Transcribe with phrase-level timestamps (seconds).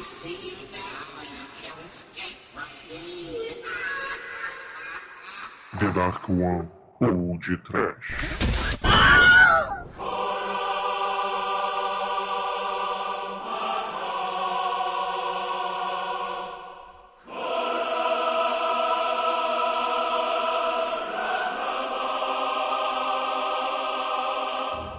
[0.00, 0.50] me.
[5.78, 6.68] The Dark One
[7.00, 8.16] ou de Trash.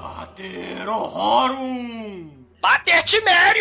[0.02, 2.32] Pater Horrorum!
[2.62, 3.61] Pater Timerium!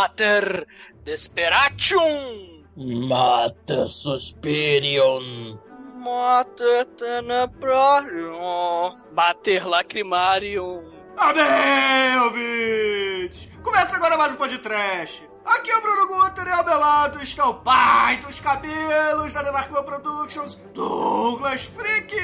[0.00, 0.66] Pater
[1.04, 2.64] Desperatium!
[3.06, 5.58] Mata Suspirium.
[5.94, 8.96] Mater Tenebrarium!
[9.12, 10.90] Bater Lacrimarium!
[11.18, 13.50] Amém, ouvintes!
[13.62, 15.22] Começa agora mais um podcast.
[15.44, 19.42] Aqui é o Bruno Guter e ao meu lado está o pai dos cabelos da
[19.42, 22.16] Denarcoa Productions, Douglas Freak,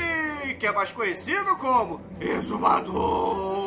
[0.59, 3.66] que é mais conhecido como Exumador.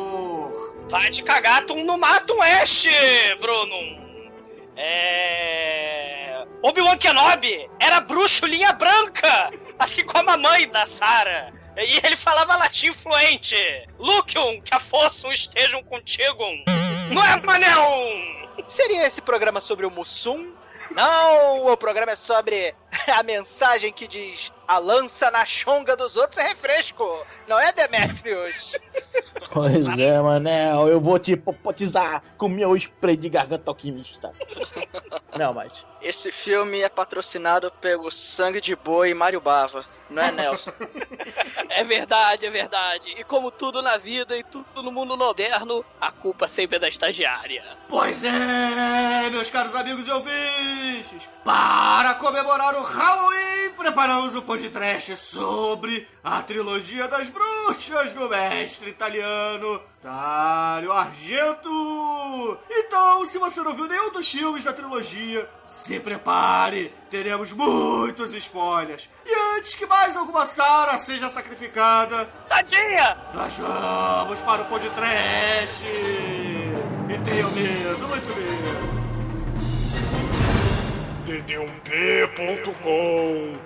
[0.90, 2.90] Vai de cagatum no mato oeste,
[3.40, 3.76] Bruno!
[4.76, 6.44] É.
[6.62, 11.52] Obi-Wan Kenobi era bruxo linha branca, assim como a mãe da Sarah.
[11.76, 13.56] E ele falava latim fluente.
[14.00, 16.42] Lucium, que a força estejam contigo.
[17.12, 18.66] Não é, Manel?
[18.66, 20.52] Seria esse programa sobre o Mussum?
[20.90, 22.74] Não, o programa é sobre
[23.06, 27.04] a mensagem que diz a lança na chonga dos outros é refresco.
[27.46, 28.72] Não é, Demetrius?
[29.52, 34.32] Pois é, Manel, eu vou te popotizar com meu spray de garganta alquimista.
[35.36, 35.84] Não, mas.
[36.00, 39.84] Esse filme é patrocinado pelo Sangue de Boi e Mário Bava.
[40.10, 40.72] Não é, Nelson?
[41.72, 43.10] É verdade, é verdade.
[43.16, 46.88] E como tudo na vida e tudo no mundo moderno, a culpa sempre é da
[46.88, 47.62] estagiária.
[47.88, 56.08] Pois é, meus caros amigos e ouvintes, para comemorar o Halloween, preparamos um podcast sobre
[56.24, 62.58] a trilogia das bruxas do mestre italiano Dario Argento.
[62.70, 69.10] Então, se você não viu nenhum dos filmes da trilogia, se prepare, teremos muitos spoilers.
[69.26, 73.14] E antes que mais alguma Sara seja sacrificada, Tadinha!
[73.34, 75.84] nós vamos para o podcast.
[75.84, 79.00] E tenham medo, muito medo.
[81.26, 83.58] DD1P.com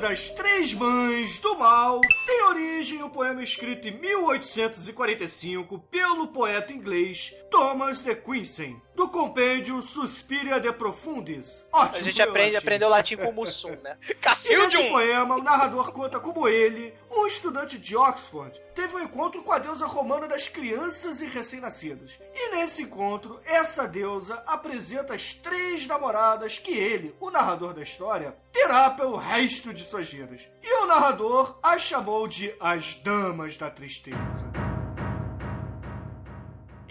[0.00, 6.72] das Três Mães do Mal tem origem em um poema escrito em 1845 pelo poeta
[6.72, 11.66] inglês Thomas de Quincey, do compêndio Suspiria de Profundis.
[11.72, 12.66] A Ótimo gente meu aprende, latim.
[12.66, 13.98] aprendeu latim com o Mussum, né?
[14.08, 14.90] E nesse Cacildium!
[14.90, 19.58] poema, o narrador conta como ele, um estudante de Oxford, teve um encontro com a
[19.58, 22.18] deusa romana das crianças e recém-nascidas.
[22.34, 28.36] E nesse encontro, essa deusa apresenta as três namoradas que ele, o narrador da história,
[28.52, 30.48] terá pelo resto de suas vidas.
[30.62, 34.50] E o narrador as chamou de as Damas da Tristeza.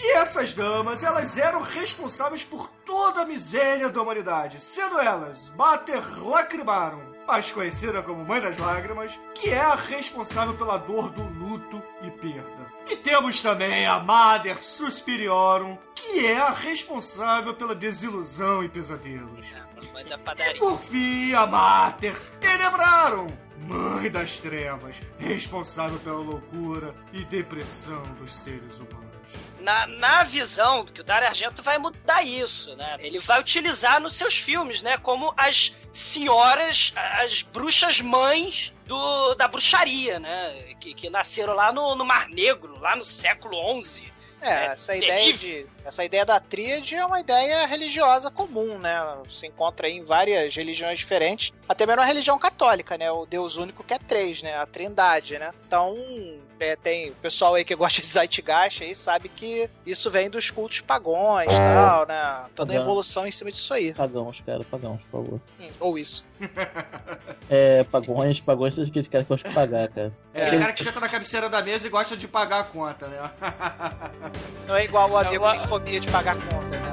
[0.01, 6.25] E essas damas, elas eram responsáveis por toda a miséria da humanidade, sendo elas Mater
[6.25, 11.83] Lacrimarum, mais conhecida como Mãe das Lágrimas, que é a responsável pela dor do luto
[12.01, 12.73] e perda.
[12.89, 19.53] E temos também a Mater Suspiriorum, que é a responsável pela desilusão e pesadelos.
[19.93, 20.59] Mãe da E padaria.
[20.59, 28.79] por fim, a Mater Tenebrarum, Mãe das Trevas, responsável pela loucura e depressão dos seres
[28.79, 29.09] humanos.
[29.59, 32.97] Na, na visão que o Dario Argento vai mudar isso, né?
[32.99, 34.97] Ele vai utilizar nos seus filmes, né?
[34.97, 40.73] Como as senhoras, as bruxas mães do, da bruxaria, né?
[40.79, 44.11] Que, que nasceram lá no, no Mar Negro, lá no século XI.
[44.41, 45.39] É, É essa ideia terrível.
[45.63, 45.79] de.
[45.85, 48.95] Essa ideia da tríade é uma ideia religiosa comum, né?
[49.27, 51.51] Se encontra aí em várias religiões diferentes.
[51.67, 53.11] Até mesmo na religião católica, né?
[53.11, 54.55] O Deus único que é três, né?
[54.57, 55.51] A trindade, né?
[55.67, 55.97] Então,
[56.59, 60.49] é, tem o pessoal aí que gosta de Zeitgeist aí sabe que isso vem dos
[60.51, 62.45] cultos pagões e tal, né?
[62.55, 62.81] Toda a Pagão.
[62.83, 63.93] evolução em cima disso aí.
[63.93, 65.41] Pagãos, cara, pagãos, por favor.
[65.59, 66.23] Hum, ou isso.
[67.51, 70.13] É, pagões, pagões, são aqueles caras que gostam de pagar, cara.
[70.35, 73.07] É aquele cara que senta na cabeceira da mesa e gosta de pagar a conta,
[73.07, 73.17] né?
[74.67, 76.91] Não é igual o amigo Não, que tem fobia de pagar conta, né?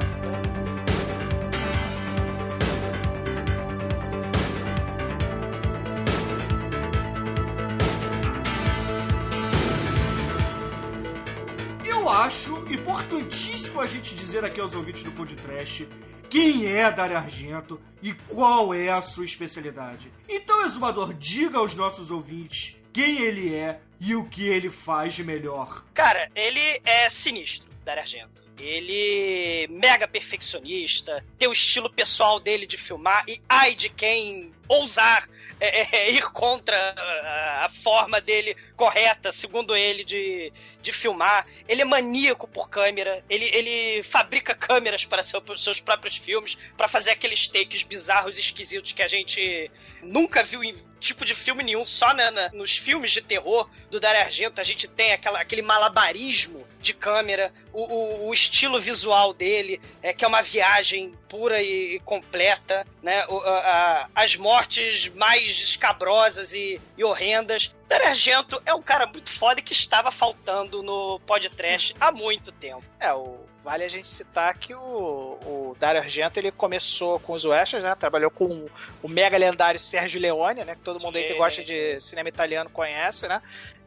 [11.85, 15.87] Eu acho importantíssimo a gente dizer aqui aos ouvintes do podcast
[16.29, 20.13] quem é Dario Argento e qual é a sua especialidade.
[20.29, 25.25] Então, Exumador, diga aos nossos ouvintes quem ele é E o que ele faz de
[25.25, 25.85] melhor?
[25.95, 28.45] Cara, ele é sinistro, Dario Argento.
[28.59, 35.29] Ele mega perfeccionista, tem o estilo pessoal dele de filmar e ai de quem ousar
[35.61, 41.47] é, é, ir contra a, a forma dele correta, segundo ele, de, de filmar.
[41.69, 46.89] Ele é maníaco por câmera, ele, ele fabrica câmeras para seu, seus próprios filmes, para
[46.89, 49.71] fazer aqueles takes bizarros esquisitos que a gente
[50.03, 54.01] nunca viu em tipo de filme nenhum, só na, na, nos filmes de terror do
[54.01, 59.35] Dario Argento a gente tem aquela, aquele malabarismo de câmera, o, o, o estilo visual
[59.35, 63.27] dele, é que é uma viagem pura e, e completa, né?
[63.27, 67.75] O, a, a, as mortes mais escabrosas e, e horrendas.
[67.89, 72.85] Dario Argento é um cara muito foda que estava faltando no podcast há muito tempo.
[72.99, 77.45] É, o, vale a gente citar que o, o Dario Argento ele começou com os
[77.45, 77.97] westerns, né?
[77.97, 78.67] Trabalhou com
[79.03, 80.77] o mega lendário Sérgio Leone, né?
[80.77, 83.43] Que todo mundo aí que gosta de cinema italiano conhece, né?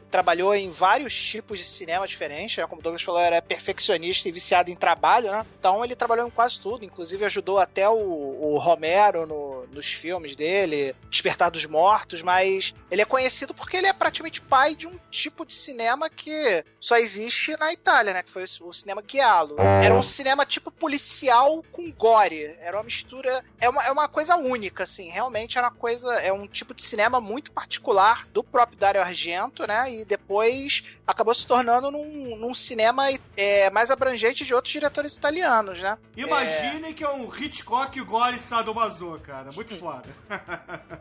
[0.10, 2.68] Trabalhou em vários tipos de cinema diferentes, né?
[2.68, 5.46] como o Douglas falou, era perfeccionista e viciado em trabalho, né?
[5.60, 10.36] Então ele trabalhou em quase tudo, inclusive ajudou até o, o Romero no, nos filmes
[10.36, 14.98] dele, Despertar dos Mortos, mas ele é conhecido porque ele é praticamente pai de um
[15.12, 18.24] tipo de cinema que só existe na Itália, né?
[18.24, 19.56] Que foi o cinema Giallo.
[19.60, 24.36] Era um cinema tipo policial com gore, era uma mistura, é uma, é uma coisa
[24.36, 28.78] única, assim, realmente era uma coisa, é um tipo de cinema muito particular do próprio
[28.78, 29.92] Dario Argento, né?
[29.92, 35.80] E depois acabou se tornando num, num cinema é, mais abrangente de outros diretores italianos,
[35.80, 35.98] né?
[36.16, 36.94] Imagine é...
[36.94, 39.52] que é um Hitchcock gore sadomaso, cara.
[39.52, 40.08] Muito foda.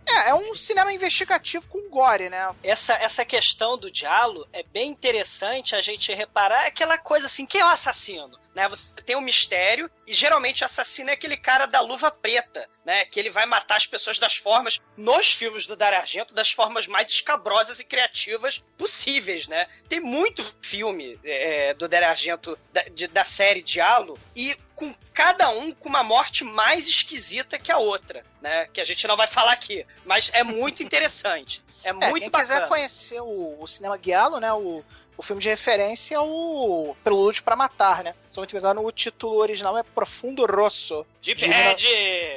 [0.08, 2.48] é, é um cinema investigativo com gore, né?
[2.62, 7.60] Essa, essa questão do diálogo é bem interessante a gente reparar aquela coisa assim, quem
[7.60, 8.38] é o assassino?
[8.54, 8.68] Né?
[8.68, 13.04] Você tem um mistério e geralmente o assassino é aquele cara da luva preta, né?
[13.04, 16.86] Que ele vai matar as pessoas das formas, nos filmes do Dario Argento, das formas
[16.86, 19.68] mais escabrosas e criativas possíveis, né?
[19.88, 25.50] Tem muito filme é, do Dario Argento da, de, da série Diallo e com cada
[25.50, 28.68] um com uma morte mais esquisita que a outra, né?
[28.72, 31.62] Que a gente não vai falar aqui, mas é muito interessante.
[31.84, 32.54] É, é muito quem bacana.
[32.54, 34.52] quiser conhecer o, o cinema Guialo, né?
[34.52, 34.84] O
[35.18, 38.14] o filme de referência é o Prelúdio para Matar, né?
[38.30, 41.04] Se eu não me engano, o título original é Profundo Rosso.
[41.20, 41.84] Deep Head!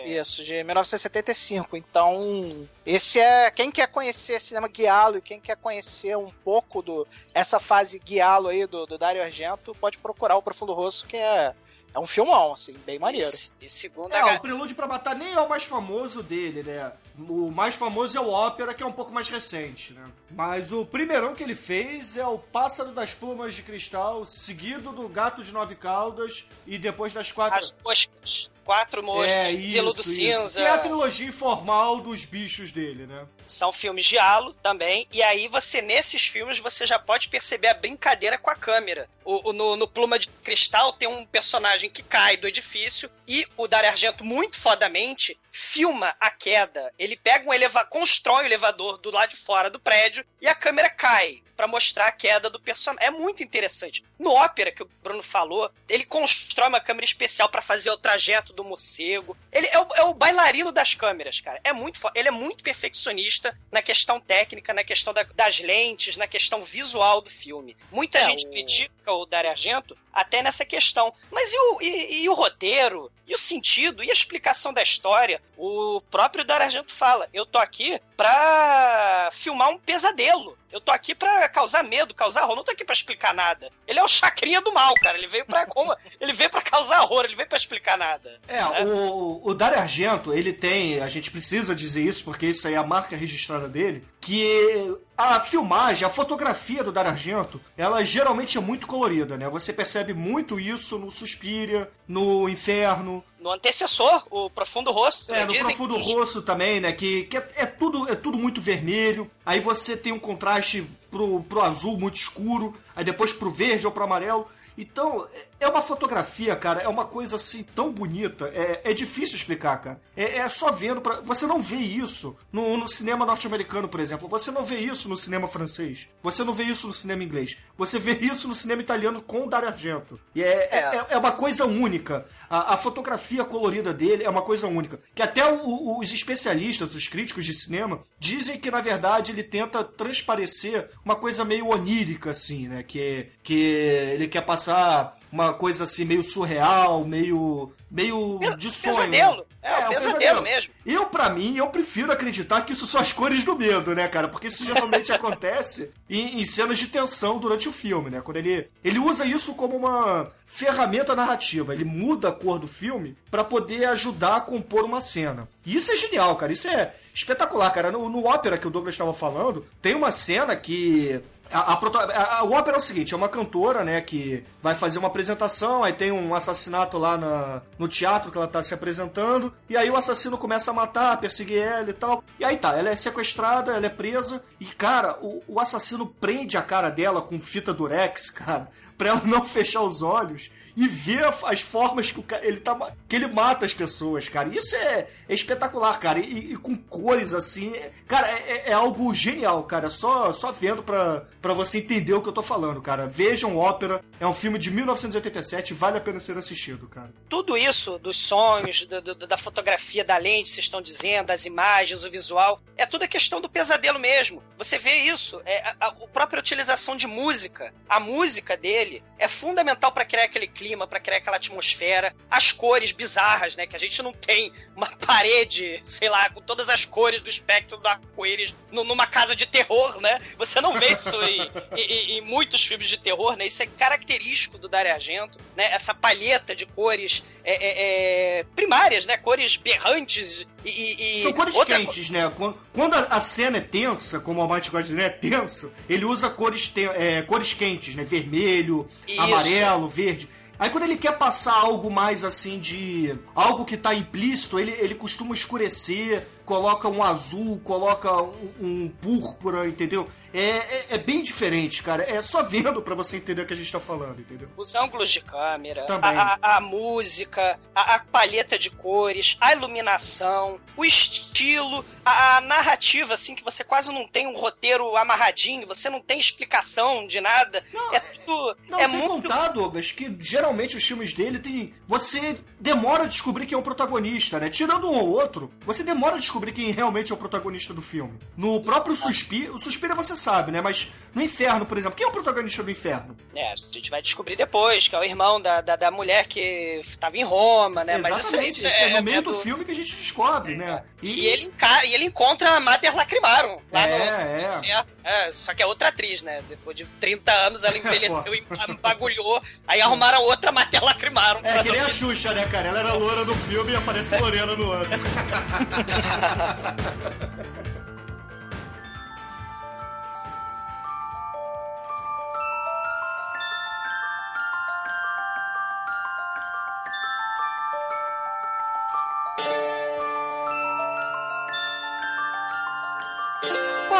[0.05, 1.77] Isso, de 1975.
[1.77, 3.51] Então, esse é...
[3.51, 8.47] Quem quer conhecer cinema guialo e quem quer conhecer um pouco do essa fase guialo
[8.47, 11.53] aí do, do Dario Argento, pode procurar o Profundo Rosso, que é
[11.93, 13.29] é um filmão, assim, bem maneiro.
[13.59, 14.35] E, e segundo é, a...
[14.35, 16.91] o Prelúdio para Matar nem é o mais famoso dele, né?
[17.17, 20.03] O mais famoso é o Ópera, que é um pouco mais recente, né?
[20.29, 25.09] Mas o primeirão que ele fez é o Pássaro das Plumas de Cristal, seguido do
[25.09, 27.59] Gato de Nove Caudas e depois das quatro...
[27.59, 28.50] As moscas.
[28.63, 30.61] Quatro moscas, é, isso, do cinza.
[30.61, 33.25] E a trilogia informal dos bichos dele, né?
[33.45, 35.07] São filmes de halo também.
[35.11, 39.09] E aí você, nesses filmes, você já pode perceber a brincadeira com a câmera.
[39.25, 43.47] O, o no, no, Pluma de Cristal tem um personagem que cai do edifício e
[43.57, 46.91] o Dario Argento, muito fodamente, filma a queda.
[46.97, 50.55] Ele pega um elevador, constrói o elevador do lado de fora do prédio e a
[50.55, 53.07] câmera cai para mostrar a queda do personagem.
[53.07, 54.03] É muito interessante.
[54.17, 58.51] No ópera que o Bruno falou, ele constrói uma câmera especial para fazer o trajeto
[58.51, 59.37] do morcego.
[59.51, 61.61] Ele é o, é o bailarino das câmeras, cara.
[61.63, 66.25] É muito ele é muito perfeccionista na questão técnica, na questão da, das lentes, na
[66.25, 67.77] questão visual do filme.
[67.91, 68.49] Muita é, gente o...
[68.49, 71.13] critica o Dario Argento até nessa questão.
[71.31, 73.11] Mas e o, e, e o roteiro?
[73.27, 74.03] E o sentido?
[74.03, 75.41] E a explicação da história?
[75.57, 80.57] O próprio Dario Argento fala: eu tô aqui pra filmar um pesadelo.
[80.71, 82.55] Eu tô aqui pra causar medo, causar horror.
[82.57, 83.69] Não tô aqui pra explicar nada.
[83.87, 85.17] Ele é o chacrinha do mal, cara.
[85.17, 85.95] Ele veio pra como?
[86.19, 88.39] Ele veio pra causar horror, ele veio pra explicar nada.
[88.47, 88.83] É, né?
[88.83, 91.01] o, o Dario Argento, ele tem.
[91.01, 94.07] A gente precisa dizer isso, porque isso aí é a marca registrada dele.
[94.21, 99.49] Que a filmagem, a fotografia do Dario Argento, ela geralmente é muito colorida, né?
[99.49, 103.23] Você percebe muito isso no Suspiria, no Inferno.
[103.39, 105.33] No antecessor, o Profundo Rosto.
[105.33, 106.13] É, no Profundo que...
[106.13, 106.91] Rosto também, né?
[106.91, 109.29] Que, que é, é, tudo, é tudo muito vermelho.
[109.43, 113.91] Aí você tem um contraste pro, pro azul muito escuro, aí depois pro verde ou
[113.91, 114.47] pro amarelo.
[114.77, 115.27] Então,
[115.61, 118.51] é uma fotografia, cara, é uma coisa assim tão bonita.
[118.53, 120.01] É, é difícil explicar, cara.
[120.17, 121.01] É, é só vendo.
[121.01, 121.21] Pra...
[121.21, 124.27] Você não vê isso no, no cinema norte-americano, por exemplo.
[124.27, 126.09] Você não vê isso no cinema francês.
[126.23, 127.57] Você não vê isso no cinema inglês.
[127.77, 130.19] Você vê isso no cinema italiano com o Dario Argento.
[130.33, 130.77] E é, é.
[130.77, 132.25] é, é uma coisa única.
[132.49, 134.99] A, a, fotografia colorida dele é uma coisa única.
[135.13, 139.83] Que até o, os especialistas, os críticos de cinema, dizem que, na verdade, ele tenta
[139.83, 142.81] transparecer uma coisa meio onírica, assim, né?
[142.81, 148.95] Que, que ele quer passar uma coisa assim meio surreal, meio meio de sonho.
[148.95, 149.45] Pesadelo.
[149.61, 150.41] É, É, o um pesadelo, pesadelo.
[150.41, 150.73] mesmo.
[150.85, 154.27] Eu, pra mim, eu prefiro acreditar que isso são as cores do medo, né, cara?
[154.29, 158.21] Porque isso geralmente acontece em, em cenas de tensão durante o filme, né?
[158.21, 161.73] Quando ele, ele usa isso como uma ferramenta narrativa.
[161.73, 165.47] Ele muda a cor do filme pra poder ajudar a compor uma cena.
[165.65, 166.53] E isso é genial, cara.
[166.53, 167.91] Isso é espetacular, cara.
[167.91, 171.21] No, no ópera que o Douglas estava falando, tem uma cena que
[171.51, 174.99] a, a, a- a- ópera é o seguinte, é uma cantora, né, que vai fazer
[174.99, 179.53] uma apresentação, aí tem um assassinato lá na- no teatro que ela tá se apresentando,
[179.69, 182.23] e aí o assassino começa a matar, perseguir ela e tal.
[182.39, 186.57] E aí tá, ela é sequestrada, ela é presa, e cara, o, o assassino prende
[186.57, 191.23] a cara dela com fita durex, cara, pra ela não fechar os olhos e ver
[191.45, 194.49] as formas que, o ele tá, que ele mata as pessoas, cara.
[194.49, 196.19] Isso é, é espetacular, cara.
[196.19, 197.73] E, e com cores assim.
[197.75, 199.89] é- cara, é, é- é algo genial, cara.
[199.89, 203.07] Só, só vendo pra, pra você entender o que eu tô falando, cara.
[203.07, 204.01] Vejam Ópera.
[204.19, 205.73] É um filme de 1987.
[205.73, 207.11] Vale a pena ser assistido, cara.
[207.29, 212.03] tudo isso dos sonhos, do- do- da fotografia, da lente, vocês estão dizendo, das imagens,
[212.03, 214.43] o visual, é tudo a questão do pesadelo mesmo.
[214.57, 219.27] Você vê isso, é a, a- a própria utilização de música, a música dele é
[219.27, 223.79] fundamental para criar aquele clima, para criar aquela atmosfera, as cores bizarras, né, que a
[223.79, 228.53] gente não tem uma parede, sei lá, com todas as cores do espectro do arco-íris
[228.71, 230.21] nu- numa casa de terror, né?
[230.37, 231.41] Você não vê isso em,
[231.75, 233.47] em- em muitos filmes de terror, né?
[233.47, 235.65] Isso é característico do Dario Argento, né?
[235.71, 239.17] Essa palheta de cores é, é, é, primárias, né?
[239.17, 241.17] Cores berrantes e...
[241.19, 242.31] e- São cores outra quentes, né?
[242.35, 246.05] Quando, quando a, a cena é tensa, como o Almighty God né, é tenso, ele
[246.05, 248.03] usa cores, te- é, cores quentes, né?
[248.03, 249.21] Vermelho, Isso.
[249.21, 250.27] amarelo, verde.
[250.59, 253.15] Aí quando ele quer passar algo mais assim de.
[253.33, 259.65] algo que tá implícito, ele, ele costuma escurecer, coloca um azul, coloca um, um púrpura,
[259.65, 260.05] entendeu?
[260.33, 262.03] É, é, é bem diferente, cara.
[262.03, 264.49] É só vendo pra você entender o que a gente tá falando, entendeu?
[264.57, 266.09] Os ângulos de câmera, a,
[266.51, 273.13] a- a música, a, a palheta de cores, a iluminação, o estilo, a, a narrativa,
[273.13, 277.63] assim, que você quase não tem um roteiro amarradinho, você não tem explicação de nada.
[277.73, 278.57] Não, é tudo.
[278.69, 279.09] Não, é sem muito.
[279.23, 281.73] contar, Douglas, que geralmente os filmes dele tem.
[281.87, 284.49] Você demora a descobrir quem é o protagonista, né?
[284.49, 288.17] Tirando um ou outro, você demora a descobrir quem realmente é o protagonista do filme.
[288.37, 290.61] No próprio Suspiro, o Suspiro você sabe, né?
[290.61, 293.17] Mas no Inferno, por exemplo, quem é o protagonista do Inferno?
[293.35, 296.39] É, a gente vai descobrir depois, que é o irmão da, da, da mulher que
[296.87, 297.97] estava em Roma, né?
[297.97, 300.55] Mas isso, Exatamente, isso isso é, no meio é do filme que a gente descobre,
[300.55, 300.83] né?
[301.01, 304.83] E, ele, enca- e ele encontra a Mater Lacrimarum lá É, no, é.
[305.03, 306.43] É, Só que é outra atriz, né?
[306.47, 308.43] Depois de 30 anos ela envelheceu e
[308.81, 309.41] bagulhou.
[309.67, 311.41] Aí arrumaram outra Mater Lacrimarum.
[311.43, 312.67] É que nem a Xuxa, né, cara?
[312.69, 314.91] Ela era loura no filme e aparece morena no outro.
[316.21, 316.27] Bom,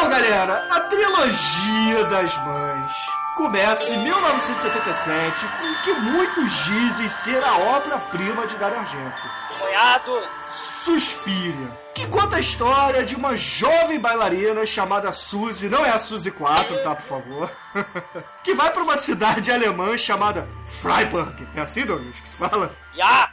[0.10, 2.94] galera, a trilogia das mães
[3.36, 9.18] começa em 1977 com o que muitos dizem ser a obra-prima de Dario Argento.
[9.56, 10.22] Apoiado.
[10.50, 16.32] Suspiria, que conta a história de uma jovem bailarina chamada Suzy, não é a Suzy
[16.32, 17.52] 4, tá, por favor,
[18.44, 20.48] que vai para uma cidade alemã chamada
[20.82, 21.48] Freiburg.
[21.56, 22.76] É assim, Douglas, que se fala?
[22.96, 23.30] Já!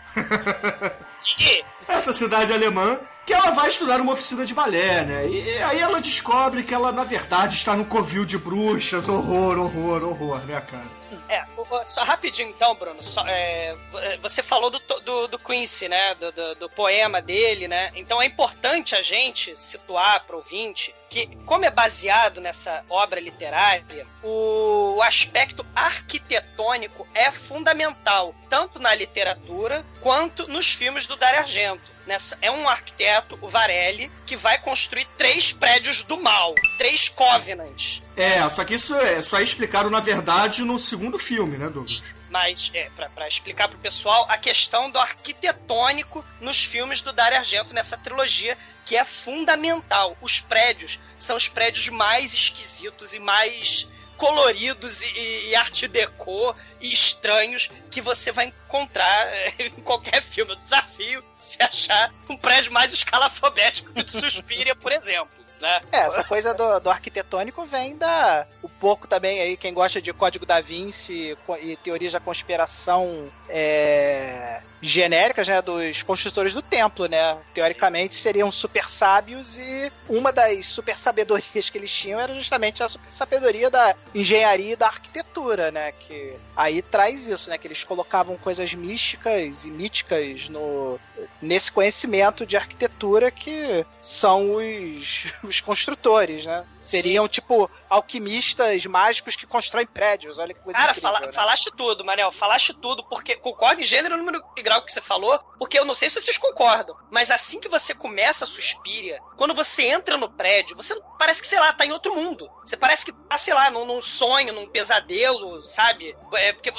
[1.18, 1.62] Sim!
[1.88, 2.98] essa cidade alemã
[3.28, 5.28] que ela vai estudar uma oficina de balé, né?
[5.28, 9.06] E aí ela descobre que ela, na verdade, está num covil de bruxas.
[9.06, 10.99] Horror, horror, horror, né, cara?
[11.28, 11.44] É,
[11.85, 13.02] só rapidinho então, Bruno.
[13.02, 16.14] só, é, é, você falou do, do, do Quincy, né?
[16.14, 17.90] Do, do, do poema dele, né?
[17.94, 23.20] Então é importante a gente situar para o ouvinte que, como é baseado nessa obra
[23.20, 31.40] literária, o, o aspecto arquitetônico é fundamental, tanto na literatura quanto nos filmes do Dario
[31.40, 31.97] Argento.
[32.08, 38.00] Nessa, é um arquiteto, o Varelli, que vai construir três prédios do mal, três Covenants.
[38.16, 42.00] É, só que isso é só é explicado, na verdade, no segundo filme, né, Douglas?
[42.30, 47.36] Mas, é, pra, pra explicar pro pessoal, a questão do arquitetônico nos filmes do Dario
[47.36, 50.16] Argento, nessa trilogia, que é fundamental.
[50.22, 53.86] Os prédios são os prédios mais esquisitos e mais
[54.18, 60.52] coloridos e, e, arte deco e estranhos que você vai encontrar é, em qualquer filme.
[60.52, 65.30] O desafio se achar um prédio mais escalafobético que o de Suspiria, por exemplo.
[65.60, 65.80] né?
[65.92, 68.46] É, essa coisa do, do arquitetônico vem da.
[68.60, 74.60] O pouco também aí, quem gosta de Código da Vinci e teorias da conspiração é,
[74.80, 75.61] genéricas, né?
[75.61, 77.37] Dos construtores do templo, né?
[77.54, 82.88] Teoricamente seriam super sábios e uma das super sabedorias que eles tinham era justamente a
[82.88, 85.92] super sabedoria da engenharia e da arquitetura, né?
[85.92, 87.58] Que aí traz isso, né?
[87.58, 90.99] Que eles colocavam coisas místicas e míticas no,
[91.40, 96.64] nesse conhecimento de arquitetura que são os, os construtores, né?
[96.80, 100.38] Seriam, tipo, alquimistas mágicos que constroem prédios.
[100.38, 101.32] Olha que coisa Cara, incrível, fala- né?
[101.32, 102.30] falaste tudo, Manel.
[102.32, 105.94] Falaste tudo, porque concordo em gênero, número e grau que você falou, porque eu não
[105.94, 110.30] sei se vocês concordam, mas assim que você começa a Suspiria, quando você entra no
[110.30, 112.49] prédio, você parece que, sei lá, tá em outro mundo.
[112.64, 116.16] Você parece que tá, sei lá, num, num sonho, num pesadelo, sabe?
[116.35, 116.70] É, porque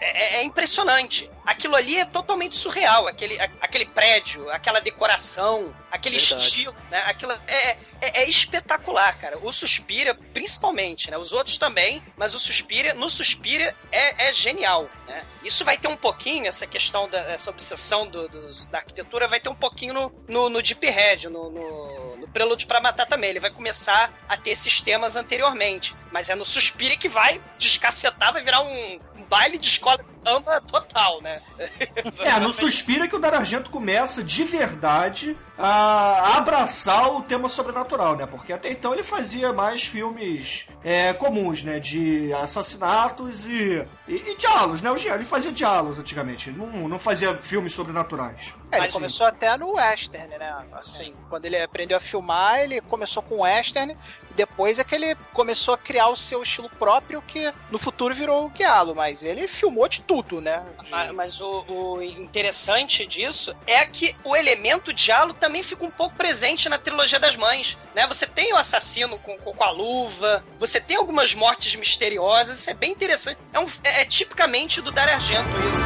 [0.00, 1.30] é, é impressionante.
[1.50, 3.08] Aquilo ali é totalmente surreal.
[3.08, 6.42] Aquele, a- aquele prédio, aquela decoração, aquele Verdade.
[6.44, 7.02] estilo, né?
[7.06, 9.38] Aquilo é, é, é espetacular, cara.
[9.38, 11.16] O Suspiria, principalmente, né?
[11.16, 15.24] Os outros também, mas o Suspiria, no Suspiria, é, é genial, né?
[15.42, 19.40] Isso vai ter um pouquinho, essa questão, da, essa obsessão do, dos- da arquitetura, vai
[19.40, 23.30] ter um pouquinho no, no, no Deep Red, no, no, no Prelude pra Matar também.
[23.30, 25.96] Ele vai começar a ter esses temas anteriormente.
[26.12, 30.60] Mas é no Suspiria que vai descacetar, vai virar um, um baile de escola samba
[30.60, 31.40] total, né?
[32.20, 38.16] É, no Suspira que o Dario Argento começa de verdade a abraçar o tema sobrenatural,
[38.16, 38.26] né?
[38.26, 41.80] Porque até então ele fazia mais filmes é, comuns, né?
[41.80, 44.90] De assassinatos e, e, e diálogos, né?
[44.90, 48.54] Ele fazia diálogos antigamente, não, não fazia filmes sobrenaturais.
[48.70, 50.64] É, ele Mas, começou até no western, né?
[50.72, 53.96] Assim, quando ele aprendeu a filmar, ele começou com western,
[54.30, 58.14] e depois é que ele começou a criar o seu estilo próprio, que no futuro
[58.14, 60.64] virou o Guialo, mas ele filmou de tudo, né?
[60.82, 65.90] De- Ma- Mas o, o interessante disso é que o elemento diálogo também fica um
[65.90, 68.06] pouco presente na trilogia das mães, né?
[68.06, 72.70] Você tem o assassino com, com, com a luva, você tem algumas mortes misteriosas, isso
[72.70, 73.38] é bem interessante.
[73.52, 75.78] É, um- é- é tipicamente do Dario Argento isso.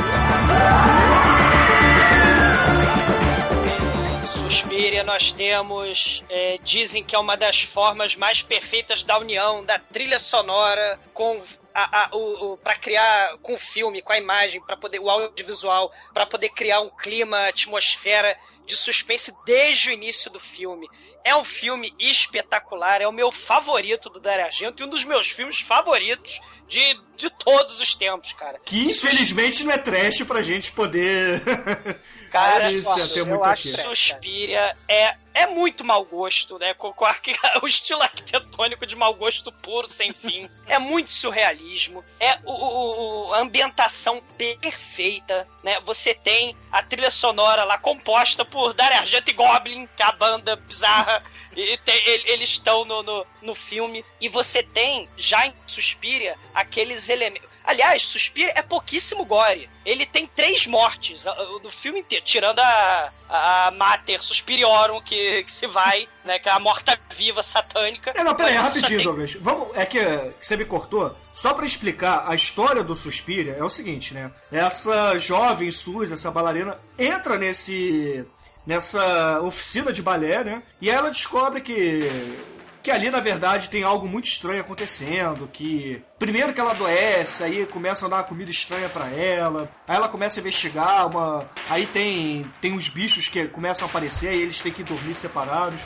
[4.25, 6.23] Suspiria, nós temos.
[6.29, 11.41] é, dizem que é uma das formas mais perfeitas da união da trilha sonora com.
[11.75, 15.09] A, a, o, o, para criar com o filme, com a imagem, para poder o
[15.09, 18.37] audiovisual, para poder criar um clima, atmosfera
[18.67, 20.89] de suspense desde o início do filme.
[21.25, 25.31] É um filme espetacular, é o meu favorito do Dario Argento e um dos meus
[25.31, 28.61] filmes favoritos de, de todos os tempos, cara.
[28.65, 31.41] Que infelizmente não é trash pra gente poder.
[32.33, 32.89] Cara, Isso,
[33.37, 33.63] eu acho.
[33.83, 36.73] Suspiria é, é muito mau gosto, né?
[36.75, 40.49] Com, com arqui- o estilo arquitetônico de mau gosto puro, sem fim.
[40.67, 42.03] É muito surrealismo.
[42.19, 45.79] É o, o- o- a ambientação perfeita, né?
[45.81, 50.13] Você tem a trilha sonora lá composta por Dario Argento e Goblin, que é a
[50.13, 51.23] banda bizarra.
[51.55, 54.03] E tem- ele- eles estão no, no, no filme.
[54.19, 57.47] E você tem, já em Suspiria, aqueles elementos.
[57.65, 59.69] Aliás, Suspiria é pouquíssimo gore.
[59.85, 61.25] Ele tem três mortes
[61.63, 66.39] do filme inteiro, tirando a, a Mater Suspiriorum, que, que se vai, né?
[66.39, 68.13] Que é a morta-viva satânica.
[68.15, 69.35] É, não, peraí, rapidinho, tem- Douglas.
[69.35, 69.99] Vamos, é que,
[70.41, 71.17] que você me cortou.
[71.35, 74.31] Só pra explicar, a história do Suspiria é o seguinte, né?
[74.53, 78.25] Essa jovem Suzy, essa bailarina, entra nesse.
[78.67, 80.63] nessa oficina de balé, né?
[80.81, 82.39] E ela descobre que.
[82.83, 86.03] Que ali, na verdade, tem algo muito estranho acontecendo, que...
[86.19, 90.09] Primeiro que ela adoece, aí começa a dar uma comida estranha pra ela, aí ela
[90.09, 91.49] começa a investigar, uma...
[91.71, 95.79] aí tem, tem uns bichos que começam a aparecer, e eles têm que dormir separados.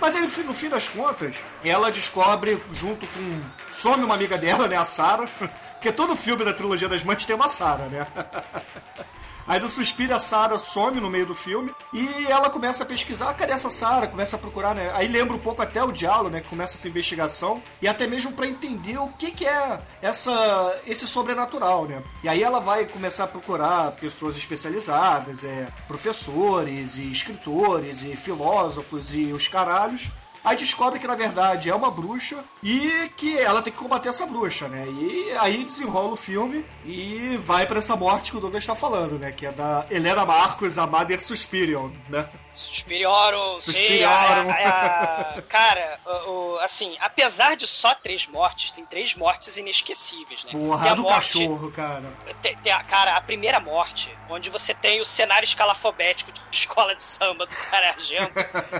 [0.00, 3.40] Mas aí, no fim- no fim das contas, ela descobre, junto com.
[3.70, 4.76] Some uma amiga dela, né?
[4.76, 5.28] A Sarah.
[5.76, 8.06] Porque todo filme da trilogia das mães tem uma Sarah, né?
[9.50, 13.30] Aí do Suspiro a Sarah some no meio do filme e ela começa a pesquisar,
[13.30, 14.06] "Ah, cadê essa Sarah?
[14.06, 14.92] Começa a procurar, né?
[14.94, 16.40] Aí lembra um pouco até o diálogo, né?
[16.48, 21.84] Começa essa investigação e até mesmo pra entender o que que é essa esse sobrenatural,
[21.86, 22.00] né?
[22.22, 29.16] E aí ela vai começar a procurar pessoas especializadas, é, professores e escritores e filósofos
[29.16, 30.10] e os caralhos
[30.44, 34.26] Aí descobre que na verdade é uma bruxa e que ela tem que combater essa
[34.26, 34.86] bruxa, né?
[34.88, 39.18] E aí desenrola o filme e vai pra essa morte que o Douglas tá falando,
[39.18, 39.30] né?
[39.32, 42.28] Que é da Helena Marcos, a Mother Suspirion, né?
[42.60, 49.14] Suspiriorum, sim, a- a- cara, o- o- assim, apesar de só três mortes, tem três
[49.14, 50.50] mortes inesquecíveis, né?
[50.52, 52.02] Tem Porra, a do morte- cachorro, cara.
[52.42, 56.94] Tem, tem a, cara, a primeira morte, onde você tem o cenário escalafobético de escola
[56.94, 58.32] de samba do cara argento,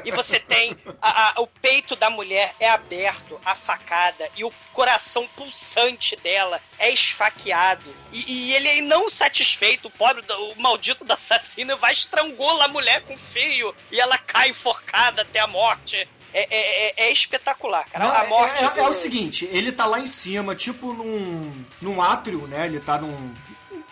[0.05, 4.53] e você tem a- a- o peito da mulher é aberto, a facada, e o
[4.73, 7.95] coração pulsante dela é esfaqueado.
[8.13, 13.03] E, e ele não satisfeito, o pobre, o maldito do assassino vai estrangular a mulher
[13.03, 16.09] com fio, e ela cai enforcada até a morte.
[16.33, 18.05] é, é, é- é espetacular, cara.
[18.05, 18.63] Não, a é- morte.
[18.65, 21.53] é, do- é o seguinte, ele tá lá em cima, tipo num,
[21.83, 22.67] num átrio, né?
[22.67, 23.35] Ele tá num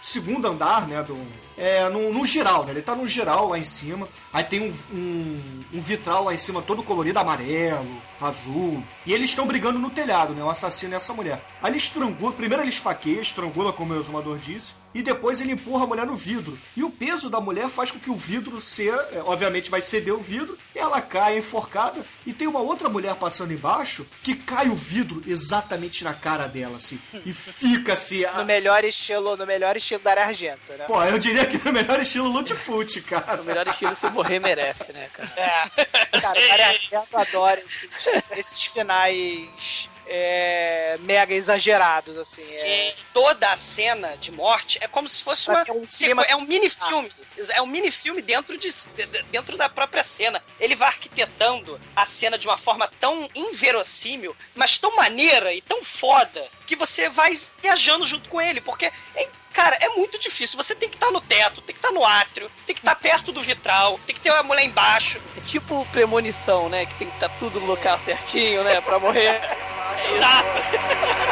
[0.01, 1.03] segundo andar, né?
[1.03, 1.21] Do,
[1.57, 2.71] é, num, num giral, né?
[2.71, 4.09] Ele tá num giral lá em cima.
[4.33, 7.87] Aí tem um, um, um vitral lá em cima todo colorido, amarelo,
[8.21, 8.83] azul.
[9.07, 10.43] E eles estão brigando no telhado, né?
[10.43, 11.43] O assassino e essa mulher.
[11.63, 15.85] Aí ele estrangula, primeiro ele esfaqueia, estrangula, como o exumador disse, e depois ele empurra
[15.85, 16.59] a mulher no vidro.
[16.77, 20.15] E o peso da mulher faz com que o vidro se, é, obviamente vai ceder
[20.15, 24.75] o vidro, ela cai enforcada, e tem uma outra mulher passando embaixo que cai o
[24.75, 28.25] vidro exatamente na cara dela, assim, e fica assim.
[28.25, 30.85] a- No melhor estilo, no melhor estilo da Argento, né?
[30.87, 33.41] Pô, eu diria que é o melhor estilo Lutfoot, cara.
[33.43, 35.33] O melhor estilo se morrer merece, né, cara?
[35.37, 35.58] É,
[36.21, 37.89] cara, o Dario adora esses,
[38.37, 42.41] esses finais é, mega exagerados, assim.
[42.41, 46.23] Sim, É, toda a cena de morte é como se fosse uma É um clima-
[46.23, 47.13] é um mini filme,
[47.51, 50.43] é um mini filme dentro de de- dentro da própria cena.
[50.59, 55.83] Ele vai arquitetando a cena de uma forma tão inverossímil, mas tão maneira e tão
[55.85, 60.57] foda que você vai viajando junto com ele, porque é- Cara, é muito difícil.
[60.57, 63.33] Você tem que estar no teto, tem que estar no átrio, tem que estar perto
[63.33, 65.21] do vitral, tem que ter a mulher embaixo.
[65.37, 66.87] É tipo premonição, né?
[66.87, 68.81] Que tem que estar tudo no local certinho, né?
[68.81, 69.41] Pra morrer.
[70.09, 71.28] Exato.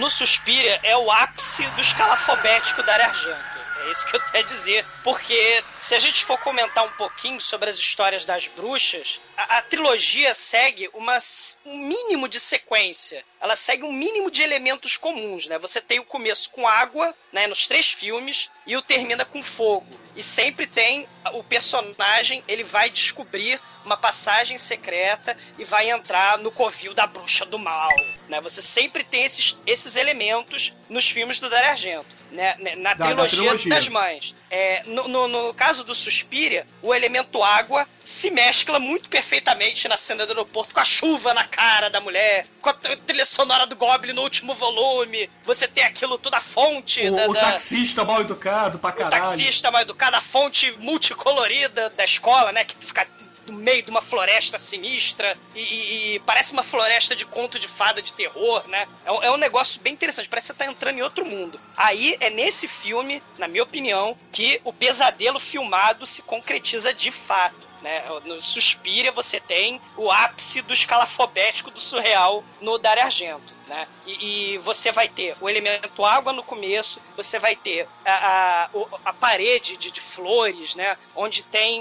[0.00, 3.60] No Suspiria é o ápice do escalafobético da Argento.
[3.82, 4.84] É isso que eu a dizer.
[5.04, 9.62] Porque se a gente for comentar um pouquinho sobre as histórias das bruxas, a, a
[9.62, 11.18] trilogia segue uma,
[11.66, 13.22] um mínimo de sequência.
[13.38, 15.58] Ela segue um mínimo de elementos comuns, né?
[15.58, 17.46] Você tem o começo com água, né?
[17.46, 19.99] Nos três filmes, e o termina com fogo.
[20.16, 26.50] E sempre tem o personagem, ele vai descobrir uma passagem secreta e vai entrar no
[26.50, 27.88] covil da bruxa do mal,
[28.28, 28.40] né?
[28.40, 32.54] Você sempre tem esses, esses elementos nos filmes do Dario Argento, né?
[32.76, 33.74] Na Da- da trilogia, trilogia.
[33.74, 34.34] das mães.
[34.50, 39.96] É, no, no- no caso do Suspiria, o elemento água se mescla muito perfeitamente na
[39.96, 43.64] cena do aeroporto com a chuva na cara da mulher, com a tr- trilha sonora
[43.64, 45.30] do Goblin no último volume.
[45.44, 48.92] Você tem aquilo tudo a fonte O, da, o da- taxista mal educado pra o
[48.92, 49.22] caralho.
[49.22, 52.64] taxista mal educado, a fonte multicolorida da escola, né?
[52.64, 53.06] Que fica
[53.50, 57.68] no meio de uma floresta sinistra e, e- e parece uma floresta de conto de
[57.68, 58.86] fada de terror, né?
[59.04, 61.60] É um, é um negócio bem interessante, parece que você tá entrando em outro mundo.
[61.76, 67.68] Aí é nesse filme, na minha opinião, que o pesadelo filmado se concretiza de fato.
[67.82, 68.04] Né?
[68.26, 73.58] No Suspiria você tem o ápice do escalafobético do surreal no Dario Argento.
[73.66, 73.86] Né?
[74.06, 78.70] E, e você vai ter o elemento água no começo, você vai ter a, a,
[79.04, 80.98] a parede de, de flores, né?
[81.14, 81.80] onde tem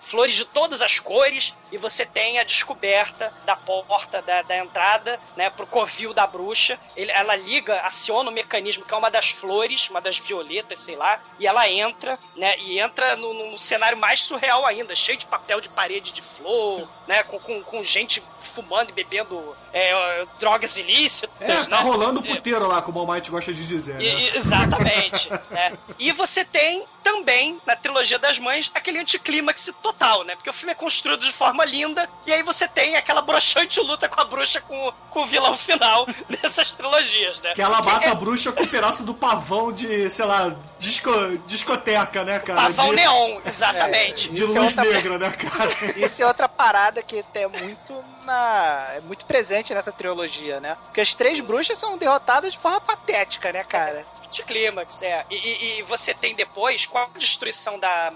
[0.00, 5.20] flores de todas as cores, e você tem a descoberta da porta da, da entrada
[5.36, 5.50] né?
[5.50, 6.78] pro covil da bruxa.
[6.96, 10.96] Ele, ela liga, aciona o mecanismo que é uma das flores, uma das violetas, sei
[10.96, 12.58] lá, e ela entra, né?
[12.58, 16.88] E entra no, num cenário mais surreal ainda, cheio de papel de parede de flor,
[17.06, 17.22] né?
[17.22, 21.30] Com, com, com gente fumando e bebendo é, drogas ilícitas.
[21.40, 21.82] É, tá né?
[21.82, 24.02] rolando o puteiro lá, como o Almighty gosta de dizer, né?
[24.04, 25.30] E- exatamente.
[25.50, 25.78] né?
[25.98, 30.34] E você tem também, na trilogia das mães, aquele anticlímax total, né?
[30.34, 34.08] Porque o filme é construído de forma linda, e aí você tem aquela broxante luta
[34.08, 37.52] com a bruxa com, com o vilão final dessas trilogias, né?
[37.54, 41.10] Que ela mata é a bruxa com um pedaço do pavão de, sei lá, disco,
[41.46, 42.62] discoteca, né, cara?
[42.62, 44.28] pavão de, neon, exatamente.
[44.30, 45.70] de Isso é luz outra- negra, né, cara?
[45.96, 48.86] Isso é outra parada que é muito na.
[48.96, 50.76] é muito presente nessa trilogia, né?
[50.86, 54.04] Porque as três bruxas são derrotadas de forma patética, né, cara?
[54.30, 55.26] Anticlímax, é.
[55.28, 58.12] E, e- e você tem depois, com a destruição da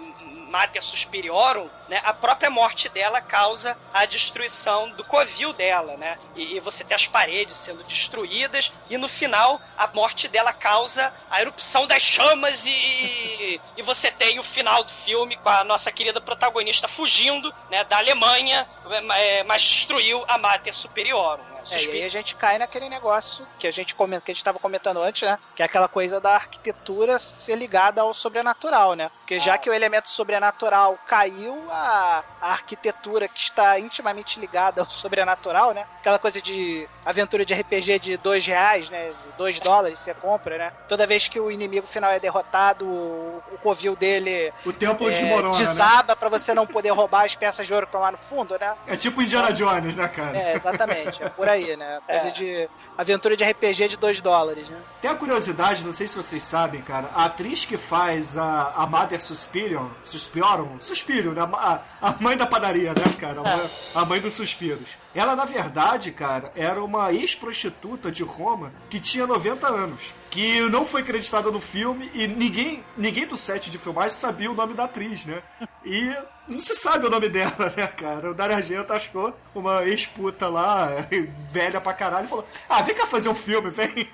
[0.49, 6.17] Mater Suspiriorum, né, a própria morte dela causa a destruição do covil dela, né?
[6.37, 11.13] E, e você tem as paredes sendo destruídas, e no final, a morte dela causa
[11.29, 15.91] a erupção das chamas, e, e você tem o final do filme com a nossa
[15.91, 18.69] querida protagonista fugindo, né, da Alemanha,
[19.17, 21.77] é, mas destruiu a Mater Superiorum, né?
[21.77, 24.45] É, e aí a gente cai naquele negócio que a gente comenta, que a gente
[24.45, 25.39] tava comentando antes, né?
[25.55, 29.11] Que é aquela coisa da arquitetura ser ligada ao sobrenatural, né?
[29.21, 34.91] Porque já que o elemento sobrenatural caiu, a, a arquitetura que está intimamente ligada ao
[34.91, 35.87] sobrenatural, né?
[36.01, 39.09] Aquela coisa de aventura de RPG de dois reais, né?
[39.11, 40.73] De dois dólares você compra, né?
[40.89, 45.13] Toda vez que o inimigo final é derrotado, o, o covil dele O templo é,
[45.13, 45.65] desmorona, né?
[45.65, 48.59] desaba pra você não poder roubar as peças de ouro que estão lá no fundo,
[48.59, 48.75] né?
[48.87, 50.37] É tipo Indiana Jones, né, cara?
[50.37, 51.23] É, exatamente.
[51.23, 52.01] É por aí, né?
[52.07, 54.79] Coisa de aventura de RPG de 2 dólares, né?
[55.01, 58.87] Tem a curiosidade, não sei se vocês sabem, cara, a atriz que faz a, a
[58.87, 61.43] Mother Suspirion, Suspiorum, Suspiro, né?
[61.43, 63.41] A, a mãe da padaria, né, cara?
[63.41, 64.97] A mãe, a mãe dos suspiros.
[65.15, 70.15] Ela, na verdade, cara, era uma ex-prostituta de Roma que tinha 90 anos.
[70.31, 74.55] Que não foi acreditada no filme e ninguém, ninguém do set de filmagem sabia o
[74.55, 75.41] nome da atriz, né?
[75.85, 76.13] E
[76.49, 78.31] não se sabe o nome dela, né, cara?
[78.31, 80.89] O Dario Argento achou uma ex-puta lá,
[81.51, 84.09] velha pra caralho, e falou: Ah, vem cá fazer um filme, vem.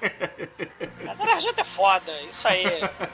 [1.08, 2.64] A Dario Argento é foda, isso aí.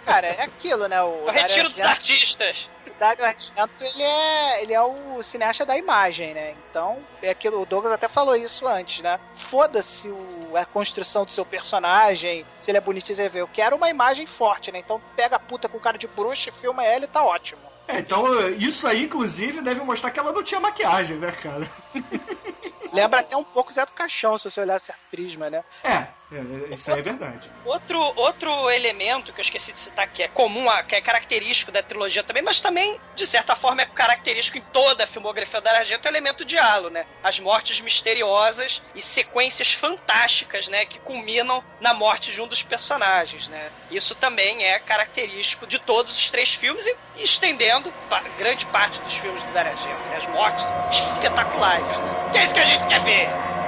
[0.05, 1.01] Cara, é aquilo, né?
[1.03, 2.71] O Eu retiro Dario dos Argento- artistas.
[2.87, 6.55] o Dario Argento, ele é, ele é o cineasta da imagem, né?
[6.71, 9.19] Então, é aquilo, o Douglas até falou isso antes, né?
[9.51, 13.41] Foda-se o- a construção do seu personagem, se ele é bonitinho, você vê.
[13.41, 14.79] Eu quero uma imagem forte, né?
[14.79, 17.61] Então, pega a puta com cara de bruxa, filma ela e tá ótimo.
[17.89, 21.69] É, então isso aí, inclusive, deve mostrar que ela não tinha maquiagem, né, cara?
[22.93, 25.63] Lembra até um pouco Zé do Caixão, se você olhar certo prisma, né?
[25.85, 27.49] É, é, isso aí é verdade.
[27.65, 31.83] Outro, outro elemento que eu esqueci de citar, que é comum, que é característico da
[31.83, 36.07] trilogia também, mas também, de certa forma, é característico em toda a filmografia da Argento,
[36.07, 37.07] é o elemento halo, né?
[37.23, 40.85] As mortes misteriosas e sequências fantásticas, né?
[40.85, 43.71] Que culminam na morte de um dos personagens, né?
[43.91, 47.93] Isso também é característico de todos os três filmes e estendendo
[48.37, 50.17] grande parte dos filmes do Dario Argento, né?
[50.17, 52.31] As mortes espetaculares, né?
[52.33, 53.66] Que é isso que a gente quer ver!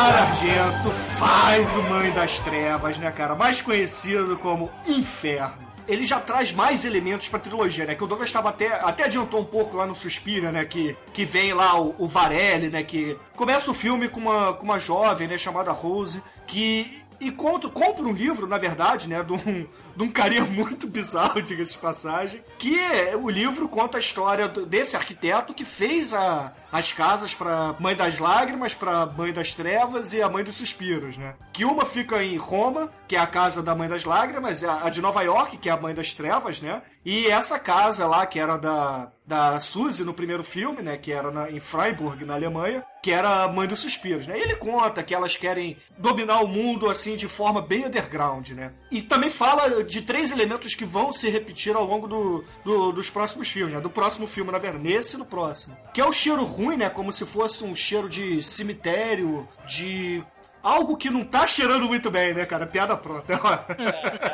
[0.00, 3.34] Dario Argento faz o Mãe das Trevas, né, cara?
[3.34, 5.68] Mais conhecido como Inferno.
[5.86, 7.94] Ele já traz mais elementos pra trilogia, né?
[7.94, 10.64] Que o Douglas estava até, até adiantou um pouco lá no Suspira, né?
[10.64, 12.82] Que, que vem lá o, o Varelli, né?
[12.82, 15.36] Que começa o filme com uma, com uma jovem, né?
[15.36, 20.10] Chamada Rose, que e conta, compra um livro, na verdade, né, de um, de um
[20.10, 25.54] carinha muito bizarro, diga-se de passagem, que é- o livro conta a história desse arquiteto
[25.54, 30.28] que fez a, as casas para Mãe das Lágrimas, para Mãe das Trevas e a
[30.28, 31.36] Mãe dos Suspiros, né?
[31.54, 34.90] Que uma fica em Roma, que é a casa da Mãe das Lágrimas, a, a
[34.90, 36.82] de Nova York, que é a Mãe das Trevas, né?
[37.02, 40.98] E essa casa lá, que era da, da Suzy no primeiro filme, né?
[40.98, 44.38] Que era na- em Freiburg, na Alemanha, que era a Mãe dos Suspiros, né?
[44.38, 48.72] E ele conta que elas querem dominar o mundo, assim, de forma bem underground, né?
[48.90, 53.08] E também fala de três elementos que vão se repetir ao longo do, do- dos
[53.10, 53.80] próximos filmes, né?
[53.80, 55.76] Do próximo filme, na verdade, nesse e no próximo.
[55.94, 56.88] Que é o cheiro ruim, né?
[56.90, 60.22] Como se fosse um cheiro de cemitério, de...
[60.62, 62.66] Algo que não tá cheirando muito bem, né, cara?
[62.66, 63.32] Piada pronta.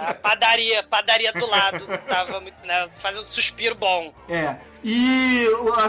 [0.08, 4.12] A padaria, padaria do lado, tava né, fazendo suspiro bom.
[4.28, 4.56] É.
[4.82, 5.46] E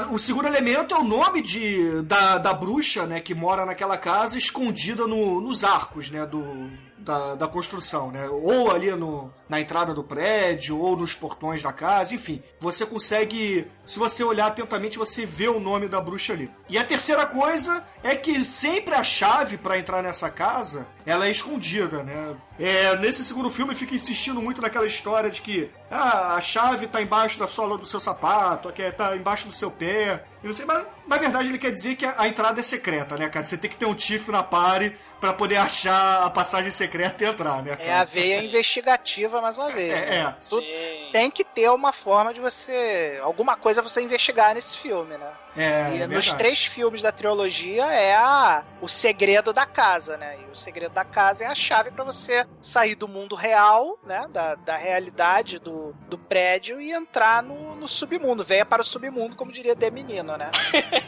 [0.09, 3.97] o, o segundo elemento é o nome de, da, da bruxa, né, que mora naquela
[3.97, 6.69] casa escondida no- nos arcos, né, do,
[7.07, 8.27] da, da construção, né?
[8.27, 12.43] Ou ali no, na entrada do prédio, ou nos portões da casa, enfim.
[12.59, 16.51] Você consegue, se você olhar atentamente, você vê o nome da bruxa ali.
[16.69, 21.31] E a terceira coisa é que sempre a chave para entrar nessa casa, ela é
[21.31, 22.35] escondida, né?
[22.59, 27.01] É, nesse segundo filme fica insistindo muito naquela história de que ah, a chave tá
[27.01, 30.23] embaixo da sola do seu sapato, que é, tá embaixo do seu pé.
[30.43, 33.15] E não sei, mas na verdade ele quer dizer que a, a entrada é secreta,
[33.15, 33.45] né, cara?
[33.45, 37.27] Você tem que ter um tifo na pare pra poder achar a passagem secreta e
[37.27, 37.89] entrar, né, cara?
[37.89, 39.91] É a veia investigativa, mais uma vez.
[39.91, 40.35] É, né?
[40.37, 41.11] é.
[41.11, 43.19] Tem que ter uma forma de você.
[43.21, 45.33] alguma coisa pra você investigar nesse filme, né?
[45.55, 50.37] É, e é nos três filmes da trilogia é a, o segredo da casa, né?
[50.47, 54.27] E o segredo da casa é a chave pra você sair do mundo real, né?
[54.29, 58.43] Da, da realidade do, do prédio e entrar no, no submundo.
[58.43, 60.51] Venha para o submundo, como diria The Menino, né?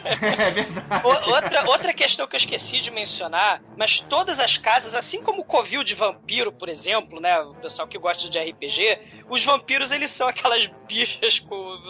[0.04, 1.06] É verdade.
[1.06, 5.42] O- outra, outra questão que eu esqueci de mencionar, mas todas as casas, assim como
[5.42, 7.38] o covil de vampiro, por exemplo, né?
[7.40, 11.44] O pessoal que gosta de RPG, os vampiros eles são aquelas bichas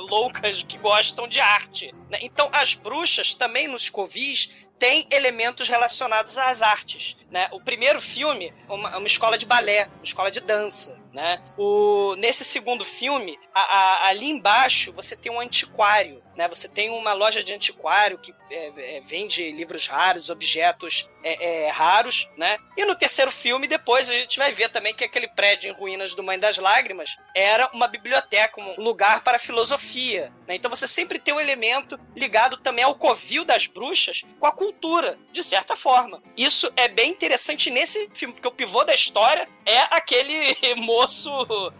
[0.08, 1.94] loucas que gostam de arte.
[2.10, 2.18] né?
[2.22, 7.16] Então as bruxas também nos covis tem elementos relacionados às artes.
[7.30, 7.48] Né?
[7.52, 10.99] O primeiro filme, uma, uma escola de balé, uma escola de dança.
[11.12, 11.42] Né?
[11.56, 16.22] O, nesse segundo filme, a, a, ali embaixo você tem um antiquário.
[16.36, 16.48] Né?
[16.48, 21.70] Você tem uma loja de antiquário que é, é, vende livros raros, objetos é, é,
[21.70, 22.58] raros, né?
[22.76, 26.14] E no terceiro filme, depois a gente vai ver também que aquele prédio em ruínas
[26.14, 30.32] do Mãe das Lágrimas era uma biblioteca, um lugar para filosofia.
[30.46, 30.54] Né?
[30.54, 35.18] Então você sempre tem um elemento ligado também ao covil das bruxas com a cultura,
[35.32, 36.22] de certa forma.
[36.36, 41.30] Isso é bem interessante nesse filme, porque o pivô da história é aquele moço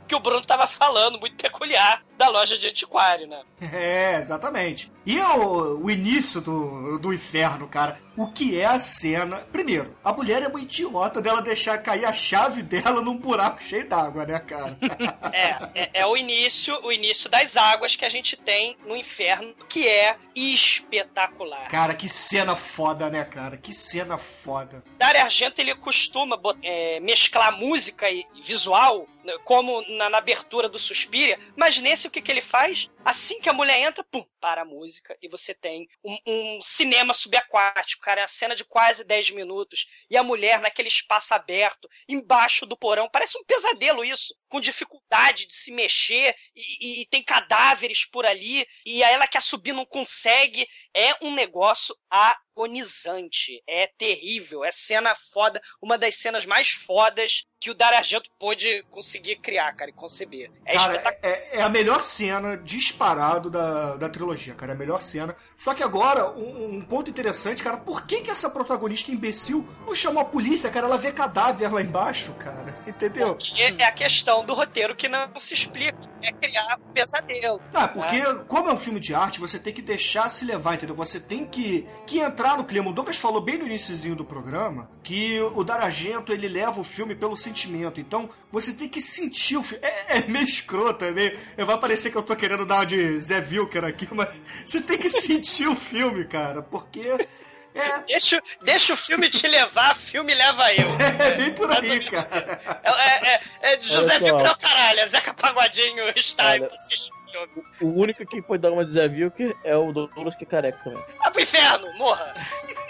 [0.07, 3.42] que o Bruno estava falando, muito peculiar, da loja de antiquário, né?
[3.72, 4.92] É, exatamente.
[5.06, 7.98] E o, o início do, do inferno, cara?
[8.16, 9.38] O que é a cena?
[9.50, 13.88] Primeiro, a mulher é uma idiota dela deixar cair a chave dela num buraco cheio
[13.88, 14.76] d'água, né, cara?
[15.33, 19.54] é, é, é, o início, o início das águas que a gente tem no inferno,
[19.68, 21.68] que é espetacular.
[21.68, 23.56] Cara, que cena foda, né, cara?
[23.56, 24.83] Que cena foda.
[24.98, 29.06] Dario Argento, ele costuma é, mesclar música e visual
[29.44, 32.88] como na, na, abertura do Suspiria, mas nesse o que, que ele faz?
[33.04, 37.12] Assim que a mulher entra, pum, para a música e você tem um, um cinema
[37.12, 41.88] subaquático, cara, é a cena de quase 10 minutos e a mulher naquele espaço aberto,
[42.09, 47.07] embaixo do porão, parece um pesadelo isso, com dificuldade de se mexer e, e, e
[47.07, 53.87] tem cadáveres por ali e ela quer subir, não consegue, é um negócio agonizante, é
[53.87, 59.37] terrível, é cena foda, uma das cenas mais fodas que o Dario Argento pôde conseguir
[59.37, 60.50] criar, cara, e conceber.
[60.64, 65.02] É cara, é, é, a melhor cena disparado da, da trilogia, cara, é a melhor
[65.02, 65.34] cena.
[65.56, 69.94] Só que agora, um, um, ponto interessante, cara, por que que essa protagonista imbecil não
[69.94, 70.86] chamou a polícia, cara?
[70.86, 73.34] Ela vê cadáver lá embaixo, cara, entendeu?
[73.34, 77.60] Porque é a questão do roteiro que não se explica, é criar um pesadelo.
[77.72, 78.44] Ah, porque né?
[78.46, 80.94] como é um filme de arte, você tem que deixar se levar, entendeu?
[80.96, 82.90] Você tem que, que entrar no clima.
[82.90, 86.84] O Douglas falou bem no iníciozinho do programa que o Dario Argento, ele leva o
[86.84, 88.00] filme pelo sentimento.
[88.00, 89.84] Então, você tem que sentir o filme.
[89.84, 91.38] É, é meio escroto, é meio...
[91.56, 94.28] Vai parecer que eu tô querendo dar uma de Zé Vilker aqui, mas
[94.64, 97.28] você tem que sentir o filme, cara, porque...
[97.72, 98.00] É.
[98.00, 100.88] Deixa, deixa o filme te levar, filme leva eu.
[101.20, 102.18] É, bem por aí, cara.
[102.20, 102.38] Assim.
[102.83, 107.66] É, é, é, é de José caralho, é Zeca Pagodinho está e assiste o filme.
[107.80, 110.78] O único que pode dar uma de Zé Vilker é o Douglas que é careca
[110.83, 111.02] também.
[111.20, 112.35] Ah, pro inferno, morra!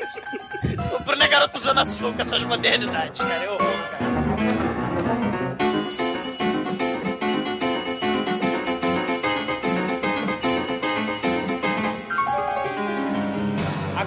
[0.98, 4.19] o Bruno é garoto Zona Sul com essas modernidades, cara, é horror, cara.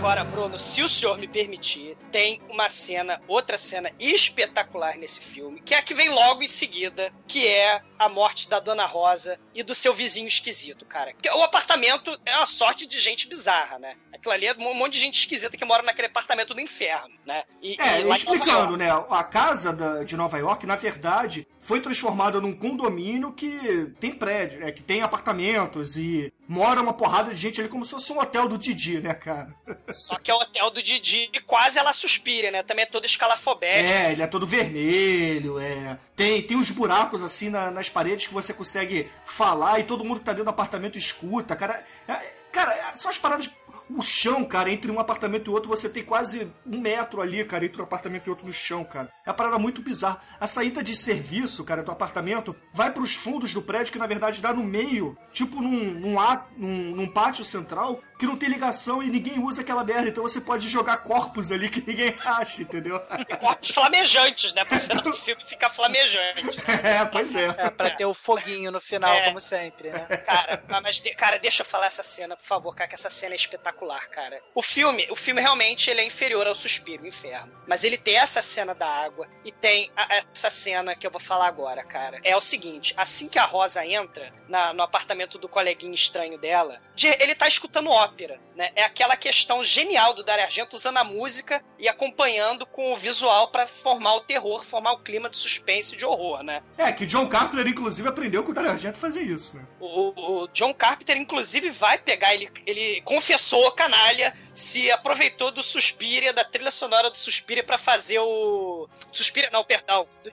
[0.03, 5.61] Agora, Bruno, se o senhor me permitir, tem uma cena, outra cena espetacular nesse filme,
[5.61, 9.39] que é a que vem logo em seguida, que é a morte da Dona Rosa
[9.55, 11.13] e do seu vizinho esquisito, cara.
[11.13, 13.95] Porque o apartamento é uma sorte de gente bizarra, né?
[14.23, 17.43] Aquilo ali é um monte de gente esquisita que mora naquele apartamento do inferno, né?
[17.61, 18.89] E, é, e explicando, né?
[19.09, 24.61] A casa da, de Nova York, na verdade, foi transformada num condomínio que tem prédio,
[24.61, 24.71] né?
[24.71, 28.47] Que tem apartamentos e mora uma porrada de gente ali como se fosse um hotel
[28.47, 29.53] do Didi, né, cara?
[29.91, 32.63] Só que é o hotel do Didi e quase ela suspira, né?
[32.63, 33.93] Também é todo escalafobético.
[33.93, 35.99] É, ele é todo vermelho, é.
[36.15, 40.19] Tem, tem uns buracos assim na, nas paredes que você consegue falar e todo mundo
[40.19, 41.83] que tá dentro do apartamento escuta, cara.
[42.07, 42.13] É,
[42.53, 43.51] cara, são as paradas
[43.89, 47.65] o chão, cara, entre um apartamento e outro, você tem quase um metro ali, cara,
[47.65, 49.09] entre um apartamento e outro no chão, cara.
[49.25, 50.21] É uma parada muito bizarra.
[50.39, 54.41] A saída de serviço, cara, do apartamento, vai pros fundos do prédio, que na verdade
[54.41, 56.15] dá no meio, tipo num, num,
[56.57, 60.07] num, num pátio central, que não tem ligação e ninguém usa aquela merda.
[60.07, 63.01] Então você pode jogar corpos ali que ninguém acha, entendeu?
[63.27, 64.63] E corpos flamejantes, né?
[64.63, 66.57] Pro final do filme ficar flamejante.
[66.57, 66.63] Né?
[66.93, 67.45] É, pois é.
[67.57, 69.25] É, pra ter o foguinho no final, é.
[69.25, 70.05] como sempre, né?
[70.05, 73.35] Cara, mas, cara, deixa eu falar essa cena, por favor, cara, que essa cena é
[73.35, 74.41] espetacular, cara.
[74.53, 77.51] O filme, o filme realmente ele é inferior ao Suspiro, o Inferno.
[77.67, 81.21] Mas ele tem essa cena da água e tem a, essa cena que eu vou
[81.21, 82.19] falar agora, cara.
[82.23, 86.81] É o seguinte, assim que a Rosa entra na, no apartamento do coleguinha estranho dela,
[87.19, 88.12] ele tá escutando ópera,
[88.55, 88.71] né?
[88.75, 93.49] É aquela questão genial do Dario Argento usando a música e acompanhando com o visual
[93.49, 96.61] para formar o terror, formar o clima de suspense e de horror, né?
[96.77, 99.65] É, que John Carpenter, inclusive, aprendeu com o Dario Argento fazer isso, né?
[99.79, 106.31] O, o John Carpenter, inclusive, vai pegar, ele, ele confessou, canalha, se aproveitou do Suspiria,
[106.31, 108.87] da trilha sonora do Suspiria para fazer o...
[109.11, 110.31] Suspiria, não, perdão, do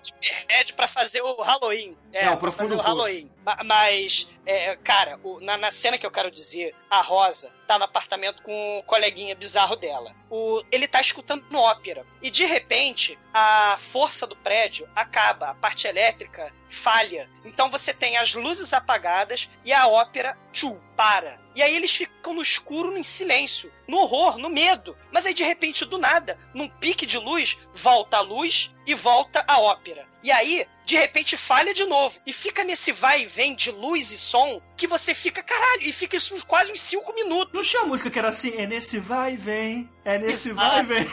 [0.49, 1.97] Red pra fazer o Halloween.
[2.13, 3.31] É, não, pra fazer o Halloween.
[3.65, 7.85] Mas, é, cara, o, na, na, cena que eu quero dizer, a Rosa tá no
[7.85, 10.15] apartamento com o coleguinha bizarro dela.
[10.29, 12.05] O, ele tá escutando ópera.
[12.21, 17.29] E de repente, a força do prédio acaba, a parte elétrica falha.
[17.45, 22.35] Então você tem as luzes apagadas e a ópera, tchu, para E aí eles ficam
[22.35, 24.97] no escuro, em silêncio, no horror, no medo.
[25.13, 29.45] Mas aí de repente, do nada, num pique de luz, volta a luz e volta
[29.47, 30.09] a ópera.
[30.23, 32.19] E aí, de repente, falha de novo.
[32.27, 35.93] E fica nesse vai e vem de luz e som que você fica, caralho, e
[35.93, 37.55] fica isso quase uns 5 minutos.
[37.55, 40.69] Não tinha música que era assim, é nesse vai e vem, é nesse Exato.
[40.69, 41.07] vai e vem.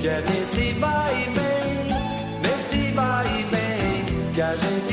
[0.00, 4.91] Que é nesse vai e vem, nesse vai e vem, que a gente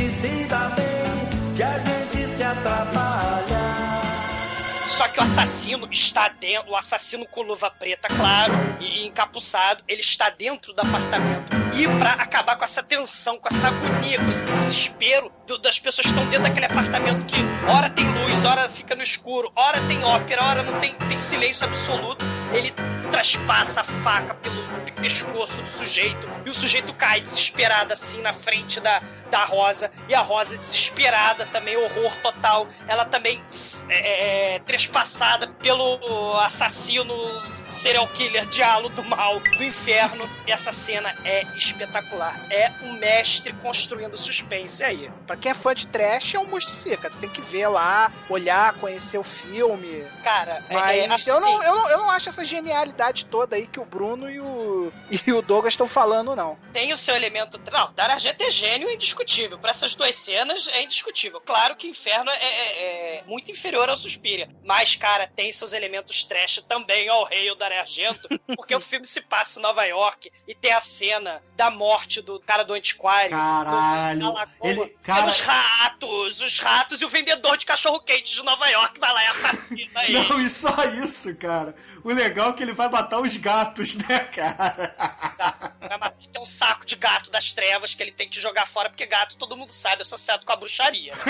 [5.19, 10.29] que o assassino está dentro, o assassino com luva preta, claro, e encapuçado, ele está
[10.29, 11.49] dentro do apartamento.
[11.75, 16.07] E pra acabar com essa tensão, com essa agonia, com esse desespero do- das pessoas
[16.07, 17.35] que estão dentro daquele apartamento que
[17.69, 21.67] hora tem luz, hora fica no escuro, hora tem ópera, hora não tem, tem silêncio
[21.67, 22.73] absoluto, ele
[23.11, 24.59] traspassa a faca pelo
[24.99, 30.15] pescoço do sujeito e o sujeito cai desesperado assim na frente da, da Rosa e
[30.15, 32.67] a Rosa desesperada também, horror total.
[32.87, 33.41] Ela também
[33.87, 37.13] é, é, trespassada pelo assassino
[37.61, 40.29] serial killer diabo do mal do inferno.
[40.45, 42.35] E essa cena é espetacular.
[42.49, 45.09] É um mestre construindo suspense aí.
[45.25, 48.73] Pra quem é fã de trash, é um musticia, Tu tem que ver lá, olhar,
[48.73, 50.03] conhecer o filme.
[50.23, 52.98] Cara, é- Mas é, assim, eu, não, eu, não, eu não acho essa genialidade
[53.29, 54.91] toda aí que o Bruno e o,
[55.25, 56.57] e o Douglas estão falando, não.
[56.73, 57.59] tem o seu elemento.
[57.71, 59.57] Não, Dario Argento é gênio indiscutível.
[59.57, 61.39] Pra essas duas cenas é indiscutível.
[61.41, 64.49] Claro que Inferno é, é- é muito inferior ao Suspiria.
[64.63, 68.27] Mas, cara, tem seus elementos trash também ao rei o Dario Argento.
[68.55, 72.39] Porque o filme se passa em Nova York e tem a cena da morte do
[72.39, 73.31] cara do antiquário.
[73.31, 74.19] Caralho.
[74.19, 74.47] do- da.
[74.63, 78.99] Ele, É cara, os ratos, os ratos e o vendedor de cachorro-quente de Nova York
[78.99, 80.29] vai lá e assassina ele.
[80.29, 81.75] não, e só isso, cara.
[82.03, 84.95] O legal é que ele vai matar os gatos, né, cara?
[85.19, 85.71] Saco.
[85.79, 88.89] Vai matar- Tem um saco de gato das trevas que ele tem que jogar fora,
[88.89, 91.13] porque gato, todo mundo sabe, é associado com a bruxaria.
[91.15, 91.21] Né?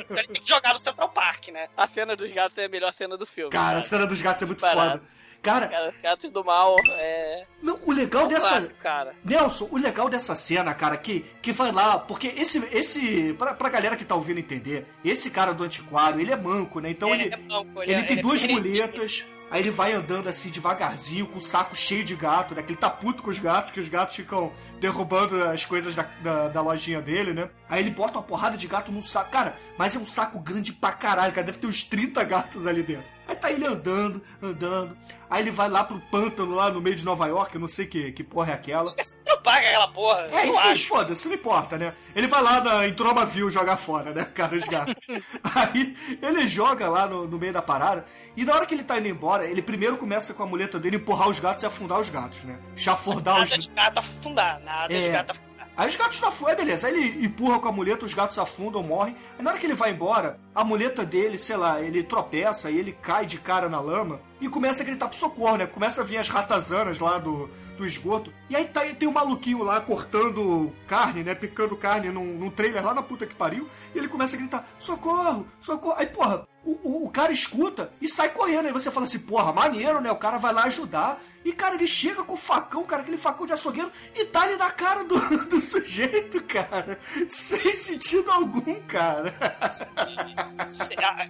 [0.00, 1.68] Então ele tem que jogar no Central Park, né?
[1.76, 3.50] A cena dos gatos é a melhor cena do filme.
[3.50, 4.98] Cara, a cena dos gatos é muito Parado.
[4.98, 5.18] foda.
[5.40, 7.46] Cara, Cara, os gatos do mal é.
[7.62, 8.48] não, o legal um dessa.
[8.48, 9.14] clássico, cara.
[9.24, 13.68] Nelson, o legal dessa cena, cara, que, que vai lá, porque esse, esse pra, pra
[13.68, 16.90] galera que tá ouvindo entender, esse cara do antiquário, ele é manco, né?
[16.90, 20.28] Então ele, é manco, ele é- tem ele é duas muletas, aí ele vai andando
[20.28, 22.62] assim devagarzinho, com o saco cheio de gato, né?
[22.62, 26.06] Que ele tá puto com os gatos, que os gatos ficam derrubando as coisas da,
[26.22, 27.50] da, da lojinha dele, né?
[27.68, 29.30] Aí ele bota uma porrada de gato num saco.
[29.30, 31.46] Cara, mas é um saco grande pra caralho, cara.
[31.46, 33.10] Deve ter uns 30 gatos ali dentro.
[33.26, 34.96] Aí tá ele andando, andando.
[35.30, 37.86] Aí ele vai lá pro pântano lá no meio de Nova York, eu não sei
[37.86, 38.86] que, que porra é aquela.
[38.86, 40.26] Você não paga aquela porra.
[40.30, 40.86] É, eu enfim, acho.
[40.88, 41.92] foda-se, não importa, né?
[42.14, 44.94] Ele vai lá na, em Tromaville jogar fora, né, cara, os gatos.
[45.54, 48.06] Aí ele joga lá no, no meio da parada,
[48.36, 50.96] e na hora que ele tá indo embora, ele primeiro começa com a muleta dele
[50.96, 52.58] empurrar os gatos e afundar os gatos, né?
[52.76, 55.12] Chafurdar os Nada de gato afundar, nada de É.
[55.12, 55.57] gato afundar.
[55.78, 56.88] Aí os gatos não afundam, beleza.
[56.88, 59.16] Aí ele empurra com a muleta, os gatos afundam, morrem.
[59.38, 62.76] Aí na hora que ele vai embora, a muleta dele, sei lá, ele tropeça e
[62.76, 65.66] ele cai de cara na lama e começa a gritar pro socorro, né?
[65.66, 67.48] Começa a vir as ratazanas lá do,
[67.78, 68.32] do esgoto.
[68.50, 71.34] E aí tá, tem um maluquinho lá cortando carne, né?
[71.34, 73.68] Picando carne num, num trailer lá na puta que pariu.
[73.94, 75.94] E ele começa a gritar: socorro, socorro.
[75.96, 78.66] Aí, porra, o, o, o cara escuta e sai correndo.
[78.66, 80.10] Aí você fala assim: porra, maneiro, né?
[80.10, 81.20] O cara vai lá ajudar.
[81.44, 84.56] E, cara, ele chega com o facão, cara, aquele facão de açougueiro, e tá ali
[84.56, 85.16] na cara do,
[85.48, 86.98] do sujeito, cara.
[87.26, 89.34] Sem sentido algum, cara.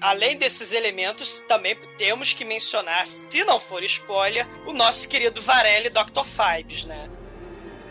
[0.00, 5.90] Além desses elementos, também temos que mencionar, se não for spoiler, o nosso querido Varelli
[5.90, 6.24] Dr.
[6.38, 7.08] Fibes, né?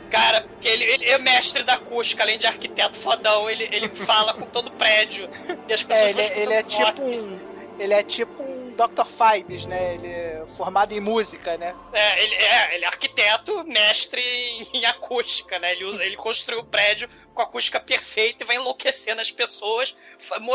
[0.10, 4.34] Cara, porque ele, ele é mestre da acústica, além de arquiteto fodão, ele, ele fala
[4.34, 5.30] com todo o prédio.
[5.68, 7.40] E as pessoas É, ele, é- ele é escutando tipo um.
[7.80, 9.06] Ele é tipo um Dr.
[9.06, 9.96] Fibes, né?
[9.96, 11.76] Ele é formado em música, né?
[11.94, 15.72] É, ele é, ele é arquiteto, mestre em, em acústica, né?
[15.74, 19.96] Ele, usa- ele construiu o prédio com a acústica perfeita e vai enlouquecendo as pessoas,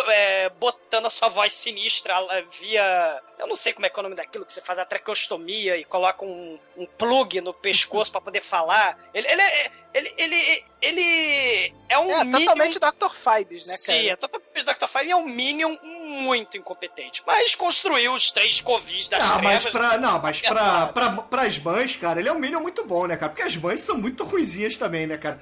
[0.08, 2.14] é, botando a sua voz sinistra
[2.60, 3.22] via.
[3.38, 5.76] Eu não sei como é que é o nome daquilo que você faz a traqueostomia
[5.76, 8.98] e coloca um, um plug no pescoço pra poder falar.
[9.14, 13.10] Ele, ele, é, ele, ele, ele é um É, minion- totalmente Dr.
[13.14, 13.78] Fibes, né, cara?
[13.78, 14.86] Sim, é totalmente Dr.
[14.88, 17.22] Fire é um Minion muito incompetente.
[17.26, 19.72] Mas construiu os três covis das Não, mas, trevas.
[19.88, 20.92] Pra, não, mas pra, Pesado.
[20.92, 23.30] pra, pras mães, cara, ele é um Minion muito bom, né, cara?
[23.30, 25.40] Porque as mães são muito ruizinhas também, né, cara?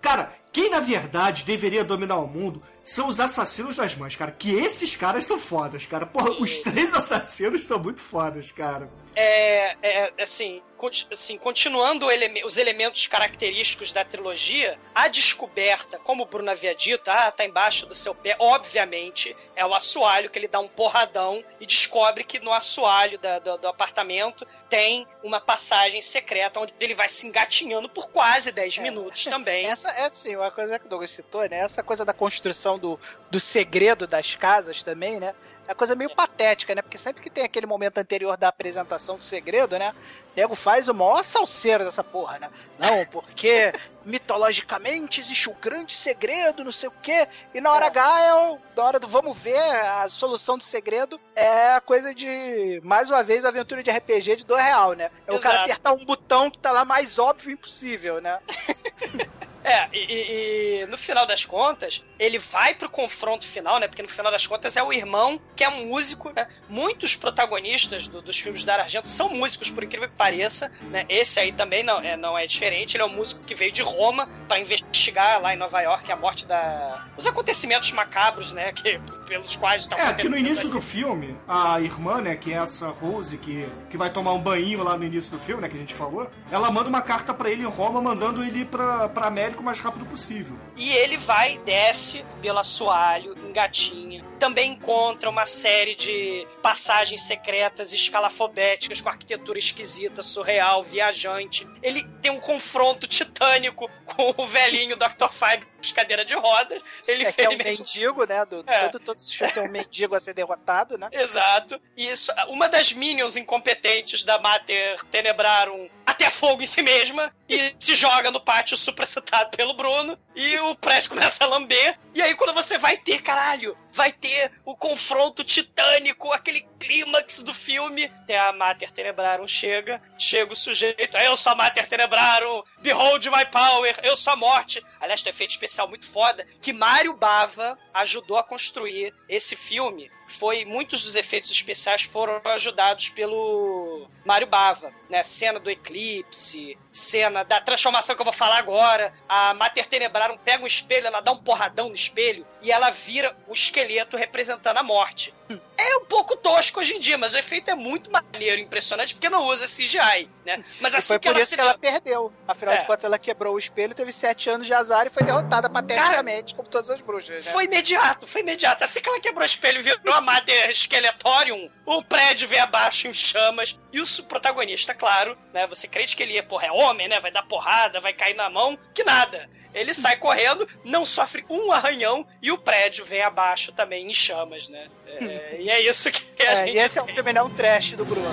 [0.00, 4.30] Cara, quem na verdade deveria dominar o mundo são os assassinos das mães, cara.
[4.30, 6.06] Que esses caras são fodas, cara.
[6.06, 6.42] Porra, Sim.
[6.42, 8.90] os três assassinos são muito fodas, cara.
[9.14, 15.98] É, é, assim, conti- assim, continuando o eleme- os elementos característicos da trilogia, a descoberta,
[15.98, 20.30] como o Bruno havia dito, ah, tá embaixo do seu pé, obviamente, é o assoalho
[20.30, 25.06] que ele dá um porradão e descobre que no assoalho da- do, do apartamento tem
[25.22, 29.66] uma passagem secreta onde ele vai se engatinhando por quase 10 minutos também.
[29.66, 31.58] Essa é assim, uma coisa que o Douglas citou, né?
[31.58, 32.98] Essa coisa da construção do,
[33.30, 35.34] do segredo das casas também, né?
[35.72, 36.82] É coisa meio patética, né?
[36.82, 39.94] Porque sempre que tem aquele momento anterior da apresentação do segredo, né?
[40.36, 42.50] O nego faz o maior salseiro dessa porra, né?
[42.78, 43.72] Não, porque
[44.04, 47.26] mitologicamente existe um grande segredo, não sei o quê.
[47.54, 51.18] E na hora H, é o, na hora do vamos ver, a solução do segredo
[51.34, 55.10] é a coisa de, mais uma vez, aventura de RPG de dois real, né?
[55.26, 55.70] É o cara Exato.
[55.70, 58.38] apertar um botão que tá lá mais óbvio impossível, né?
[59.64, 63.86] É, e, e- no final das contas, ele vai pro confronto final, né?
[63.88, 66.46] Porque no final das contas é o irmão que é músico, né?
[66.68, 71.04] Muitos protagonistas do- dos filmes da Argento são músicos, por incrível que pareça, né?
[71.08, 72.96] Esse aí também não é, não é diferente.
[72.96, 76.16] Ele é um músico que veio de Roma pra investigar lá em Nova York a
[76.16, 77.06] morte da.
[77.16, 78.72] os acontecimentos macabros, né?
[78.72, 80.32] Que, pelos quais estão É, que acontecendo.
[80.32, 80.72] no início ali.
[80.72, 84.82] do filme, a irmã, né, que é essa Rose, que, que vai tomar um banho
[84.82, 87.48] lá no início do filme, né, que a gente falou, ela manda uma carta pra
[87.50, 90.56] ele em Roma, mandando ele pra, pra América o mais rápido possível.
[90.76, 94.24] E ele vai, desce pelo assoalho, engatinha.
[94.42, 101.64] Também encontra uma série de passagens secretas, escalafobéticas, com arquitetura esquisita, surreal, viajante.
[101.80, 105.28] Ele tem um confronto titânico com o velhinho Dr.
[105.30, 106.82] Five de cadeira de rodas.
[107.06, 108.44] Ele É que é um mendigo, né?
[108.44, 108.88] Do, É.
[108.88, 111.08] todo, todo filme tem um mendigo a ser derrotado, né?
[111.12, 111.80] Exato.
[111.96, 117.74] E isso, uma das minions incompetentes da Mater Tenebrarum até fogo em si mesma e
[117.78, 121.96] se joga no pátio supracitado pelo Bruno e o prédio começa a lamber.
[122.12, 127.54] E aí quando você vai ter, caralho, vai ter o confronto titânico, aquele clímax do
[127.54, 128.08] filme.
[128.26, 133.44] Tem a Mater Tenebrarum chega, chega o sujeito, eu sou a Mater Tenebrarum, behold my
[133.46, 134.82] power, eu sou a morte.
[135.00, 140.10] Aliás, tem um efeito especial muito foda que Mário Bava ajudou a construir esse filme.
[140.26, 145.22] Foi muitos dos efeitos especiais foram ajudados pelo Mário Bava, né?
[145.24, 149.12] Cena do eclipse, cena da transformação que eu vou falar agora.
[149.28, 153.36] A Mater Tenebrarum pega um espelho, ela dá um porradão no espelho e ela vira
[153.48, 153.81] o esqueleto
[154.16, 155.34] representando a morte.
[155.76, 159.28] É um pouco tosco hoje em dia, mas o efeito é muito maneiro, impressionante, porque
[159.28, 160.64] não usa CGI, né?
[160.80, 162.32] Mas E assim foi que por ela isso se que ela perdeu.
[162.46, 162.78] Afinal É.
[162.78, 166.54] de contas, ela quebrou o espelho, teve sete anos de azar e foi derrotada pateticamente,
[166.54, 167.52] como todas as bruxas, né?
[167.52, 168.84] Foi imediato, foi imediato.
[168.84, 173.08] Assim que ela quebrou o espelho e virou a Mother Skeletorium, o prédio veio abaixo
[173.08, 173.78] em chamas.
[173.92, 175.66] E o protagonista, claro, né?
[175.66, 177.20] Você crente que ele é, porra, é homem, né?
[177.20, 179.50] Vai dar porrada, vai cair na mão, que nada.
[179.74, 184.68] Ele sai correndo, não sofre um arranhão e o prédio vem abaixo também em chamas,
[184.68, 184.88] né?
[185.06, 187.92] É, e é isso que a É, gente e esse é o filme não trash
[187.92, 188.28] do Bruno.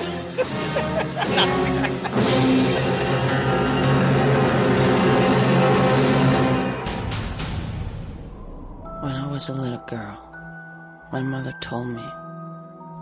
[9.01, 10.17] When I was a little girl,
[11.11, 12.03] my mother told me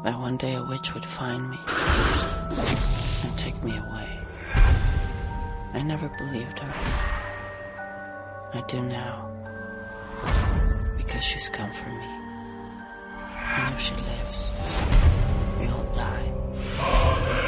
[0.03, 1.57] that one day a witch would find me
[3.23, 4.19] and take me away.
[5.73, 7.26] I never believed her.
[8.53, 9.29] I do now.
[10.97, 12.09] Because she's come for me.
[13.57, 14.51] And if she lives,
[15.59, 16.31] we all die.
[16.77, 17.46] Bom,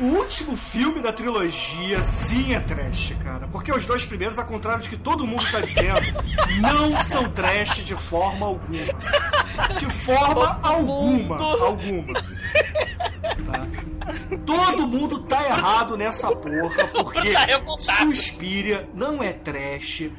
[0.00, 3.46] o último filme da trilogia sim é trash, cara.
[3.48, 6.00] Porque os dois primeiros, ao contrário de que todo mundo tá dizendo,
[6.60, 8.78] não são trash de forma alguma.
[9.78, 11.38] De forma alguma.
[11.38, 12.14] Alguma.
[12.14, 13.68] Tá?
[14.46, 17.96] Todo mundo tá errado nessa porra, porque Tá.
[17.98, 20.10] Suspiria não é trash.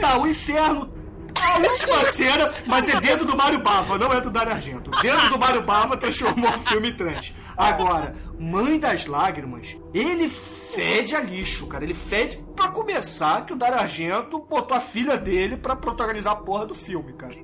[0.00, 1.01] Tá, o inferno
[1.34, 4.90] a última cena, mas é dentro do Mário Bava, não é do Dario Argento.
[5.02, 7.34] Dentro do Mário Bava transformou o filme em.
[7.56, 11.84] Agora, Mãe das Lágrimas, ele fede a lixo, cara.
[11.84, 16.36] Ele fede pra começar que o Dario Argento botou a filha dele pra protagonizar a
[16.36, 17.34] porra do filme, cara.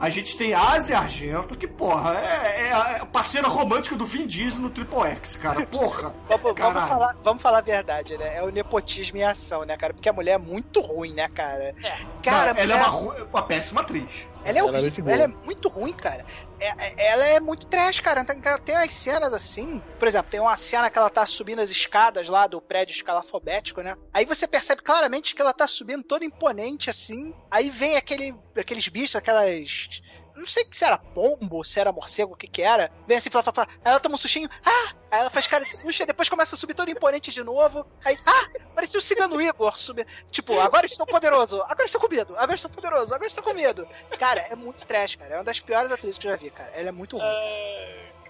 [0.00, 4.62] A gente tem Asia Argento, que, porra, é, é a parceira romântica do Vin Diesel
[4.62, 5.66] no Triple X, cara.
[5.66, 6.12] Porra.
[6.28, 8.36] Vamos, vamos falar, vamos falar a verdade, né?
[8.36, 9.92] É o nepotismo em ação, né, cara?
[9.92, 11.74] Porque a mulher é muito ruim, né, cara?
[12.22, 14.28] Cara, Não, ela é mulher- uma, uma péssima atriz.
[14.48, 15.14] Ela é Ela é muito horrível, boa.
[15.14, 16.24] ela é muito ruim, cara.
[16.60, 18.24] É- é- ela é muito trash, cara.
[18.24, 19.82] Tem, tem umas cenas assim.
[19.98, 23.80] Por exemplo, tem uma cena que ela tá subindo as escadas lá do prédio escalafobético,
[23.82, 23.96] né?
[24.12, 27.34] Aí você percebe claramente que ela tá subindo toda imponente assim.
[27.50, 30.00] Aí vem aquele, aqueles bichos, aquelas.
[30.38, 32.90] Não sei se era pombo, se era morcego, o que que era.
[33.06, 33.68] Vem assim, fala, fala, fala.
[33.84, 34.48] Ela toma um sustinho.
[34.64, 34.94] Ah!
[35.10, 37.84] Aí ela faz cara de susto depois começa a subir toda imponente de novo.
[38.04, 38.48] Aí, ah!
[38.74, 40.06] Parecia o cigano Igor subir.
[40.30, 43.86] Tipo, agora estou poderoso, agora estou com medo, agora estou poderoso, agora estou com medo.
[44.18, 45.34] Cara, é muito trash, cara.
[45.34, 46.70] É uma das piores atrizes que eu já vi, cara.
[46.72, 47.24] Ela é muito ruim.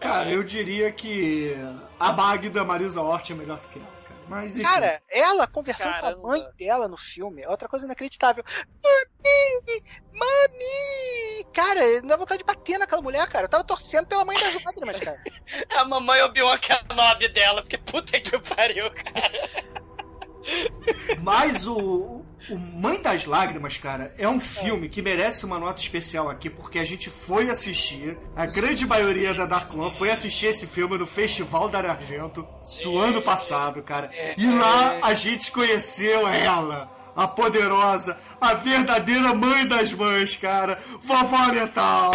[0.01, 1.55] Cara, eu diria que
[1.99, 3.98] a Magda Marisa Hort é melhor do que ela.
[4.29, 4.69] Mas enfim.
[4.69, 6.19] Cara, ela conversando com Caramba.
[6.19, 8.45] a mãe dela no filme é outra coisa inacreditável.
[8.85, 9.85] Mami!
[10.13, 11.45] Mami!
[11.55, 13.47] Cara, dá vontade de bater naquela mulher, cara.
[13.47, 15.23] Eu tava torcendo pela mãe das lágrimas, cara.
[15.77, 19.88] A mamãe Obi-Wan Kenobi dela, porque puta que pariu, cara.
[21.23, 26.29] Mas o, o Mãe das Lágrimas, cara, é um filme que merece uma nota especial
[26.29, 30.67] aqui, porque a gente foi assistir, a grande maioria da Dark One foi assistir esse
[30.67, 32.47] filme no Festival da Argento
[32.83, 34.11] do ano passado, cara.
[34.37, 36.98] E lá a gente conheceu ela.
[37.19, 40.79] A poderosa, a verdadeira mãe das mães, cara.
[41.03, 42.13] Vovó Metal.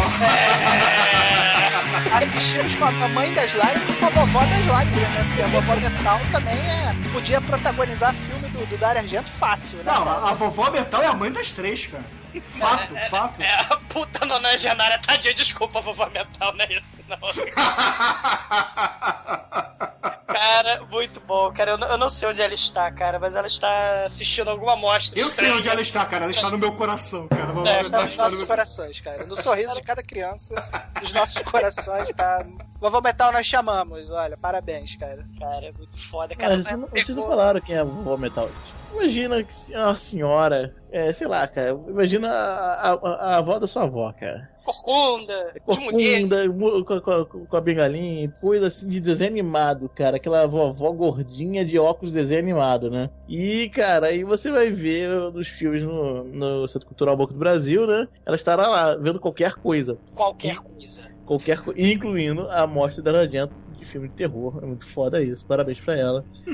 [2.16, 5.26] Assistimos com a mãe das lágrimas e com a vovó das lágrimas, né?
[5.28, 9.84] Porque a vovó Metal também é, podia protagonizar filme do, do Dario Argento fácil, né?
[9.88, 12.06] Não, a vovó Metal é a mãe das três, cara.
[12.42, 13.42] Fato, fato.
[13.42, 17.18] É a puta nonagenária, tadinha, desculpa, vovó mental, não é isso, não.
[20.28, 21.72] Cara, muito bom, cara.
[21.72, 25.18] Eu, não- eu não sei onde ela está, cara, mas ela está assistindo alguma mostra.
[25.18, 25.56] Eu sei estranha.
[25.56, 26.24] onde ela está, cara.
[26.24, 27.46] Ela está no meu coração, cara.
[27.54, 29.26] Vovó É, Está nos está no nossos meu corações, cara.
[29.26, 30.54] No sorriso de cada criança,
[31.02, 32.46] nos nossos corações, tá?
[32.80, 35.26] Vovó Metal nós chamamos, olha, parabéns, cara.
[35.40, 36.64] Cara, é muito foda, Cara, cara.
[36.64, 38.50] vocês, não, vocês não falaram quem é a vovó metal.
[38.94, 41.72] Imagina uma senhora, é, sei lá, cara.
[41.88, 44.54] Imagina a, a, a avó da sua avó, cara.
[44.64, 45.54] Corcunda.
[45.66, 50.16] Corcunda, com, com, com a bengalinha, coisa assim de desenho animado, cara.
[50.16, 53.10] Aquela vovó gordinha de óculos de desenho animado, né?
[53.28, 57.86] E, cara, aí você vai ver nos filmes no, no Centro Cultural Banco do Brasil,
[57.86, 58.08] né?
[58.26, 59.98] Ela estará lá vendo qualquer coisa.
[60.16, 61.02] Qualquer coisa.
[61.26, 64.60] Qualquer coisa, incluindo a morte da Argento de filme de terror.
[64.62, 65.46] É muito foda isso.
[65.46, 66.26] Parabéns pra ela.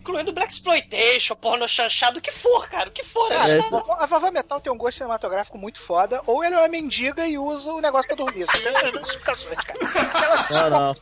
[0.00, 3.30] Incluindo Black Exploitation, porno chanchado, o que for, cara, o que for.
[3.32, 6.58] É, a vovó, a vovó Metal tem um gosto cinematográfico muito foda, ou ela é
[6.60, 8.46] uma mendiga e usa o negócio pra dormir.
[8.46, 9.78] Você tem essas duas explicações, cara.
[10.50, 10.96] Ela Não, não.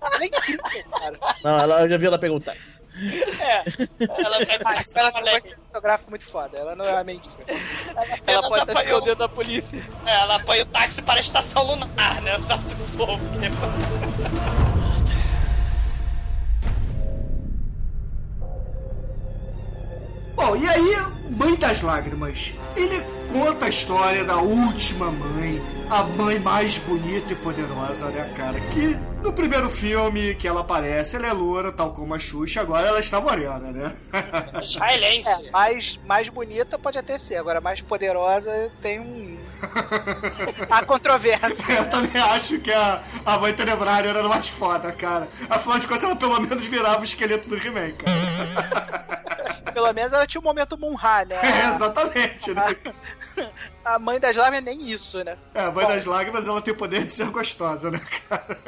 [0.00, 1.18] Ela é incrível, cara.
[1.44, 2.78] Não, ela, eu já vi ela pegar um táxi.
[3.40, 3.64] É.
[4.22, 6.56] Ela, é, Ela tem um gosto cinematográfico muito foda.
[6.58, 7.34] Ela não é mendiga.
[7.46, 9.84] Ela apenas pode estar apanhou- escondendo da polícia.
[10.06, 12.38] É, ela apanha o táxi para a estação lunar, né?
[12.38, 13.18] Só se for.
[20.34, 20.96] Bom, e aí,
[21.30, 22.52] Mãe das Lágrimas?
[22.76, 28.60] Ele conta a história da última mãe, a mãe mais bonita e poderosa, né, cara?
[28.68, 32.86] Que no primeiro filme que ela aparece, ela é loura, tal como a Xuxa, agora
[32.86, 33.96] ela está morena, né?
[34.62, 35.46] Israelense.
[35.46, 39.36] É, mais, mais bonita pode até ser, agora mais poderosa tem um.
[40.70, 41.74] Há controvérsia.
[41.74, 45.28] Eu também acho que a, a mãe tenebrária era mais foda, cara.
[45.48, 49.05] Afinal de contas, ela pelo menos virava o esqueleto do He-Man, cara.
[49.76, 51.36] Pelo menos ela tinha um momento Munha, né?
[51.44, 52.62] É, exatamente, né?
[53.84, 55.36] A mãe das lágrimas nem isso, né?
[55.54, 58.58] É, a mãe das lágrimas, ela tem o poder de ser gostosa, né, cara?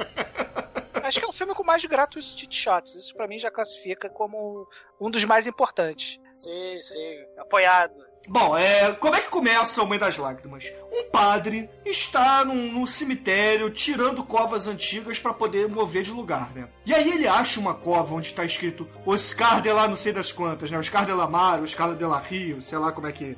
[1.03, 2.95] Acho que é o filme com mais gratuitos cheat shots.
[2.95, 4.69] Isso pra mim já classifica como
[5.01, 6.21] um dos mais importantes.
[6.31, 7.25] Sim, sim.
[7.39, 8.08] Apoiado.
[8.27, 10.71] Bom, é, como é que começa o Mãe das Lágrimas?
[10.93, 16.69] Um padre está num, num cemitério tirando covas antigas para poder mover de lugar, né?
[16.85, 20.31] E aí ele acha uma cova onde está escrito Oscar de lá não sei das
[20.31, 20.79] quantas, né?
[20.79, 23.35] Oscar de la Mar, Oscar de la Rio, sei lá como é que...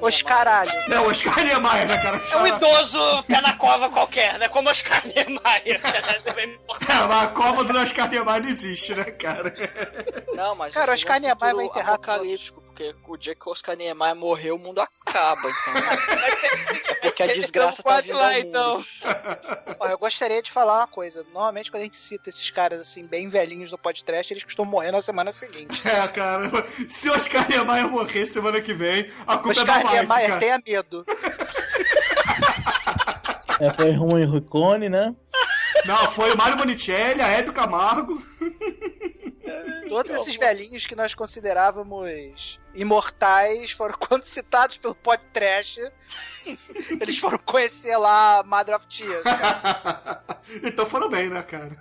[0.00, 0.70] Os caralho.
[0.88, 2.22] Não, Oscar Niemeyer, né, cara?
[2.30, 4.48] É um idoso pé na cova qualquer, né?
[4.48, 5.80] Como Oscar Niemeyer.
[5.82, 6.14] É.
[6.94, 9.54] É, mas a cova do Oscar Niemeyer não existe, né, cara?
[10.34, 14.16] Não, mas Cara, Oscar Niemeyer vai enterrar apocalíptico, porque o dia que o Oscar Niemeyer
[14.16, 15.74] morrer, o mundo acaba, então.
[16.34, 16.46] Ser,
[17.02, 18.46] É porque a desgraça tá vindo lá, ao mundo.
[18.48, 18.84] então.
[19.78, 21.22] Ó, eu gostaria de falar uma coisa.
[21.32, 24.90] Normalmente, quando a gente cita esses caras assim, bem velhinhos no podcast, eles costumam morrer
[24.90, 25.80] na semana seguinte.
[25.94, 26.50] É, cara,
[26.88, 30.40] se Oscar Niemeyer morrer semana que vem, a culpa é Oscar da White, Niemeyer cara.
[30.40, 31.06] tenha medo.
[33.60, 35.14] É, foi ruim o Ricone, né?
[35.84, 38.20] Não, foi o Mário Monicelli, a Hebe Camargo.
[39.88, 45.80] Todos esses velhinhos que nós considerávamos imortais foram, quando citados pelo podcast,
[47.00, 49.22] eles foram conhecer lá Mother of Tears.
[49.22, 50.24] cara.
[50.62, 51.76] então foram bem, né, cara?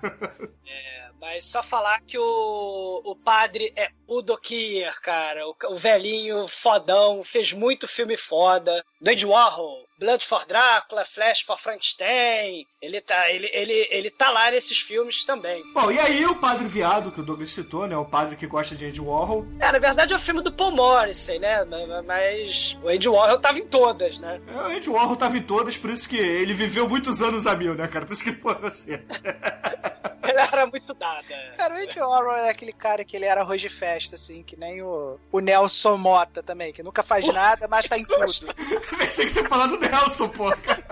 [1.19, 5.47] Mas só falar que o, o padre é Udo Kier, cara.
[5.47, 8.83] O, o velhinho fodão, fez muito filme foda.
[9.03, 12.65] Do Andy Warhol, Blood for Drácula, Flash for Frankenstein.
[12.81, 15.61] Ele tá, ele, ele, ele tá lá nesses filmes também.
[15.73, 17.97] Bom, e aí o Padre Viado, que o Douglas citou, né?
[17.97, 19.45] O padre que gosta de Andy Warhol.
[19.59, 21.65] É, na verdade é o filme do Paul Morrissey, né?
[22.07, 24.39] Mas- o Andy Warhol tava em todas, né?
[24.47, 27.53] É, o Andy Warhol tava em todas, por isso que ele viveu muitos anos a
[27.57, 28.05] mil, né, cara?
[28.05, 29.03] Por isso que ele morreu cedo.
[30.25, 31.25] Ele era muito dada.
[31.57, 34.55] Cara, o Andy Warhol é aquele cara que ele era arroz de festa, assim, que
[34.55, 38.23] nem o, o Nelson Mota também, que nunca faz nada, mas tá em tudo.
[38.97, 40.55] Pensei que você ia falar do Nelson, pô.
[40.57, 40.83] cara.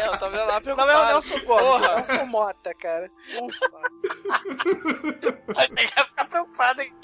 [0.00, 1.06] É, eu tava vendo lá Não é o preocupado.
[1.06, 1.96] Nelson Gomes, é o Porra.
[1.96, 3.10] Nelson Mota, cara.
[5.54, 6.08] Mas tem que ficar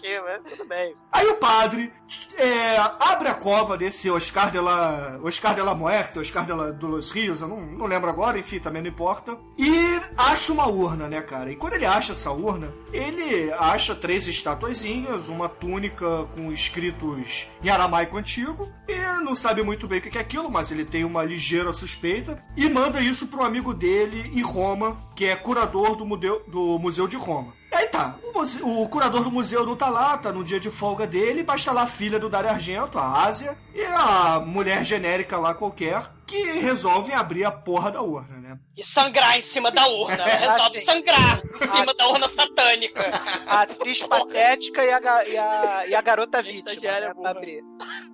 [0.04, 0.94] aqui, mas tudo bem.
[1.12, 1.92] Aí o padre
[2.36, 6.70] é, abre a cova desse Oscar de la, Oscar de la Muerte, Oscar de, la,
[6.70, 9.36] de los Rios, eu não, não lembro agora, enfim, também não importa.
[9.56, 11.50] E acha uma urna, né, cara?
[11.50, 17.68] E quando ele acha essa urna, ele acha três estatuazinhas, uma túnica com escritos em
[17.68, 18.93] aramaico antigo, e
[19.24, 22.68] não sabe muito bem o que é aquilo, mas ele tem uma ligeira suspeita, e
[22.68, 27.16] manda isso pro amigo dele em Roma, que é curador do, museu, do Museu de
[27.16, 27.52] Roma.
[27.72, 31.44] Aí tá, o, curador do museu não tá lá, tá no dia de folga dele,
[31.46, 35.54] mas tá lá a filha do Dario Argento, a Ásia, e a mulher genérica lá
[35.54, 38.58] qualquer, que resolvem abrir a porra da urna, né?
[38.76, 40.24] E sangrar em cima da urna.
[40.24, 40.86] Ela resolve Assim.
[40.86, 43.12] sangrar em cima da urna satânica.
[43.46, 46.74] A atriz patética e a, e a, e a garota vítima.
[46.74, 47.62] Né, abrir.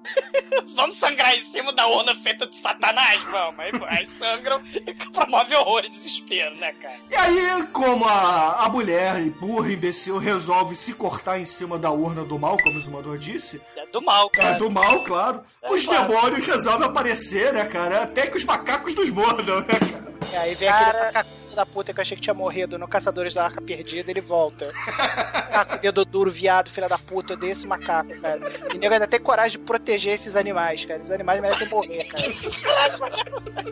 [0.75, 3.23] Vamos sangrar em cima da urna feita de satanás?
[3.23, 3.61] Vamos.
[3.61, 6.99] Aí, aí sangram e promove horror e desespero, né, cara?
[7.11, 12.25] E aí, como a, a mulher burra, imbecil, resolve se cortar em cima da urna
[12.25, 13.61] do mal, como o Zumador disse,
[13.93, 14.59] do mal, é cara.
[14.59, 16.09] do mal, claro, É os claro.
[16.09, 18.03] demônios resolvem aparecer, né, cara?
[18.05, 20.11] Até que os macacos nos mordam, né, cara?
[20.32, 23.34] E aí vem aquele macaco da puta que eu achei que tinha morrido no Caçadores
[23.34, 24.72] da Arca Perdida, ele volta.
[24.86, 28.41] Macaco, dedo duro, viado, filha da puta, desse macaco, cara.
[28.72, 31.01] E nego ainda tem coragem de proteger esses animais, cara.
[31.01, 32.30] Esses animais merecem morrer, cara.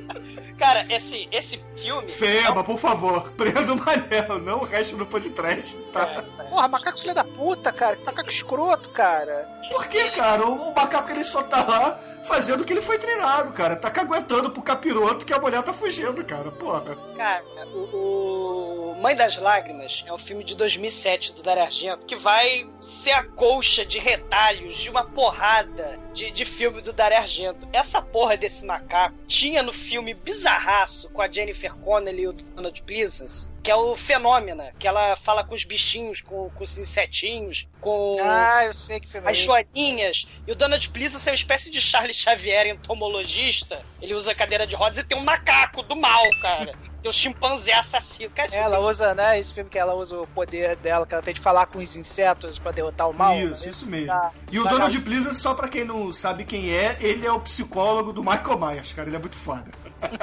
[0.59, 2.09] Cara, esse, esse filme.
[2.09, 6.25] Fema, por favor, prenda o Manel, não o resto do podcast, tá?
[6.51, 7.95] Porra, macaco filho da puta, cara.
[7.95, 9.49] Que macaco escroto, cara.
[9.71, 10.47] Por que, cara?
[10.47, 13.75] O, o macaco ele só tá lá fazendo o que ele foi treinado, cara.
[13.75, 16.51] Tá caguetando pro capiroto que a mulher tá fugindo, cara.
[16.51, 16.97] Porra.
[17.17, 17.45] Cara,
[17.75, 22.69] o, o Mãe das Lágrimas é um filme de 2007 do Dario Argento que vai
[22.81, 27.69] ser a colcha de retalhos de uma porrada de, de filme do Dario Argento.
[27.73, 32.83] Essa porra desse macaco tinha no filme bizarraço com a Jennifer Connelly e o Donald
[32.83, 37.69] Pleasance, que é o Fenômena, que ela fala com os bichinhos, com, com os insetinhos,
[37.81, 40.27] com Ah, eu sei que filme é as joaninhas.
[40.47, 43.81] E o Donald Pleasance é uma espécie de Charles Xavier entomologista.
[44.03, 46.73] Ele usa cadeira de rodas e tem um macaco do mal, cara.
[47.01, 48.31] Tem um chimpanzé assassino.
[48.31, 49.39] Cara, Ela filme- usa, né?
[49.39, 51.95] Esse filme que ela usa o poder dela, que ela tem de falar com os
[51.95, 53.35] insetos pra derrotar o mal.
[53.37, 53.71] isso, né?
[53.71, 54.09] isso mesmo.
[54.09, 54.33] Tá.
[54.51, 57.41] E o Tá, Donald Pleasance, só pra quem não sabe quem é, ele é o
[57.41, 59.09] psicólogo do Michael Myers, cara.
[59.09, 59.65] Ele é muito foda.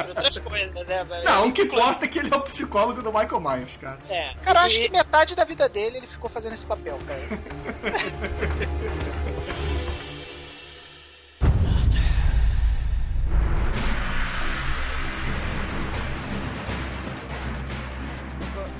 [0.07, 1.03] outras coisas, né?
[1.03, 1.25] velho?
[1.25, 3.97] Não, o que importa é que ele é o psicólogo do Michael Myers, cara.
[4.09, 4.33] É.
[4.43, 7.19] Cara, eu acho E- que metade da vida dele ele ficou fazendo esse papel, cara.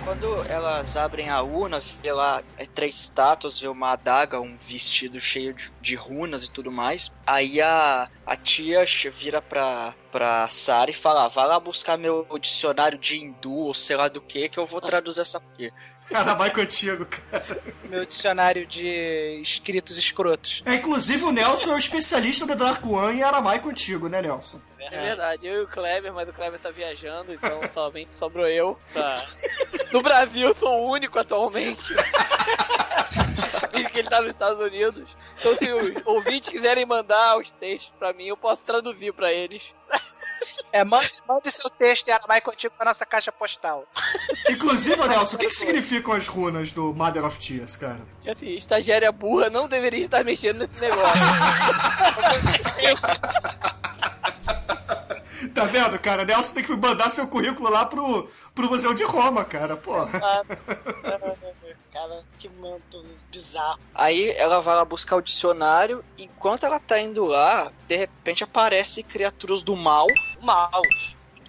[0.06, 5.20] Quando elas abrem a urna, vê lá é, três estátuas, vê uma adaga, um vestido
[5.20, 7.12] cheio de, de runas e tudo mais.
[7.26, 12.28] Aí a, a tia vira pra, pra Sara e fala: "Ah, vai lá buscar meu
[12.40, 15.74] dicionário de hindu ou sei lá do que, que eu vou traduzir essa aqui.
[16.10, 17.62] Cara, vai contigo, cara.
[17.86, 20.62] Meu dicionário de escritos escrotos.
[20.66, 24.62] É, inclusive o Nelson é o especialista do Dark One e aramaico antigo, né, Nelson?
[24.80, 28.78] É verdade, eu e o Kleber, mas o Kleber tá viajando, então somente sobrou eu.
[28.94, 29.22] Pra...
[29.92, 31.82] No Brasil, eu sou o único atualmente.
[33.74, 35.04] Visto que ele tá nos Estados Unidos.
[35.40, 39.64] Então, se os ouvintes quiserem mandar os textos pra mim, eu posso traduzir pra eles.
[40.76, 43.88] É, mande, mande seu texto em aramaico antigo pra nossa caixa postal.
[44.52, 48.02] Inclusive, Nelson, o que, que significam as runas do Mother of Tears, cara?
[48.26, 51.16] E, Assim, estagiária burra não deveria estar mexendo nesse negócio.
[55.54, 56.26] Tá vendo, cara?
[56.26, 59.78] Nelson tem que mandar seu currículo lá pro, pro Museu de Roma, cara.
[59.78, 60.44] Porra.
[61.96, 63.80] Cara, que manto bizarro.
[63.94, 66.04] Aí ela vai lá buscar o dicionário.
[66.18, 70.06] Enquanto ela tá indo lá, de repente aparecem criaturas do mal
[70.42, 70.82] Mal.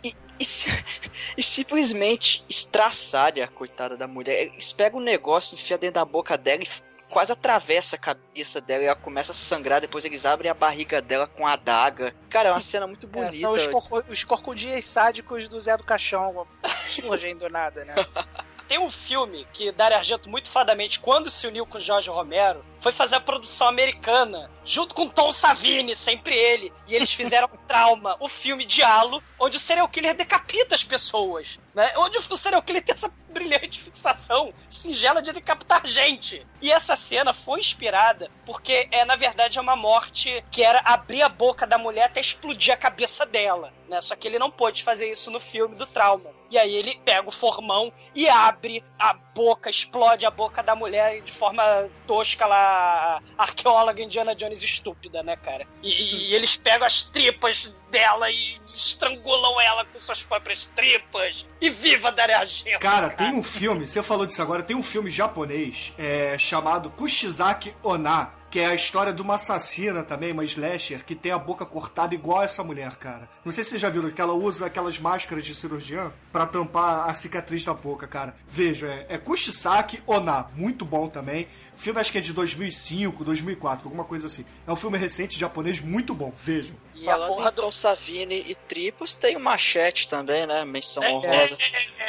[0.05, 0.69] e, e, si-
[1.37, 4.41] e simplesmente estraçalha a coitada da mulher.
[4.53, 6.69] Eles pegam um negócio, enfia dentro da boca dela e
[7.11, 9.81] quase atravessa a cabeça dela e ela começa a sangrar.
[9.81, 12.15] Depois eles abrem a barriga dela com a adaga.
[12.31, 13.37] Cara, é uma cena muito É, bonita.
[13.37, 14.25] são os, corco- os
[14.85, 16.47] sádicos do Zé do Caixão.
[16.87, 17.95] Surgem do nada, né?
[18.69, 22.93] Tem um filme que Dario Argento, muito fadamente, quando se uniu com Jorge Romero, foi
[22.93, 26.73] fazer a produção americana, junto com Tom Savini, sempre ele.
[26.87, 31.59] E eles fizeram Trauma, o filme Dialo, onde o serial killer decapita as pessoas.
[31.75, 31.93] Né?
[31.97, 36.47] Onde o serial killer tem essa brilhante fixação singela de decapitar gente.
[36.61, 41.23] E essa cena foi inspirada porque, é na verdade, é uma morte que era abrir
[41.23, 43.73] a boca da mulher até explodir a cabeça dela.
[43.89, 44.01] Né?
[44.01, 46.36] Só que ele não pôde fazer isso no filme do Trauma.
[46.51, 51.21] E aí ele pega o formão e abre a boca, explode a boca da mulher
[51.23, 51.63] de forma
[52.07, 55.67] tosca lá, arqueóloga Indiana Jones estúpida, né, cara?
[55.83, 55.91] E,
[56.29, 61.47] e eles pegam as tripas dela e estrangulam ela com suas próprias tripas.
[61.61, 62.81] E viva Daria Argento!
[62.81, 67.75] Cara, tem um filme, você falou disso agora, tem um filme japonês é, chamado Kushizaki
[67.83, 71.67] Onna, que é a história de uma assassina também, uma slasher, que tem a boca
[71.67, 73.29] cortada igual essa mulher, cara.
[73.45, 77.07] Não sei se vocês já viram que ela usa aquelas máscaras de cirurgião pra tampar
[77.07, 78.35] a cicatriz da boca, cara.
[78.49, 81.49] Veja, é, é Kushisaki Onna, muito bom também.
[81.77, 84.47] O filme acho que é de 2005, 2004, alguma coisa assim.
[84.67, 86.77] É um filme recente japonês muito bom, vejam.
[86.97, 90.65] E Falando a porra do Tom Savini e Tripos tem o Machete também, né?
[90.65, 91.57] Menção honrosa.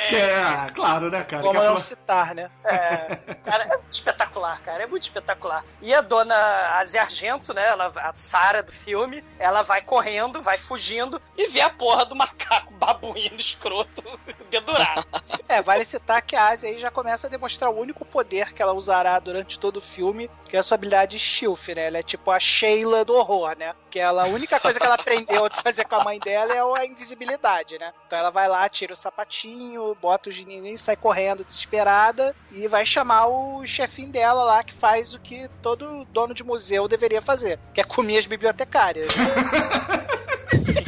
[0.10, 1.44] Que é, claro, né, cara?
[1.44, 2.50] Como não falar- citar, né?
[2.64, 4.84] É, cara, é muito espetacular, cara.
[4.84, 5.64] É muito espetacular.
[5.82, 6.36] E a dona
[6.80, 7.66] Asia Argento, né?
[7.68, 12.16] Ela, a Sara do filme, ela vai correndo, vai fugindo e vê a porra do
[12.16, 14.04] macaco babuíno escroto
[14.50, 15.06] dedurar.
[15.48, 18.62] É, vale citar que a Ásia aí já começa a demonstrar o único poder que
[18.62, 21.88] ela usará durante todo o filme, que é a sua habilidade Shilf, né?
[21.88, 23.74] Ela é tipo a Sheila do horror, né?
[23.98, 26.60] Que ela, a única coisa que ela aprendeu a fazer com a mãe dela é
[26.60, 27.92] a invisibilidade, né?
[28.06, 32.86] Então ela vai lá, tira o sapatinho, bota o gininho, sai correndo desesperada e vai
[32.86, 37.58] chamar o chefinho dela lá, que faz o que todo dono de museu deveria fazer,
[37.74, 39.08] que é comer as bibliotecárias.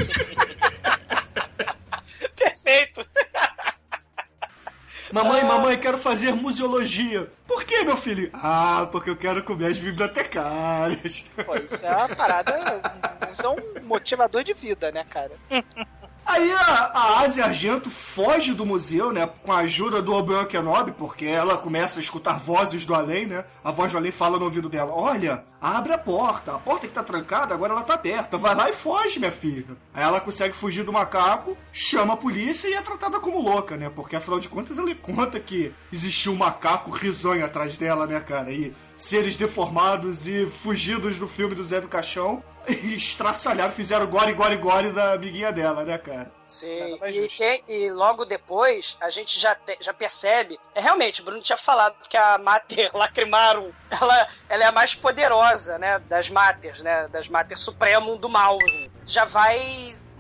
[5.12, 7.32] Mamãe, mamãe, quero fazer museologia.
[7.47, 8.30] Por que, meu filho?
[8.34, 11.26] Ah, porque eu quero comer as bibliotecárias.
[11.45, 12.53] Pô, isso é uma parada,
[13.34, 15.32] isso é um motivador de vida, né, cara?
[16.30, 19.28] Aí a, a Asia Argento foge do museu, né?
[19.42, 23.46] Com a ajuda do Obi-Wan Kenobi, porque ela começa a escutar vozes do além, né?
[23.64, 26.54] A voz do além fala no ouvido dela: Olha, abre a porta.
[26.54, 28.38] A porta que tá trancada, agora ela tá aberta.
[28.38, 29.76] Vai lá e foge, minha filha.
[29.92, 33.90] Aí ela consegue fugir do macaco, chama a polícia e é tratada como louca, né?
[33.90, 38.52] Porque afinal de contas ela conta que existiu um macaco risonho atrás dela, né, cara?
[38.52, 42.44] E seres deformados e fugidos do filme do Zé do Caixão.
[42.68, 46.32] E estraçalharam, fizeram gore, gore, gore da amiguinha dela, né, cara?
[46.45, 50.60] Sim, mais e, tem- e logo depois a gente já, te- já percebe.
[50.76, 54.95] É realmente, o Bruno tinha falado que a Mater Lacrimarum ela, ela é a mais
[54.95, 55.99] poderosa, né?
[55.99, 57.07] Das Maters, né?
[57.07, 58.57] Das Mater Supremo do mal.
[59.05, 59.60] Já vai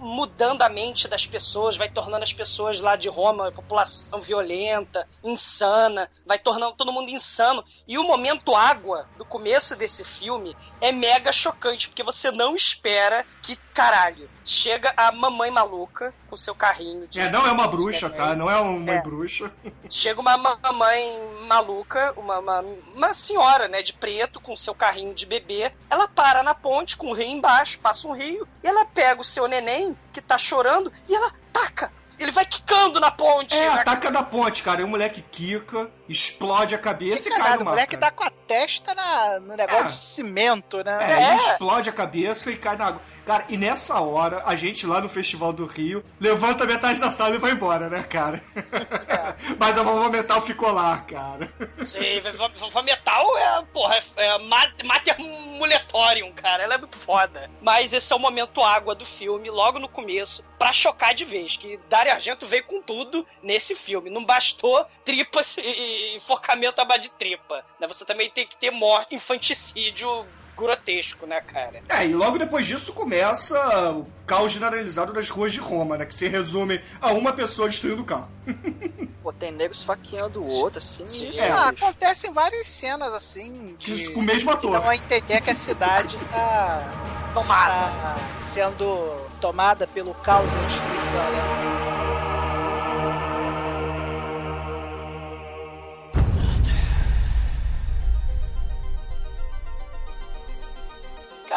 [0.01, 6.09] mudando a mente das pessoas, vai tornando as pessoas lá de Roma, população violenta, insana,
[6.25, 7.63] vai tornando todo mundo insano.
[7.89, 13.25] E o momento água do começo desse filme é mega chocante, porque você não espera
[13.41, 17.19] que, caralho, chega a mamãe maluca com seu carrinho de.
[17.19, 18.35] É, não é uma bruxa, tá?
[18.35, 19.01] Não é uma É.
[19.01, 19.51] bruxa.
[19.89, 21.03] Chega uma mamãe
[21.47, 22.61] maluca, uma, uma,
[22.93, 25.73] uma senhora, né, de preto, com seu carrinho de bebê.
[25.89, 29.23] Ela para na ponte com o rio embaixo, passa um rio, e ela pega o
[29.23, 31.91] seu neném, que tá chorando, e ela taca.
[32.19, 33.55] Ele vai quicando na ponte.
[33.55, 34.81] É, na- ataca da ponte, cara.
[34.81, 37.71] E o moleque quica, explode a cabeça e cai no o mar.
[37.71, 38.11] moleque cara.
[38.11, 39.91] tá com a testa na, no negócio É.
[39.91, 40.97] de cimento, né?
[41.01, 41.27] É, É.
[41.33, 43.01] ele explode a cabeça e cai na água.
[43.29, 47.35] Cara, e nessa hora, a gente lá no Festival do Rio levanta metade da sala
[47.35, 48.41] e vai embora, né, cara?
[49.59, 51.47] Mas a vovó metal ficou lá, cara.
[51.79, 52.19] Sim,
[52.57, 56.63] Vovó- Metal é, porra, é, é ma- Mater Muletorium, cara.
[56.63, 57.51] Ela é muito foda.
[57.61, 61.55] Mas esse é o momento água do filme, logo no começo, pra chocar de vez.
[61.55, 64.09] Que Dario Argento veio com tudo nesse filme.
[64.09, 67.63] Não bastou tripas e, e enforcamento à base de tripa.
[67.79, 67.87] Né?
[67.87, 70.25] Você também tem que ter morte, infanticídio
[70.59, 71.81] grotesco, né, cara?
[71.89, 73.57] É, e logo depois disso começa
[73.91, 76.05] o caos generalizado das ruas de Roma, né?
[76.05, 78.29] Que se resume a uma pessoa destruindo o carro.
[79.23, 81.07] Pô, tem nego esfaqueando o outro, assim.
[81.07, 81.49] Sim, isso, é.
[81.49, 84.75] Ah, acontecem várias cenas assim de Isso com o mesmo ator.
[84.87, 86.89] a entender que a cidade tá,
[87.33, 87.73] Tomada.
[87.73, 88.15] tá
[88.53, 91.98] sendo tomada pelo caos e destruição, né?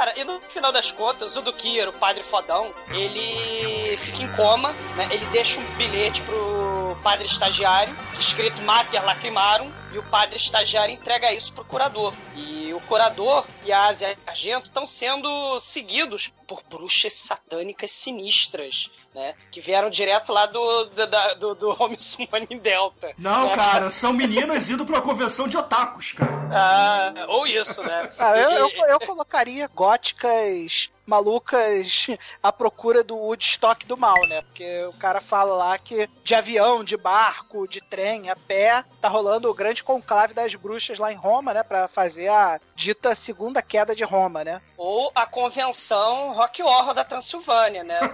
[0.02, 4.72] Cara, e no final das contas, o Dukir, o padre fodão, ele fica em coma,
[4.96, 5.06] né?
[5.12, 11.32] Ele deixa um bilhete pro padre estagiário, escrito Mater Lacrimarum, e o padre estagiário entrega
[11.32, 12.12] isso pro curador.
[12.34, 19.34] E o curador e a Asia Argento estão sendo seguidos por bruxas satânicas sinistras, né?
[19.50, 23.12] Que vieram direto lá do, do, da- do, do Home Summoning Delta.
[23.18, 23.56] Não, né?
[23.56, 26.32] cara, são meninas indo pra convenção de otakus, cara.
[26.52, 28.10] Ah, ou isso, né?
[28.18, 32.06] Ah, eu, eu, eu colocaria góticas malucas
[32.42, 34.42] à procura do Woodstock do mal, né?
[34.42, 39.08] Porque o cara fala lá que de avião, de barco, de trem, a pé, tá
[39.08, 41.62] rolando o grande conclave das bruxas lá em Roma, né?
[41.62, 44.60] Pra fazer a dita segunda queda de Roma, né?
[44.76, 48.00] Ou a convenção Rock Horror da Transilvânia, né?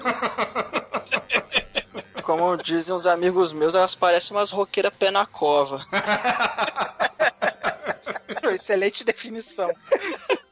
[2.22, 5.82] Como dizem os amigos meus, elas parecem umas roqueiras pé na cova.
[8.53, 9.70] Excelente definição.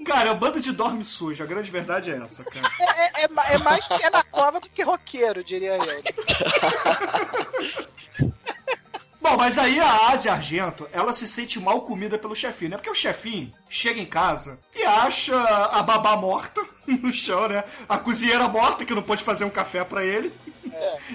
[0.07, 1.42] Cara, é um bando de dorme sujo.
[1.42, 2.70] A grande verdade é essa, cara.
[2.80, 5.80] É, é, é é mais pé na cova do que roqueiro, diria eu.
[9.20, 12.76] Bom, mas aí a Ásia Argento, ela se sente mal comida pelo chefinho, né?
[12.76, 17.64] Porque o chefinho chega em casa e acha a babá morta no chão, né?
[17.88, 20.32] A cozinheira morta, que não pode fazer um café pra ele.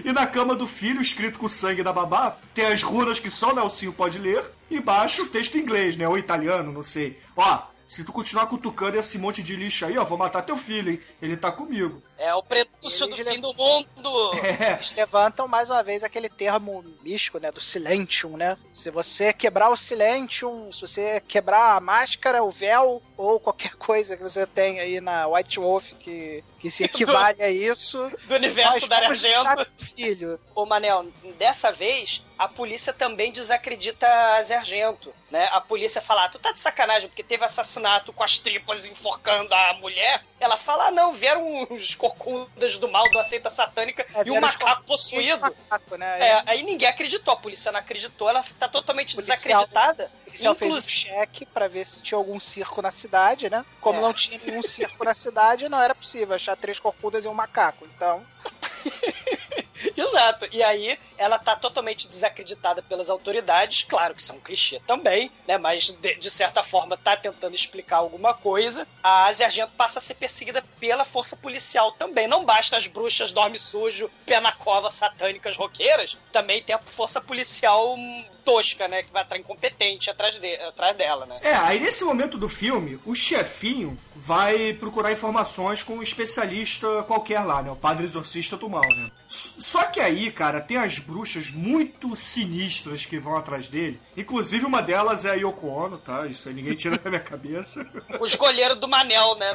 [0.03, 3.29] E na cama do filho, escrito com o sangue da babá, tem as runas que
[3.29, 4.43] só o Nelsinho pode ler.
[4.69, 6.05] E embaixo o texto em inglês, né?
[6.05, 7.17] Ou italiano, não sei.
[7.37, 10.93] Ó, se tu continuar cutucando esse monte de lixo aí, ó, vou matar teu filho,
[10.93, 11.01] hein?
[11.21, 12.01] Ele tá comigo.
[12.21, 14.31] É o prenúncio do fim do mundo.
[14.35, 14.73] É.
[14.77, 17.51] Eles levantam mais uma vez aquele termo místico, né?
[17.51, 18.55] Do Silentium, né?
[18.71, 24.15] Se você quebrar o Silentium, se você quebrar a máscara, o véu, ou qualquer coisa
[24.15, 28.11] que você tem aí na White Wolf que, que se equivale a isso.
[28.27, 29.67] Do universo da Argento.
[29.95, 30.39] filho.
[30.53, 31.07] Ô, Manel,
[31.39, 35.47] dessa vez, a polícia também desacredita a Zé Argento, né?
[35.51, 39.53] A polícia fala, ah, tu tá de sacanagem, porque teve assassinato com as tripas enforcando
[39.53, 40.23] a mulher.
[40.39, 44.39] Ela fala, ah, não, vieram uns corcundas do mal, da seita satânica, É, e um
[44.39, 45.39] macaco corcundas possuído.
[45.41, 46.27] Macaco, né?
[46.27, 50.11] É, aí ninguém acreditou, a polícia não acreditou, ela tá totalmente Policial- desacreditada.
[50.25, 53.65] Policial fez um Inclusive, cheque pra ver se tinha algum circo na cidade, né?
[53.79, 54.01] Como É.
[54.01, 57.85] não tinha nenhum circo na cidade, não era possível achar três corcudas e um macaco.
[57.95, 58.23] Então,
[59.95, 60.47] Exato.
[60.51, 65.31] E aí ela tá totalmente desacreditada pelas autoridades, claro que isso é um clichê também,
[65.47, 65.57] né?
[65.57, 68.87] Mas de, de certa forma tá tentando explicar alguma coisa.
[69.03, 72.27] A Asia Argento passa a ser perseguida pela força policial também.
[72.27, 77.21] Não basta as bruxas dorme sujo, pé na cova, satânicas, roqueiras, também tem a força
[77.21, 77.95] policial
[78.43, 79.03] tosca, né?
[79.03, 81.39] Que vai estar incompetente atrás, de, atrás dela, né?
[81.41, 87.41] É, aí nesse momento do filme, o chefinho vai procurar informações com um especialista qualquer
[87.41, 87.71] lá, né?
[87.71, 89.11] O padre exorcista do mal, né?
[89.31, 93.97] Só que aí, cara, tem as bruxas muito sinistras que vão atrás dele.
[94.17, 96.27] Inclusive, uma delas é a Yoko Ono, tá?
[96.27, 97.87] Isso aí ninguém tira da minha cabeça.
[98.19, 99.53] Os goleiros do Manel, né?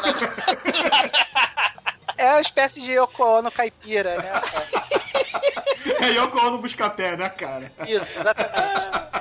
[2.17, 4.33] é uma espécie de Yoko Ono caipira, né?
[6.01, 7.71] É Yoko Ono busca-pé, né, cara?
[7.87, 9.16] Isso, exatamente.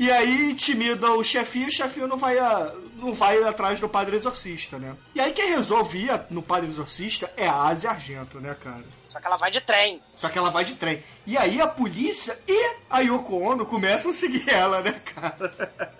[0.00, 4.16] E aí intimida o chefinho, o chefinho não vai, a- não vai atrás do padre
[4.16, 4.94] exorcista, né?
[5.14, 8.82] E aí quem resolve ir no padre exorcista é a Asia Argento, né, cara?
[9.10, 10.00] Só que ela vai de trem.
[10.16, 11.02] Só que ela vai de trem.
[11.26, 15.52] E aí a polícia e a Yoko Ono começam a seguir ela, né, cara?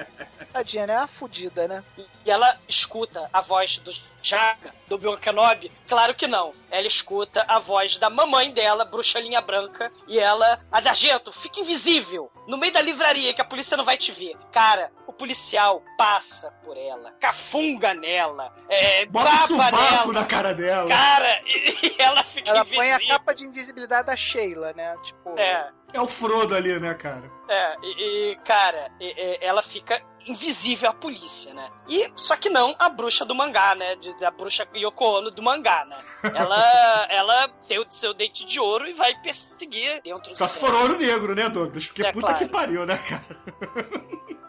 [0.53, 0.95] Tadinha, né?
[0.95, 1.83] É uma fudida, né?
[2.25, 3.93] E ela escuta a voz do
[4.23, 5.73] Jaga, do Bill Kenobi?
[5.89, 6.53] Claro que não.
[6.71, 12.31] Ela escuta a voz da mamãe dela, bruxalinha branca, e ela, a sargento, fica invisível,
[12.47, 14.37] no meio da livraria que a polícia não vai te ver.
[14.53, 20.13] Cara, o policial passa por ela, cafunga nela, é, Bota o baba nela.
[20.13, 20.89] na cara dela.
[20.89, 22.79] Cara, e, e ela fica Ela invisível.
[22.85, 24.95] põe a capa de invisibilidade da Sheila, né?
[25.03, 25.39] Tipo.
[25.39, 27.31] É, É o Frodo ali, né, cara?
[27.49, 31.71] É, e, e, cara, e- e- ela fica invisível à polícia, né?
[31.89, 33.97] E só que não a bruxa do mangá, né?
[34.25, 35.97] A bruxa Yoko Ono do mangá, né?
[36.35, 40.59] Ela, ela tem o seu dente de ouro e vai perseguir dentro Só do se
[40.59, 41.87] for ouro negro, né, Douglas?
[41.87, 42.39] Porque É, puta claro.
[42.39, 43.25] que pariu, né, cara?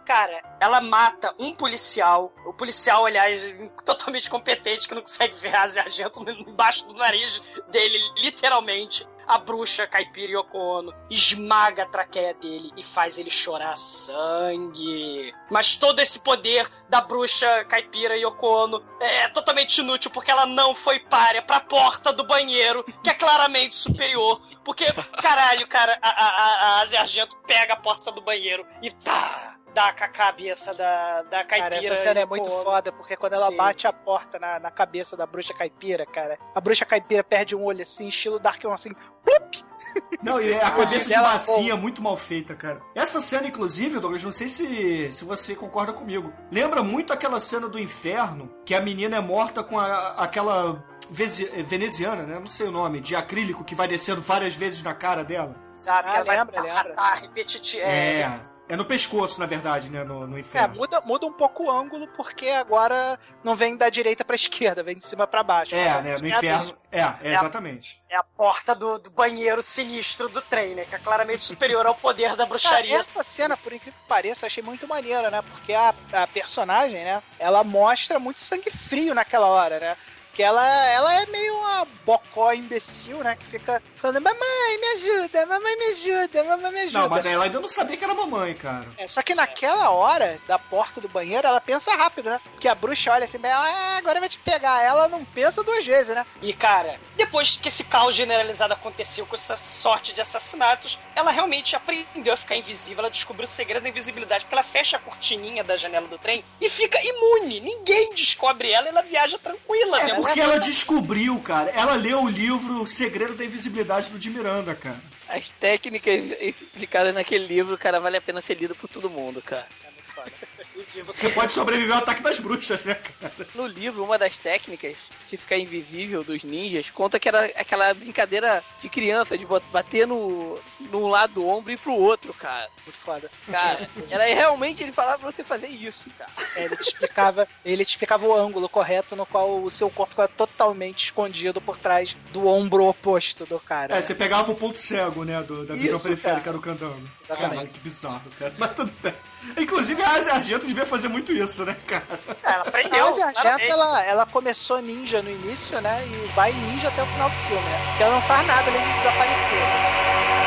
[0.05, 2.33] Cara, ela mata um policial.
[2.45, 3.55] O policial, aliás,
[3.85, 9.07] totalmente competente, que não consegue ver a Argento embaixo do nariz dele, literalmente.
[9.33, 15.33] A bruxa caipira Yoko Ono esmaga a traqueia dele e faz ele chorar sangue.
[15.49, 20.75] Mas todo esse poder da bruxa caipira Yoko Ono é totalmente inútil porque ela não
[20.75, 24.41] foi párea pra porta do banheiro, que é claramente superior.
[24.65, 24.85] Porque,
[25.21, 29.55] caralho, cara, a, a, a- a Argento pega a porta do banheiro e tá.
[29.73, 31.69] Dá com a cabeça da, da caipira.
[31.81, 32.63] Cara, essa cena é muito Ono.
[32.63, 33.55] foda, porque quando ela Sim.
[33.55, 37.63] bate a porta na, na cabeça da bruxa caipira, cara, a bruxa caipira perde um
[37.63, 38.91] olho assim, estilo Dark One, assim,
[39.23, 39.63] plup!
[40.23, 42.81] Não, e a cabeça de dela, bacia muito mal feita, cara.
[42.95, 46.31] Essa cena, inclusive, Douglas, não sei se, se você concorda comigo.
[46.49, 52.23] Lembra muito aquela cena do inferno, que a menina é morta com a- aquela veneziana,
[52.23, 52.39] né?
[52.39, 55.55] Não sei o nome, de acrílico que vai descendo várias vezes na cara dela.
[55.81, 56.09] Sabe?
[56.09, 56.93] Ah, que ela vai lembra, tá, lembra.
[56.93, 57.83] tá repetitivo.
[57.83, 58.21] É.
[58.21, 60.03] É, É no pescoço, na verdade, né?
[60.03, 60.75] No, no É, inferno.
[60.75, 64.97] muda, muda um pouco o ângulo, porque agora não vem da direita pra esquerda, vem
[64.97, 65.73] de cima pra baixo.
[65.75, 66.17] É, né?
[66.17, 66.77] No é inferno.
[66.91, 68.01] É, é, exatamente.
[68.09, 70.85] é a porta do, do banheiro sinistro do trem, né?
[70.85, 72.97] Que é claramente superior ao poder da bruxaria.
[72.97, 75.41] essa cena, por incrível que pareça, eu achei muito maneira, né?
[75.41, 77.23] Porque a, a personagem, né?
[77.39, 79.97] Ela mostra muito sangue frio naquela hora, né?
[80.33, 83.35] Que ela, ela é meio uma bocó imbecil, né?
[83.35, 86.99] Que fica falando, mamãe, me ajuda, mamãe me ajuda, mamãe me ajuda.
[86.99, 88.87] Não, mas ela ainda não sabia que era mamãe, cara.
[88.97, 92.39] É, só que naquela hora, da porta do banheiro, ela pensa rápido, né?
[92.51, 94.81] Porque a bruxa olha assim, ah, agora vai te pegar.
[94.81, 96.25] Ela não pensa duas vezes, né?
[96.41, 101.75] E, cara, depois que esse caos generalizado aconteceu com essa sorte de assassinatos, ela realmente
[101.75, 102.99] aprendeu a ficar invisível.
[102.99, 106.43] Ela descobriu o segredo da invisibilidade, porque ela fecha a cortininha da janela do trem
[106.59, 107.59] e fica imune.
[107.59, 110.01] Ninguém descobre ela e ela viaja tranquila.
[110.01, 110.20] É né?
[110.21, 111.69] Porque ela descobriu, cara.
[111.71, 115.01] Ela leu o livro O Segredo da Invisibilidade do Jim Miranda, cara.
[115.27, 119.67] As técnicas explicadas naquele livro, cara, vale a pena ser lido por todo mundo, cara.
[121.05, 123.33] Você pode sobreviver ao ataque das bruxas, né, cara?
[123.55, 124.95] No livro, uma das técnicas
[125.29, 130.59] de ficar invisível dos ninjas conta que era aquela brincadeira de criança, de bater no,
[130.79, 132.67] num lado do ombro e pro outro, cara.
[132.85, 133.29] Muito foda.
[133.49, 136.31] Cara, era realmente ele falava pra você fazer isso, cara.
[136.55, 140.11] É, ele te explicava, ele te explicava o ângulo correto no qual o seu corpo
[140.11, 143.95] ficava totalmente escondido por trás do ombro oposto do cara.
[143.95, 146.57] É, você pegava o ponto cego, né, do- da visão Isso, periférica cara.
[146.57, 147.11] do candano.
[147.31, 147.49] Exatamente.
[147.55, 148.53] Caralho, que bizarro, cara.
[148.57, 149.13] Mas tudo bem.
[149.57, 152.03] Inclusive, a Asia Argento devia fazer muito isso, né, cara?
[152.43, 153.05] Ela aprendeu.
[153.05, 153.71] A Argento, claramente.
[153.71, 156.05] ela, ela começou ninja no início, né?
[156.05, 157.79] E vai ninja até o final do filme, né?
[157.87, 160.40] Porque ela não faz nada além de desaparecer.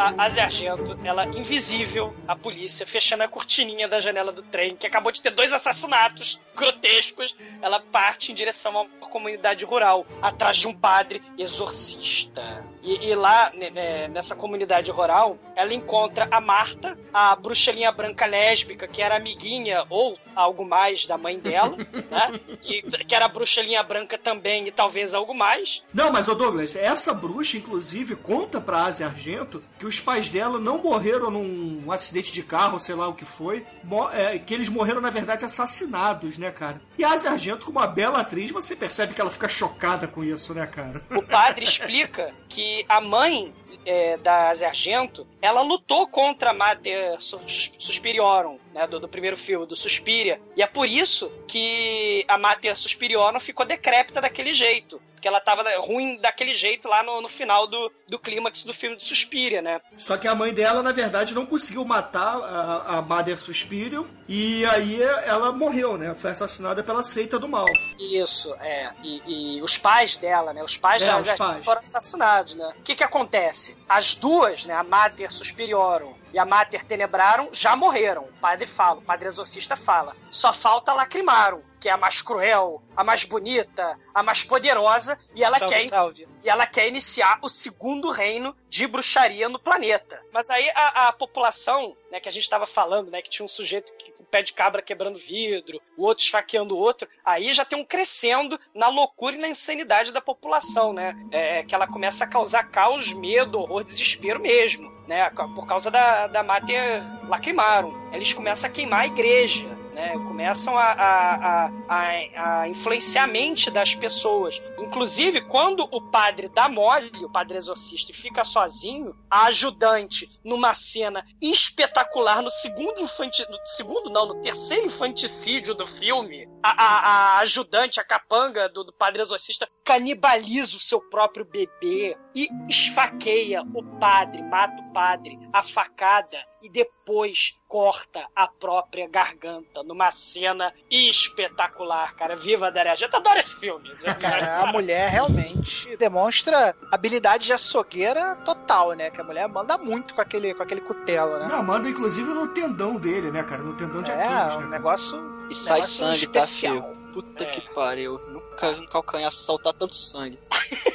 [0.00, 4.86] A Asia Argento, ela invisível, a polícia, fechando a cortininha da janela do trem, que
[4.86, 10.56] acabou de ter dois assassinatos grotescos, ela parte em direção a uma comunidade rural, atrás
[10.56, 12.64] de um padre exorcista.
[12.82, 18.26] E, e lá, né, né, nessa comunidade rural, ela encontra a Marta, a bruxelinha branca
[18.26, 21.76] lésbica, que era amiguinha ou algo mais da mãe dela,
[22.10, 22.40] né?
[22.60, 25.82] Que, que era a bruxelinha branca também e talvez algo mais.
[25.92, 30.58] Não, mas, ô Douglas, essa bruxa, inclusive, conta pra Asia Argento que os pais dela
[30.58, 33.66] não morreram num acidente de carro, sei lá o que foi,
[34.12, 36.80] é, que eles morreram, na verdade, assassinados, né, cara?
[36.96, 40.24] E a Asia Argento, como uma bela atriz, você percebe que ela fica chocada com
[40.24, 41.02] isso, né, cara?
[41.10, 43.52] o padre explica que a mãe
[43.86, 49.66] é, da Argento, ela lutou contra a Mater Sus- Suspiriorum, né, do, do primeiro filme,
[49.66, 55.28] do Suspiria, e é por isso que a Mater Suspiriorum ficou decrépita daquele jeito, porque
[55.28, 59.02] ela tava ruim daquele jeito lá no, no final do, do clímax do filme do
[59.04, 59.78] Suspiria, né?
[59.98, 64.64] Só que a mãe dela, na verdade, não conseguiu matar a, a Mother Suspirium e
[64.64, 66.14] aí ela morreu, né?
[66.14, 67.66] Foi assassinada pela seita do mal.
[67.98, 68.90] Isso, é.
[69.04, 70.64] E, e os pais dela, né?
[70.64, 71.64] Os pais É, da os Argento pais.
[71.66, 72.72] foram assassinados, né?
[72.78, 73.76] O que que acontece?
[73.86, 74.72] As duas, né?
[74.72, 78.22] A Mater Suspiriorum e a Mater Tenebrarum já morreram.
[78.22, 80.16] O padre fala, o padre exorcista fala.
[80.30, 85.42] Só falta Lacrimarum, que é a mais cruel, a mais bonita, a mais poderosa, e
[85.42, 86.28] ela Salve, quer salve.
[86.44, 90.20] e ela quer iniciar o segundo reino de bruxaria no planeta.
[90.32, 93.48] Mas aí a, a população, né, que a gente estava falando, né, que tinha um
[93.48, 97.64] sujeito que- com pé de cabra quebrando vidro, o outro esfaqueando o outro, aí já
[97.64, 101.16] tem um crescendo na loucura e na insanidade da população, né?
[101.32, 105.30] É, que ela começa a causar caos, medo, horror, desespero mesmo, né?
[105.30, 108.10] Por causa da, da Mater Lacrimarum.
[108.12, 110.12] Eles começam a queimar a igreja, né?
[110.12, 114.60] Começam a, a, a, a, influenciar a mente das pessoas.
[114.78, 120.74] Inclusive, quando o padre dá mole, o padre exorcista, e fica sozinho, a ajudante, numa
[120.74, 123.44] cena espetacular, no segundo infanti...
[123.50, 128.84] no segundo não, no terceiro infanticídio do filme, a, a, a ajudante, a capanga do,
[128.84, 135.38] do padre exorcista, canibaliza o seu próprio bebê e esfaqueia o padre, mata o padre,
[135.52, 142.36] a facada, e depois corta a própria garganta numa cena espetacular, cara.
[142.36, 143.88] Viva a Daria Argento, adoro esse filme.
[144.20, 149.10] Cara, a mulher realmente demonstra habilidade de açougueira total, né?
[149.10, 151.46] Que a mulher manda muito com aquele, com aquele cutelo, né?
[151.48, 153.62] Não, manda inclusive no tendão dele, né, cara?
[153.62, 154.78] No tendão de É, Aquiles, um né?
[154.78, 155.48] negócio.
[155.50, 156.99] E sai negócio sangue, tá, especial.
[157.12, 157.46] Puta É.
[157.50, 158.20] que pariu.
[158.28, 160.38] Nunca vi um calcanhar saltar tanto sangue.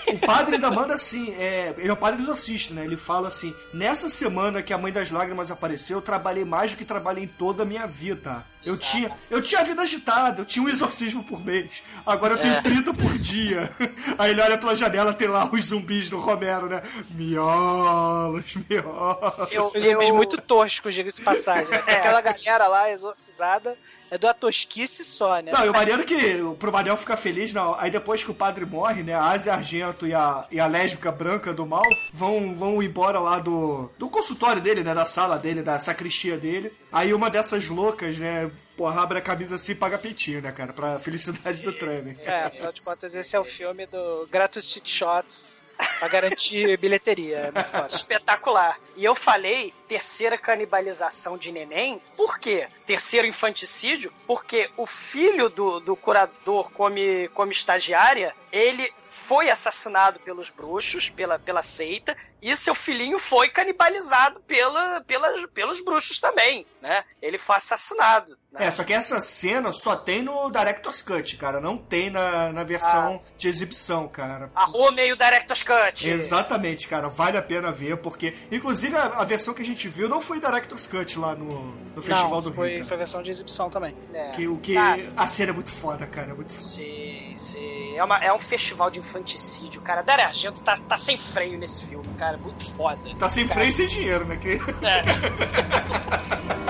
[0.08, 2.86] O padre ainda manda assim, é, ele é o padre exorcista, né?
[2.86, 6.78] Ele fala assim: nessa semana que a mãe das lágrimas apareceu, eu trabalhei mais do
[6.78, 8.46] que trabalhei em toda a minha vida.
[8.64, 8.88] Eu Exato.
[8.92, 11.84] tinha, eu tinha a vida agitada, eu tinha um exorcismo por mês.
[12.06, 12.62] Agora eu tenho É.
[12.62, 13.70] 30 por dia.
[14.18, 16.82] Aí ele olha pela janela, tem lá os zumbis do Romero, né?
[17.12, 19.52] Miolos, miolos.
[19.52, 21.70] Eu, Os zumbis eu- muito toscos, diga-se de passagem.
[21.70, 21.78] né?
[21.88, 23.78] Aquela galera lá exorcizada
[24.10, 25.52] é da tosquice só, né?
[25.52, 27.76] Não, e o maneiro é que pro Manel ficar feliz, não.
[27.76, 29.14] Aí depois que o padre morre, né?
[29.14, 31.84] A Asia Argento e a, e a lésbica branca do mal
[32.14, 34.94] vão, vão embora lá do, do consultório dele, né?
[34.94, 36.72] Da sala dele, da sacristia dele.
[36.92, 38.52] Aí uma dessas loucas, né?
[38.76, 40.74] porra, abre a camisa assim e paga peitinho, né, cara?
[40.74, 42.14] Pra felicidade do Tremor.
[42.20, 45.65] É, afinal de contas, esse é o filme do Gratus Cheat Shots
[46.00, 47.52] pra garantir bilheteria.
[47.54, 47.88] É.
[47.88, 48.80] Espetacular.
[48.96, 52.68] E eu falei terceira canibalização de neném, por quê?
[52.86, 60.50] Terceiro infanticídio, porque o filho do, do curador come, come estagiária, ele foi assassinado pelos
[60.50, 67.04] bruxos, pela, pela seita, e seu filhinho foi canibalizado pela, pelas, pelos bruxos também, né?
[67.22, 68.38] Ele foi assassinado.
[68.52, 68.68] né?
[68.68, 71.60] É, só que essa cena só tem no Director's Cut, cara.
[71.60, 74.52] Não tem na, na versão de exibição, cara.
[74.56, 76.08] Arrume o Director's Cut.
[76.08, 77.08] Exatamente, cara.
[77.10, 78.34] Vale a pena ver, porque.
[78.52, 82.02] Inclusive, a, a versão que a gente viu não foi Director's Cut lá no, no
[82.02, 82.78] Festival Não, do foi, Rio.
[82.80, 82.88] cara.
[82.90, 83.96] foi versão de exibição também.
[84.14, 84.32] É.
[84.32, 84.76] Que, o que.
[84.76, 85.14] Cara.
[85.18, 86.32] A cena é muito foda, cara.
[86.32, 86.62] É muito foda.
[86.62, 87.98] Sim, sim.
[87.98, 90.02] É, uma, é um festival de infanticídio, cara.
[90.02, 92.25] Dario Argento tá, tá sem freio nesse filme, cara.
[92.34, 93.00] Muito foda.
[93.18, 94.38] Tá sem freio e sem dinheiro, né?
[94.38, 94.60] Que...
[94.86, 95.96] É.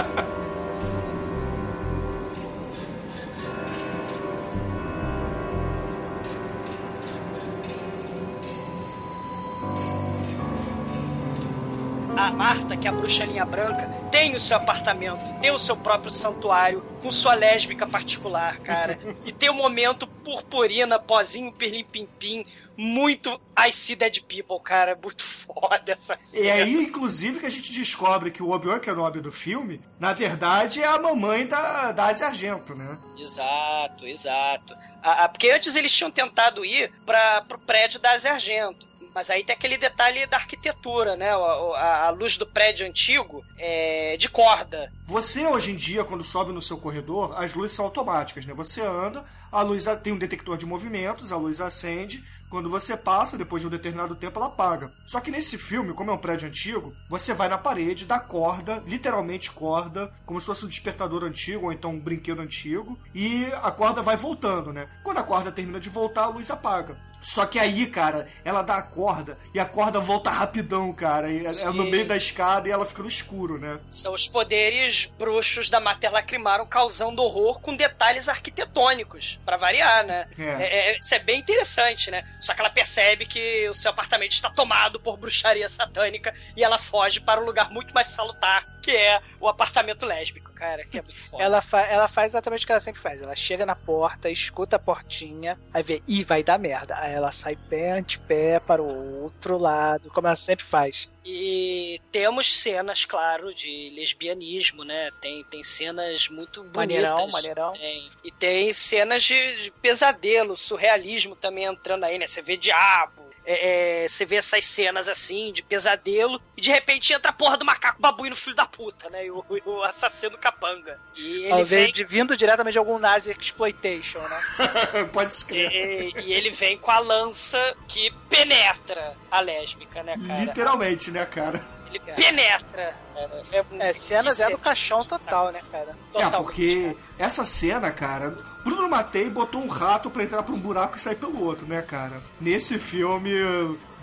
[12.17, 16.09] A Marta, que é a bruxalinha branca, tem o seu apartamento, tem o seu próprio
[16.09, 18.97] santuário, com sua lésbica particular, cara.
[19.25, 22.45] e tem o momento purpurina, pozinho, pirlim-pim-pim,
[22.77, 23.29] muito
[23.59, 24.97] I See Dead People, cara.
[25.01, 26.45] Muito foda essa cena.
[26.45, 30.81] E aí, inclusive, que a gente descobre que o Obi-Wan Kenobi do filme, na verdade,
[30.81, 32.97] é a mamãe da, da Asia Argento, né?
[33.19, 34.73] Exato, exato.
[35.03, 38.85] Ah, ah, porque antes eles tinham tentado ir para pro prédio da Asia Argento.
[39.15, 41.31] Mas aí tem aquele detalhe da arquitetura, né?
[41.31, 44.91] A, a- a luz do prédio antigo é de corda.
[45.05, 48.53] Você, hoje em dia, quando sobe no seu corredor, as luzes são automáticas, né?
[48.53, 52.21] Você anda, a luz tem um detector de movimentos, a luz acende.
[52.49, 54.91] Quando você passa, depois de um determinado tempo, ela apaga.
[55.07, 58.83] Só que nesse filme, como é um prédio antigo, você vai na parede, dá corda,
[58.85, 63.71] literalmente corda, como se fosse um despertador antigo ou então um brinquedo antigo, e a
[63.71, 64.87] corda vai voltando, né?
[65.03, 66.95] Quando a corda termina de voltar, a luz apaga.
[67.25, 71.31] Só que aí, cara, ela dá a corda e a corda volta rapidão, cara.
[71.31, 73.79] E é- é no meio da escada e ela fica no escuro, né?
[73.89, 80.27] São os poderes bruxos da Mater Lacrimaram causando horror com detalhes arquitetônicos, pra variar, né?
[80.37, 80.43] É.
[80.43, 82.23] É, é- isso é bem interessante, né?
[82.39, 86.77] Só que ela percebe que o seu apartamento está tomado por bruxaria satânica e ela
[86.77, 91.01] foge para um lugar muito mais salutar, que é o apartamento lésbico, cara, que é
[91.01, 91.43] muito foda.
[91.43, 93.21] Ela, fa ela faz exatamente o que ela sempre faz.
[93.21, 96.97] Ela chega na porta, escuta a portinha, aí vê, ih, vai dar merda.
[96.97, 101.09] Aí ela sai pé ante pé para o outro lado, como ela sempre faz.
[101.27, 105.09] E temos cenas, claro, de lesbianismo, né?
[105.19, 106.75] Tem, tem cenas muito bonitas.
[106.75, 107.73] Maneirão, maneirão.
[107.73, 108.11] Tem.
[108.23, 112.27] E tem cenas de, de pesadelo, surrealismo também entrando aí, né?
[112.27, 113.24] Você vê diabo.
[113.45, 117.57] É, é, você vê essas cenas assim de pesadelo e de repente entra a porra
[117.57, 119.25] do macaco babuíno filho da puta, né?
[119.25, 120.99] E o, o assassino capanga.
[121.15, 124.41] E ele Talvez vem de- vindo diretamente de algum Nazi Exploitation, né?
[125.13, 125.69] Pode ser.
[125.71, 130.39] e, e ele vem com a lança que penetra a lésbica, né, cara?
[130.43, 131.74] Literalmente, né, cara?
[131.95, 132.95] Ele penetra.
[133.13, 133.45] cara.
[133.51, 135.95] É, É, cenas que é do cena caixão total, né, cara?
[136.15, 140.97] É, porque essa cena, cara, Bruno Matei botou um rato pra entrar por um buraco
[140.97, 142.21] e sair pelo outro, né, cara?
[142.39, 143.31] Nesse filme,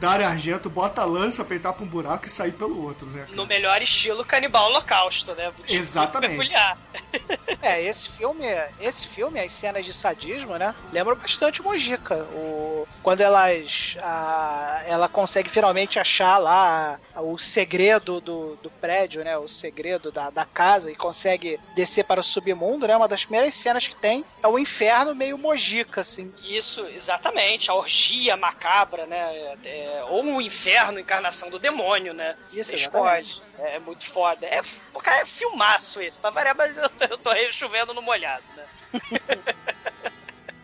[0.03, 3.27] Dario Argento bota a lança pra entrar por um buraco e sair pelo outro, né?
[3.31, 5.53] No melhor estilo canibal holocausto, né?
[5.69, 6.33] Exatamente.
[6.37, 6.77] Peculiar.
[7.61, 8.45] É, esse filme,
[8.81, 10.75] esse filme, as cenas de sadismo, né?
[10.93, 12.17] Lembram bastante o Mojica.
[12.35, 13.97] O, quando elas.
[14.03, 19.37] a- ela consegue finalmente achar lá o segredo do, do prédio, né?
[19.39, 22.97] O segredo da, da casa e consegue descer para o submundo, né?
[22.97, 26.33] Uma das primeiras cenas que tem é o inferno meio Mojica, assim.
[26.43, 27.71] Isso, exatamente.
[27.71, 29.21] A orgia macabra, né?
[29.37, 29.57] É,
[30.09, 32.37] ou o inferno, encarnação do demônio, né?
[32.53, 33.31] Isso, Você exatamente.
[33.31, 33.43] escolhe.
[33.73, 34.47] É muito foda.
[34.47, 34.61] É,
[34.95, 36.19] o cara é filmaço esse.
[36.19, 38.65] Pra variar, mas eu, tô- eu tô chovendo no molhado, né?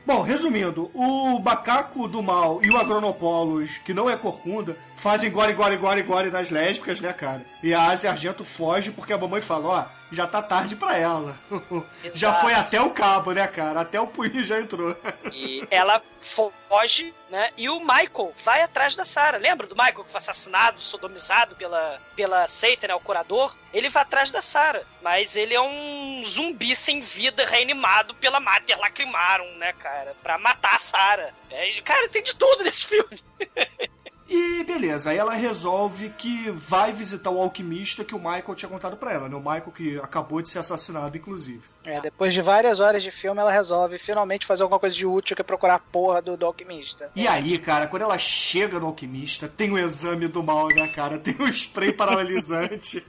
[0.05, 5.53] Bom, resumindo, o Macaco do Mal e o Agronopolos, que não é corcunda, fazem gore,
[5.53, 7.45] gore, gore, gore nas lésbicas, né, cara?
[7.63, 11.37] E a Asia Argento foge porque a mamãe fala, ó, já tá tarde pra ela.
[12.05, 12.41] já Exato.
[12.41, 13.81] foi até o cabo, né, cara?
[13.81, 14.97] Até o punho já entrou.
[15.33, 17.51] E ela foge, né?
[17.57, 19.39] E o Michael vai atrás da Sarah.
[19.39, 22.95] Lembra do Michael que foi assassinado, sodomizado pela, pela seita, né?
[22.95, 23.55] O curador?
[23.73, 24.83] Ele vai atrás da Sarah.
[25.01, 30.17] Mas ele é um zumbi sem vida reanimado pela Mater Lacrimarum, né, cara?
[30.23, 31.33] Pra matar a Sarah.
[31.51, 33.21] É, cara, tem de tudo nesse filme.
[34.29, 38.97] E beleza, aí ela resolve que vai visitar o alquimista que o Michael tinha contado
[38.97, 39.35] pra ela, né?
[39.35, 41.63] O Michael que acabou de ser assassinado, inclusive.
[41.83, 45.35] É, depois de várias horas de filme, ela resolve finalmente fazer alguma coisa de útil
[45.35, 47.11] que é procurar a porra do, do alquimista.
[47.17, 51.19] E aí, cara, quando ela chega no alquimista, tem o exame do mal, né, cara?
[51.29, 53.01] Tem o spray paralisante.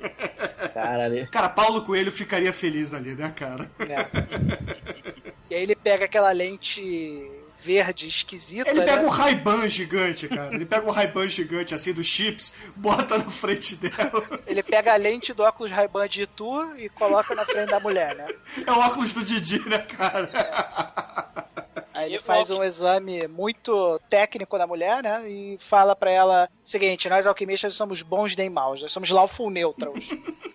[0.74, 1.28] Caralho.
[1.30, 3.70] Cara, Paulo Coelho ficaria feliz ali, né, cara?
[5.50, 7.30] E aí ele pega aquela lente
[7.62, 8.70] verde esquisita.
[8.70, 9.08] Ele pega né?
[9.08, 10.54] um Ray-Ban gigante, cara.
[10.56, 14.42] Ele pega um Ray-Ban gigante, assim, dos chips, bota na frente dela.
[14.48, 18.16] Ele pega a lente do óculos Ray-Ban de Itu e coloca na frente da mulher,
[18.16, 18.28] né?
[18.66, 20.30] É o óculos do Didi, né, cara?
[21.94, 25.30] Aí ele faz um exame muito técnico na mulher, né?
[25.30, 30.06] E fala pra ela: seguinte, nós alquimistas somos bons nem maus, nós somos lawful neutrals.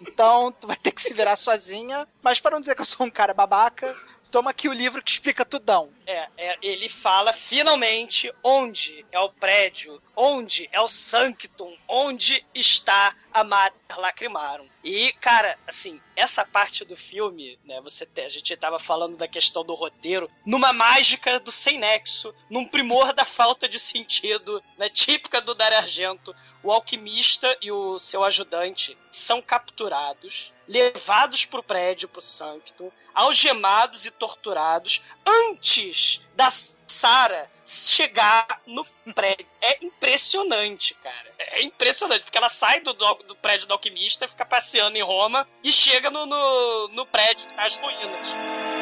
[0.01, 3.05] Então, tu vai ter que se virar sozinha, mas para não dizer que eu sou
[3.05, 3.93] um cara babaca,
[4.35, 5.90] toma aqui o livro que explica tudão.
[6.05, 13.15] É, é, ele fala finalmente onde é o prédio, onde é o Sanctum, onde está
[13.32, 14.66] a Mater Lacrimarum.
[14.82, 19.65] E, cara, assim, essa parte do filme, né, você a gente tava falando da questão
[19.65, 25.40] do roteiro, numa mágica do sem nexo, num primor da falta de sentido, né, típica
[25.40, 32.23] do Dario Argento, o alquimista e o seu ajudante são capturados, levados pro prédio, pro
[32.23, 38.85] Sanctum, algemados e torturados antes da Sarah chegar no
[39.15, 39.47] prédio.
[39.61, 41.35] É impressionante, cara.
[41.39, 45.49] É impressionante, porque ela sai do, do, do prédio do alquimista, fica passeando em Roma
[45.62, 48.74] e chega no, no, no prédio das ruínas.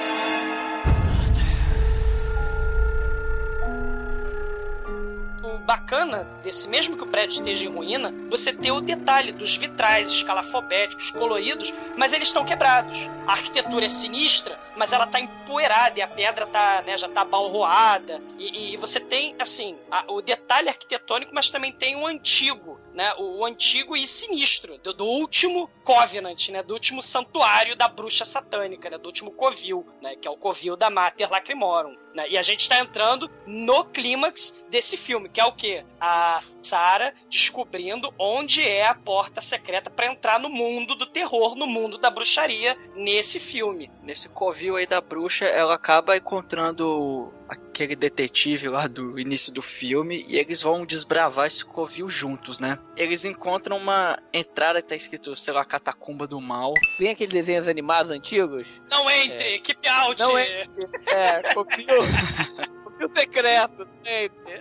[5.64, 10.10] Bacana desse, mesmo que o prédio esteja em ruína, você ter o detalhe dos vitrais
[10.10, 12.98] escalafobéticos, coloridos, mas eles estão quebrados.
[13.26, 17.24] A arquitetura é sinistra, mas ela tá empoeirada e a pedra tá, né, já tá
[17.24, 18.20] balroada.
[18.38, 23.12] E, e você tem, assim, a- o detalhe arquitetônico, mas também tem o antigo, né?
[23.18, 26.62] O, antigo e sinistro, do, do último Covenant, né?
[26.62, 28.98] Do último santuário da bruxa satânica, né?
[28.98, 30.16] Do último covil, né?
[30.16, 31.96] Que é o covil da Mater Lacrimorum.
[32.14, 32.28] Né?
[32.28, 35.84] E a gente tá entrando no clímax desse filme, que é o quê?
[36.00, 41.66] A Sarah descobrindo onde é a porta secreta para entrar no mundo do terror, no
[41.66, 43.90] mundo da bruxaria, nesse filme.
[44.02, 50.24] Nesse covil aí da bruxa, ela acaba encontrando aquele detetive lá do início do filme
[50.28, 52.78] e eles vão desbravar esse covil juntos, né?
[52.96, 56.74] Eles encontram uma entrada que tá escrito, sei lá, Catacumba do Mal.
[56.98, 58.66] Tem aqueles desenhos animados antigos?
[58.90, 60.20] Não entre, equipe out!
[60.20, 60.68] Não entre.
[61.06, 61.86] É, covil.
[62.84, 63.86] covil secreto.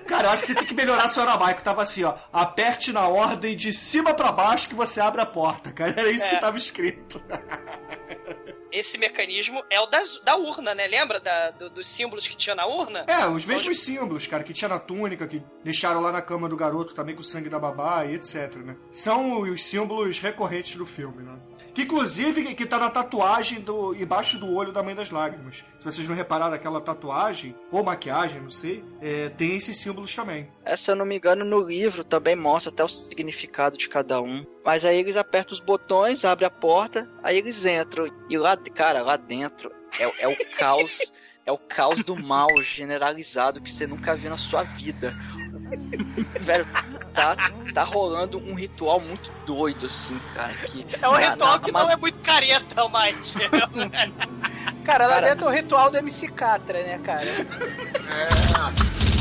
[0.08, 1.64] Cara, eu acho que você tem que melhorar a senhora Maico.
[1.64, 2.16] Tava assim, ó.
[2.32, 5.92] Aperte na ordem de cima pra baixo que você abre a porta, cara.
[5.98, 6.30] Era isso É.
[6.30, 7.22] que tava escrito.
[8.72, 10.88] Esse mecanismo é o das- da urna, né?
[10.88, 13.06] Lembra da- do- dos símbolos que tinha na urna?
[13.08, 16.48] É, os São mesmos símbolos, cara, que tinha na túnica, que deixaram lá na cama
[16.48, 18.76] do garoto também com o sangue da babá e etc, né?
[18.92, 21.38] São os símbolos recorrentes do filme, né?
[21.74, 25.64] Que inclusive que- tá na tatuagem do embaixo do olho da Mãe das Lágrimas.
[25.80, 30.50] Se vocês não repararam, aquela tatuagem, ou maquiagem, não sei, é, tem esses símbolos também.
[30.64, 34.22] É, se eu não me engano, no livro também mostra até o significado de cada
[34.22, 34.46] um.
[34.64, 38.08] Mas aí eles apertam os botões, abrem a porta, aí eles entram.
[38.30, 41.12] E lá, cara, lá dentro é, é o caos.
[41.44, 45.12] É o caos do mal generalizado que você nunca viu na sua vida.
[46.42, 46.68] Velho,
[47.14, 47.36] tá,
[47.74, 50.54] tá rolando um ritual muito doido, assim, cara.
[50.54, 53.34] Que, É um na- ritual na- que não é muito careta, Mike.
[54.86, 55.30] Cara, lá Cara.
[55.30, 57.26] dentro é o ritual do MC Catra, né, cara?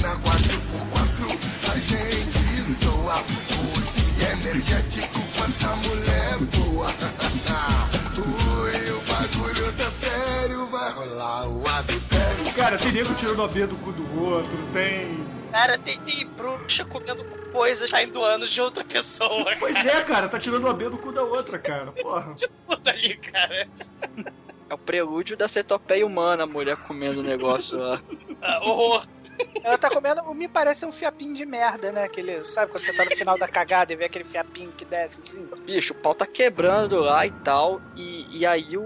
[0.01, 1.39] Na 4x4
[1.71, 2.41] a gente
[3.61, 6.91] Hoje é energético quanta mulher boa
[9.77, 14.23] tá sério Vai rolar o adultério Cara, tem nego tirando a B do cu do
[14.23, 15.27] outro, tem.
[15.51, 19.57] Cara, tem, tem bruxa comendo coisas saindo anos de outra pessoa.
[19.59, 21.93] Pois é, cara, tá tirando a B do cu da outra, cara.
[21.93, 22.35] Porra.
[22.67, 23.69] Tudo ali, cara.
[24.69, 28.01] É o prelúdio da cetopeia humana, a mulher comendo o negócio lá.
[28.43, 29.07] Ah, horror.
[29.63, 32.05] Ela tá comendo, me parece um fiapinho de merda, né?
[32.05, 35.21] Aquele, sabe quando você tá no final da cagada e vê aquele fiapinho que desce
[35.21, 35.49] assim?
[35.65, 37.81] Bicho, o pau tá quebrando lá e tal.
[37.97, 38.83] E, e aí o,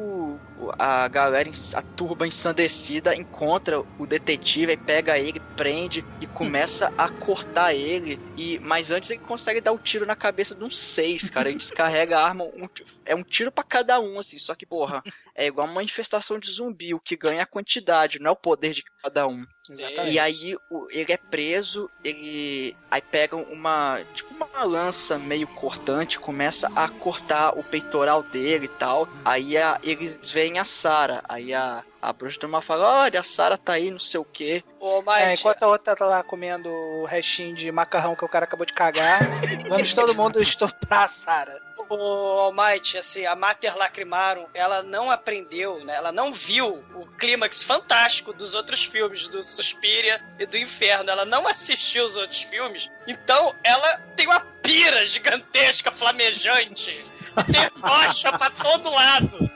[0.58, 6.92] o- a galera, a turba ensandecida, encontra o detetive e pega ele, prende e começa
[6.96, 8.18] a cortar ele.
[8.36, 11.48] E Mas antes ele consegue dar o tiro na cabeça de uns seis, cara.
[11.48, 12.44] Ele descarrega a arma.
[12.44, 12.68] um
[13.04, 14.38] é um tiro pra cada um, assim.
[14.38, 15.02] Só que, porra,
[15.34, 18.36] é igual uma manifestação de zumbi, o que ganha é a quantidade, não é o
[18.36, 19.44] poder de cada um.
[19.68, 20.10] Exatamente.
[20.12, 20.56] E aí
[20.90, 27.58] ele é preso, ele aí pegam uma tipo uma lança meio cortante, começa a cortar
[27.58, 29.08] o peitoral dele e tal.
[29.24, 29.78] Aí a-
[30.24, 33.74] eles veem a Sara, aí a a bruxa do mal fala: "Olha, a Sara tá
[33.74, 34.62] aí, não sei o quê".
[34.80, 38.28] Ô, É, Might, enquanto a outra tá lá comendo o restinho de macarrão que o
[38.28, 39.20] cara acabou de cagar,
[39.68, 41.60] vamos todo mundo estuprar a Sarah.
[41.88, 45.94] o Almighty, assim, a Mater Lacrimarum, ela não aprendeu, né?
[45.94, 51.10] Ela não viu o clímax fantástico dos outros filmes, do Suspiria e do Inferno.
[51.10, 52.90] Ela não assistiu os outros filmes.
[53.06, 57.04] Então, ela tem uma pira gigantesca, flamejante.
[57.42, 59.50] Tem rocha pra todo lado.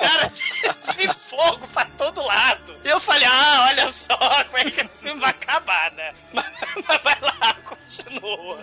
[0.00, 0.32] Cara,
[0.96, 2.76] tem fogo pra todo lado.
[2.84, 6.14] E eu falei, ah, olha só como é que esse filme vai acabar, né?
[6.32, 6.46] Mas,
[6.86, 8.58] mas vai lá, continua.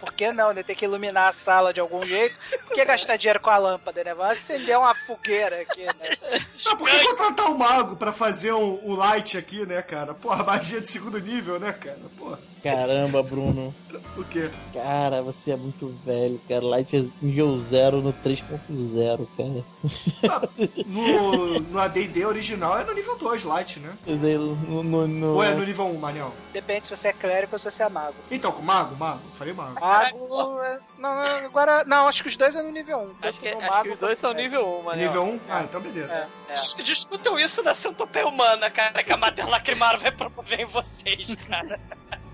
[0.00, 0.64] Por que não, né?
[0.64, 2.36] Tem que iluminar a sala de algum jeito.
[2.66, 4.12] Por que gastar dinheiro com a lâmpada, né?
[4.12, 6.40] Vamos acender uma fogueira aqui, né?
[6.66, 10.12] Ah, por que contratar um mago pra fazer um, um light aqui, né, cara?
[10.12, 12.00] Porra, magia de segundo nível, né, cara?
[12.18, 13.74] Porra, Caramba, Bruno.
[14.16, 14.50] o quê?
[14.72, 16.64] Cara, você é muito velho, cara.
[16.64, 20.48] Light é nível 0 no 3.0, cara.
[20.86, 23.92] No, no AD&D original é no nível 2, light, né?
[24.04, 26.32] Quer dizer, no, no, no- Ou é no nível 1, Manel?
[26.52, 28.14] Depende se você é clérigo ou se você é mago.
[28.30, 29.80] Então, com mago, mago, falei mago.
[29.80, 30.60] Mago.
[30.62, 31.84] é- Não, não, agora.
[31.84, 33.26] Não, acho que os dois é no nível 1.
[33.28, 35.02] Acho que, acho que os dois são nível 1, mano.
[35.02, 35.40] Nível 1?
[35.48, 36.14] Ah, então beleza.
[36.48, 36.52] É.
[36.54, 41.34] Dis- Discutam isso da centopeia humana, cara, que a Mater Lacrimarum vai promover em vocês,
[41.48, 41.80] cara.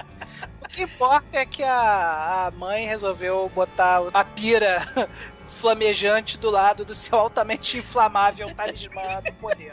[0.68, 4.82] O que importa é que a, a mãe resolveu botar a pira
[5.58, 9.72] flamejante do lado do seu altamente inflamável talismã do poder.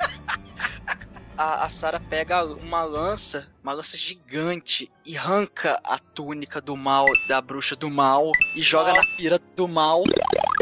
[1.38, 7.05] A, a Sara pega uma lança, uma lança gigante, e arranca a túnica do mal,
[7.27, 10.01] da bruxa do mal, e joga na pira do mal.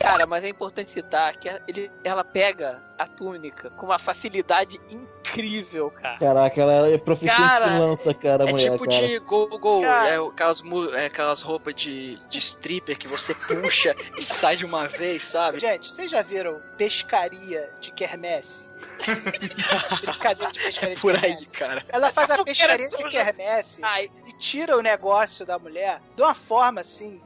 [0.01, 5.89] Cara, mas é importante citar que ele, ela pega a túnica com uma facilidade incrível,
[5.91, 6.17] cara.
[6.19, 9.07] Caraca, ela é proficiente Cara, lança, cara, É mulher, tipo cara.
[9.07, 10.09] de go go, Cara.
[10.09, 10.63] é, aquelas,
[10.95, 15.59] é, aquelas roupas de, de stripper que você puxa e sai de uma vez, sabe?
[15.59, 18.69] Gente, vocês já viram pescaria de quermesse?
[20.01, 21.51] Brincadeira de pescaria de Por aí, quermesse.
[21.51, 21.85] cara.
[21.89, 26.21] Ela faz a Fogueira pescaria de quermesse Ai, e tira o negócio da mulher de
[26.21, 27.21] uma forma assim.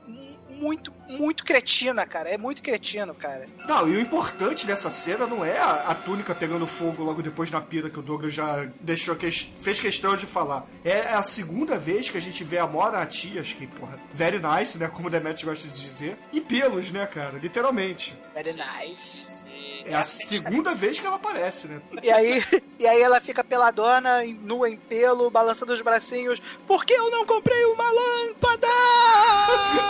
[0.57, 2.29] Mu- Muito, muito cretina, cara.
[2.29, 3.47] É muito cretino, cara.
[3.67, 7.49] Não, e o importante dessa cena não é a, a túnica pegando fogo logo depois
[7.49, 10.65] na pira que o Douglas já deixou que, fez questão de falar.
[10.84, 14.77] É a segunda vez que a gente vê a Mora Atias, que, porra, very nice,
[14.77, 14.88] né?
[14.88, 16.17] Como o Demetrius gosta de dizer.
[16.34, 17.38] E pelos, né, cara?
[17.38, 18.13] Literalmente.
[18.34, 19.45] Very nice.
[19.89, 21.81] É a segunda vez que ela aparece, né?
[22.03, 22.43] E aí,
[22.77, 26.41] e aí ela fica peladona, nua em pelo, balançando os bracinhos.
[26.68, 28.68] Por que eu não comprei uma lâmpada?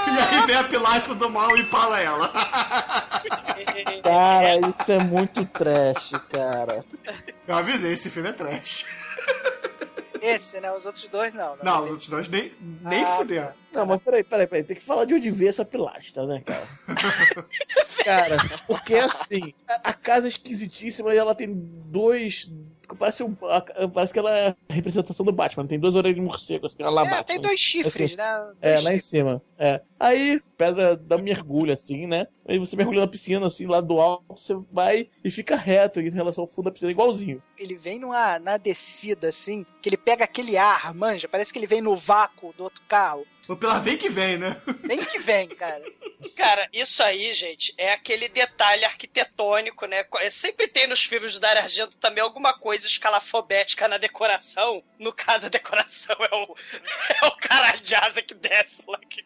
[0.07, 2.29] E aí vem a pilastra do mal e fala ela.
[4.03, 6.83] Cara, isso é muito trash, cara.
[7.47, 8.85] Eu avisei, esse filme é trash.
[10.21, 10.71] Esse, né?
[10.71, 11.51] Os outros dois não.
[11.55, 11.61] né?
[11.63, 13.53] Não, os outros dois nem, nem Ah, fuderam.
[13.71, 14.63] Não, mas peraí, peraí, peraí.
[14.63, 16.67] Tem que falar de onde veio essa pilastra, né, cara?
[18.03, 22.49] cara, porque assim, a, a casa é esquisitíssima e ela tem dois.
[22.95, 23.35] Parece, um,
[23.93, 25.67] parece que ela é a representação do Batman.
[25.67, 27.27] Tem duas orelhas de morcego, assim, ela É, bate.
[27.27, 28.53] tem dois chifres, né?
[28.61, 29.05] É, Dois lá em chifres.
[29.05, 29.41] cima.
[29.57, 29.81] É.
[29.99, 32.27] Aí, pedra dá mergulho, assim, né?
[32.47, 36.09] Aí você mergulha na piscina, assim, lá do alto, você vai e fica reto em
[36.09, 37.41] relação ao fundo da piscina, igualzinho.
[37.57, 41.27] Ele vem numa, na descida, assim, que ele pega aquele ar, manja.
[41.27, 43.25] Parece que ele vem no vácuo do outro carro.
[43.47, 44.61] O pela vem que vem, né?
[44.83, 45.83] Vem que vem, cara.
[46.35, 50.05] Cara, isso aí, gente, é aquele detalhe arquitetônico, né?
[50.17, 54.83] É, Sempre tem nos filmes do Dario Argento também alguma coisa escalafobética na decoração.
[54.99, 56.55] No caso, a decoração é o,
[57.23, 58.99] é o cara de asa que desce lá.
[59.09, 59.23] Que...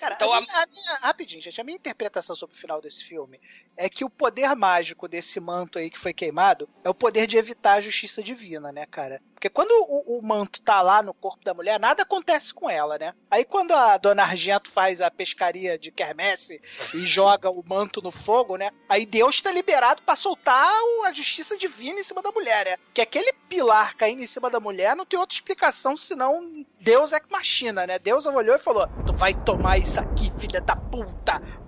[0.00, 1.60] Cara, Então, a a- minha- a minha- rapidinho, gente.
[1.60, 3.40] A minha interpretação sobre o final desse filme
[3.76, 7.36] é que o poder mágico desse manto aí que foi queimado é o poder de
[7.36, 9.20] evitar a justiça divina, né, cara?
[9.34, 12.96] Porque quando o, o manto tá lá no corpo da mulher, nada acontece com ela,
[12.96, 13.14] né?
[13.30, 16.62] Aí quando a dona Argento faz a pescaria de quermesse
[16.94, 18.70] e joga o manto no fogo, né?
[18.88, 20.72] Aí Deus tá liberado pra soltar
[21.04, 22.76] a justiça divina em cima da mulher, né?
[22.94, 27.20] Que aquele pilar caindo em cima da mulher não tem outra explicação senão Deus é
[27.30, 27.98] machina, né?
[27.98, 31.63] Deus olhou e falou: Tu vai tomar isso aqui, filha da puta!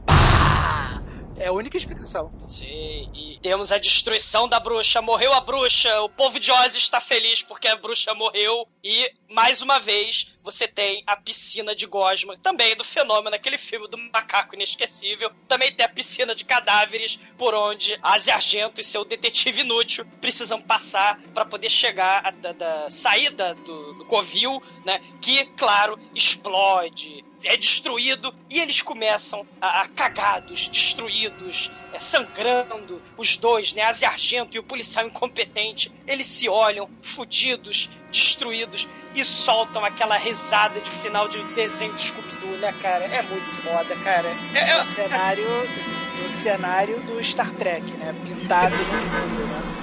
[1.39, 2.33] É a única explicação.
[2.47, 5.03] Sim, e temos a destruição da bruxa.
[5.03, 8.67] Morreu a bruxa, o povo de Oz está feliz porque a bruxa morreu.
[8.83, 13.87] E, mais uma vez, você tem a piscina de Gosma, também do fenômeno, aquele filme
[13.89, 15.31] do macaco inesquecível.
[15.47, 20.61] Também tem a piscina de cadáveres, por onde Asia Argento e seu detetive inútil precisam
[20.61, 25.03] passar para poder chegar à da, da saída do, do covil, né?
[25.21, 33.37] Que, claro, explode, é destruído e eles começam a, a cagados, destruídos, é, sangrando, os
[33.37, 39.85] dois, né, Asia Argento e o policial incompetente, eles se olham, fudidos, destruídos, e soltam
[39.85, 43.05] aquela risada de final de desenho de Scooby-Doo, né, cara?
[43.05, 44.29] É muito foda, cara.
[44.55, 45.45] É, é- No cenário,
[46.23, 48.13] no cenário do Star Trek, né?
[48.27, 49.76] Pintado no fundo, né?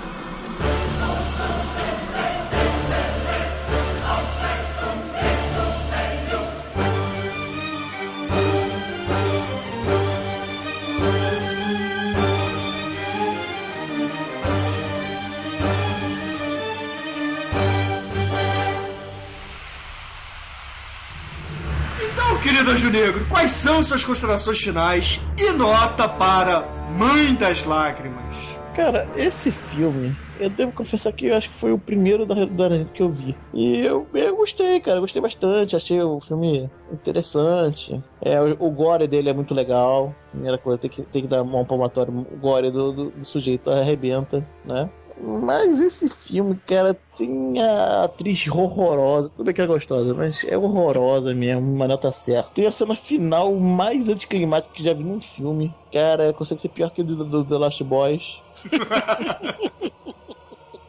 [22.54, 26.62] Querido Anjo Negro, quais são suas considerações finais e nota para
[26.96, 28.36] Mãe das Lágrimas?
[28.76, 32.86] Cara, esse filme, eu devo confessar que eu acho que foi o primeiro da, da
[32.86, 33.36] que eu vi.
[33.56, 35.76] E eu, eu gostei, cara, gostei bastante.
[35.76, 38.04] Achei o filme interessante.
[38.22, 40.14] É, o, o gore dele é muito legal.
[40.32, 42.14] Primeira coisa, tem que, tem que dar mão palmatória.
[42.14, 44.90] O gore do, do, do sujeito arrebenta, né?
[45.22, 49.30] Mas esse filme, cara, tem a atriz horrorosa.
[49.30, 52.50] Tudo bem que é gostosa, mas é horrorosa mesmo, uma nota certa.
[52.54, 55.74] Tem a cena final mais anticlimática que já vi num filme.
[55.92, 58.38] Cara, consegue ser pior que o do, do Last Boys.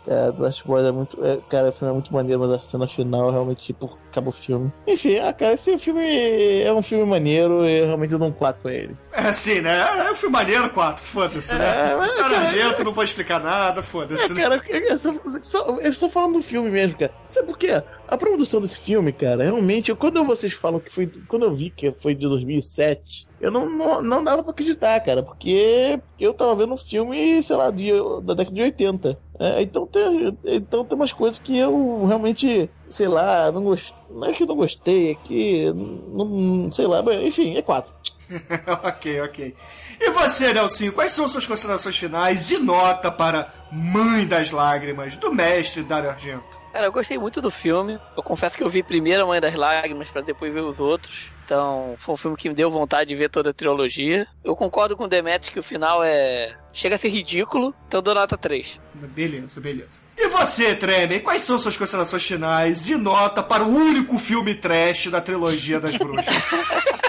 [0.07, 1.25] É, do Last Boys é muito.
[1.25, 4.33] É, cara, o filme é muito maneiro, mas a cena final realmente, tipo, acaba o
[4.33, 4.71] filme.
[4.87, 8.63] Enfim, ah, cara, esse filme é um filme maneiro e eu realmente dou um 4
[8.63, 8.97] pra ele.
[9.13, 9.81] É assim, né?
[10.07, 11.93] É um filme maneiro, 4, foda-se, né?
[11.93, 14.33] É, mas, Cara, cara, Argento, não vou explicar nada, É, foda-se.
[14.35, 14.43] né?
[14.43, 17.13] cara, eu, eu, só, só, eu só falando do filme mesmo, cara.
[17.29, 17.83] Sabe por quê?
[18.07, 21.07] A produção desse filme, cara, realmente, quando vocês falam que foi.
[21.27, 25.23] Quando eu vi que foi de 2007, eu não, não, não dava pra acreditar, cara,
[25.23, 27.91] porque eu tava vendo um filme, sei lá, de,
[28.23, 29.19] da década de 80.
[29.39, 33.97] É, então, tem, então tem umas coisas que eu realmente, sei lá, não gostei.
[34.11, 35.73] Não é que não gostei, é que.
[35.73, 37.93] Não, sei lá, enfim, é 4.
[38.85, 39.55] ok, ok.
[40.01, 45.33] E você, Nelsinho, quais são suas considerações finais e nota para Mãe das Lágrimas, do
[45.33, 46.65] mestre Dario Argento?
[46.73, 48.01] Cara, eu gostei muito do filme.
[48.17, 51.31] Eu confesso que eu vi primeiro a Mãe das Lágrimas pra depois ver os outros.
[51.45, 54.27] Então, foi um filme que me deu vontade de ver toda a trilogia.
[54.43, 56.57] Eu concordo com o Demetrius que o final é.
[56.73, 58.81] chega a ser ridículo, então dou nota 3.
[58.95, 60.03] Beleza, beleza.
[60.17, 65.09] E você, Tremer, quais são suas considerações finais e nota para o único filme trash
[65.09, 66.35] da trilogia das bruxas?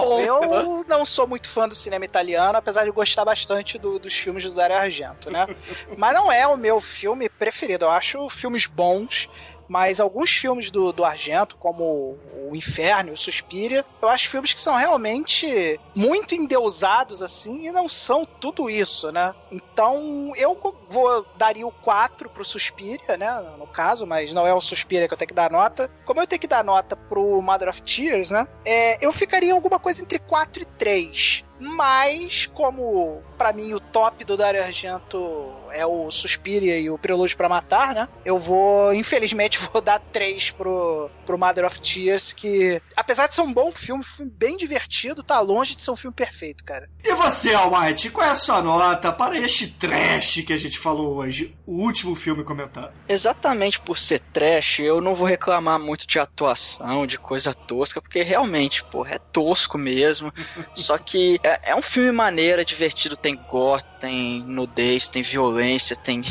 [0.00, 4.14] Bom, eu não sou muito fã do cinema italiano, apesar de gostar bastante do- dos
[4.14, 5.46] filmes do Dario Argento, né?
[5.96, 7.84] Mas não é o meu filme preferido.
[7.86, 9.28] Eu acho filmes bons,
[9.68, 12.18] mas alguns filmes do, do Argento, como
[12.48, 17.72] o Inferno e o Suspiria, eu acho filmes que são realmente muito endeusados, assim, e
[17.72, 19.34] não são tudo isso, né?
[19.50, 20.58] Então, eu
[20.88, 23.40] vou daria o 4 pro Suspiria, né?
[23.58, 25.90] No caso, mas não é o Suspiria que eu tenho que dar nota.
[26.04, 28.46] Como eu tenho que dar nota pro Mother of Tears, né?
[28.64, 31.44] É, eu ficaria em alguma coisa entre 4 e 3.
[31.58, 37.36] Mas, como pra mim o top do Dario Argento é o Suspiria e o Prelúdio
[37.36, 38.08] pra Matar, né?
[38.24, 43.40] Eu vou, infelizmente, vou dar 3 pro, pro Mother of Tears, que apesar de ser
[43.40, 46.88] um bom filme, um filme bem divertido, tá longe de ser um filme perfeito, cara.
[47.02, 51.16] E você, Almighty, qual é a sua nota para este trash que a gente falou
[51.16, 52.92] hoje, o último filme comentado?
[53.08, 58.22] Exatamente por ser trash, eu não vou reclamar muito de atuação, de coisa tosca, porque
[58.22, 60.32] realmente, porra, é tosco mesmo.
[60.74, 65.63] Só que é, é um filme maneiro, é divertido, tem gore, tem nudez, tem violência,
[66.02, 66.22] tem,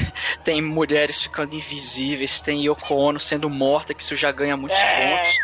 [0.44, 5.16] tem mulheres ficando invisíveis, tem Yoko Ono sendo morta, que isso já ganha muitos É.
[5.16, 5.34] pontos.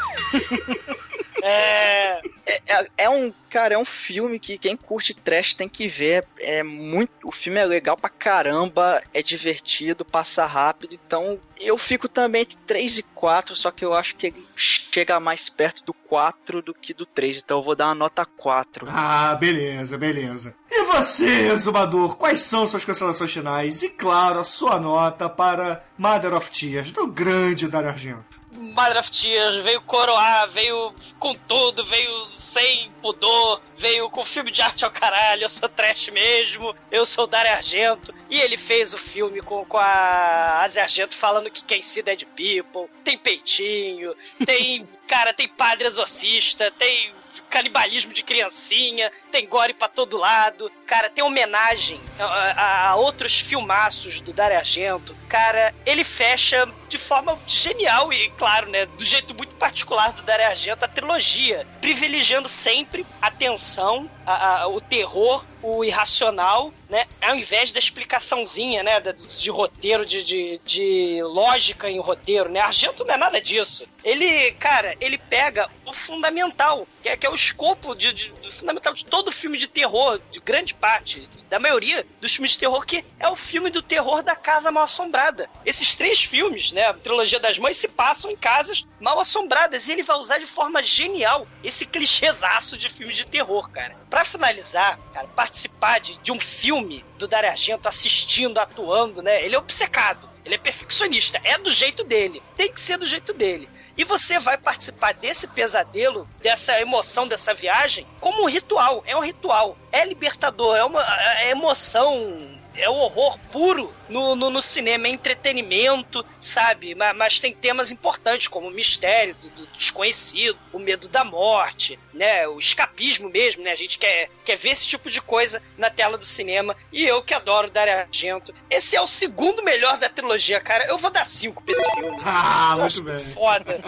[1.42, 2.20] É.
[2.66, 6.24] É, é um, cara, é um filme que quem curte trash tem que ver.
[6.38, 10.94] É muito, o filme é legal pra caramba, é divertido, passa rápido.
[10.94, 15.18] Então, eu fico também entre 3 e 4, só que eu acho que ele chega
[15.18, 18.86] mais perto do 4 do que do 3, então eu vou dar uma nota 4.
[18.88, 20.54] Ah, beleza, beleza.
[20.70, 23.82] E você, exumador, quais são suas considerações finais?
[23.82, 28.38] E claro, a sua nota para Mother of Tears, do grande Dario Argento.
[28.58, 33.38] Mother of Tears veio coroar, veio com tudo, veio sem pudor,
[33.77, 38.15] veio com filme de arte ao caralho, eu sou trash mesmo, eu sou Dario Argento.
[38.31, 42.24] E ele fez o filme com, com a Asia Argento falando que quem se Dead
[42.24, 47.15] People, tem peitinho, tem, cara, tem padre exorcista, tem
[47.48, 50.70] canibalismo de criancinha, tem gore pra todo lado.
[50.89, 55.15] Cara, tem homenagem a, a- outros filmaços do Dario Argento.
[55.28, 60.47] Cara, ele fecha de forma genial e, claro, né, do jeito muito particular do Dario
[60.47, 67.35] Argento, a trilogia, privilegiando sempre a tensão, a- a- o terror, o irracional, né, ao
[67.35, 73.05] invés da explicaçãozinha, né, da- de roteiro, de, de, de lógica em roteiro, né, Argento
[73.05, 73.86] não é nada disso.
[74.02, 78.51] Ele, cara, ele pega o fundamental, que é, que é o escopo de, de- do
[78.51, 82.84] fundamental de todo filme de terror, de grande parte, da maioria dos filmes de terror,
[82.84, 85.48] que é o filme do terror da casa mal assombrada.
[85.64, 89.92] Esses três filmes, né, a trilogia das mães, se passam em casas mal assombradas, e
[89.92, 93.96] ele vai usar de forma genial esse clichêzaço de filme de terror, cara.
[94.09, 99.55] Pra finalizar, cara, participar de, de um filme do Dario Argento assistindo, atuando, né, ele
[99.55, 100.28] é obcecado.
[100.44, 103.68] Ele é perfeccionista, é do jeito dele, tem que ser do jeito dele.
[103.98, 109.02] E você vai participar desse pesadelo, dessa emoção, dessa viagem, como um ritual.
[109.04, 109.76] É um ritual.
[109.90, 111.02] É libertador, é uma
[111.40, 116.94] é emoção, é o horror puro no, no, no cinema, é entretenimento, sabe?
[116.94, 121.98] Mas, mas tem temas importantes, como o mistério do, do desconhecido, o medo da morte,
[122.12, 122.47] né?
[122.48, 123.72] O escapismo mesmo, né?
[123.72, 126.76] A gente quer, quer ver esse tipo de coisa na tela do cinema.
[126.93, 128.55] E eu que adoro Dario Argento.
[128.68, 130.86] Esse é o segundo melhor da trilogia, cara.
[130.86, 132.18] Eu vou dar cinco pra esse filme.
[132.30, 133.32] Ah, acho muito bem.
[133.32, 133.80] Foda.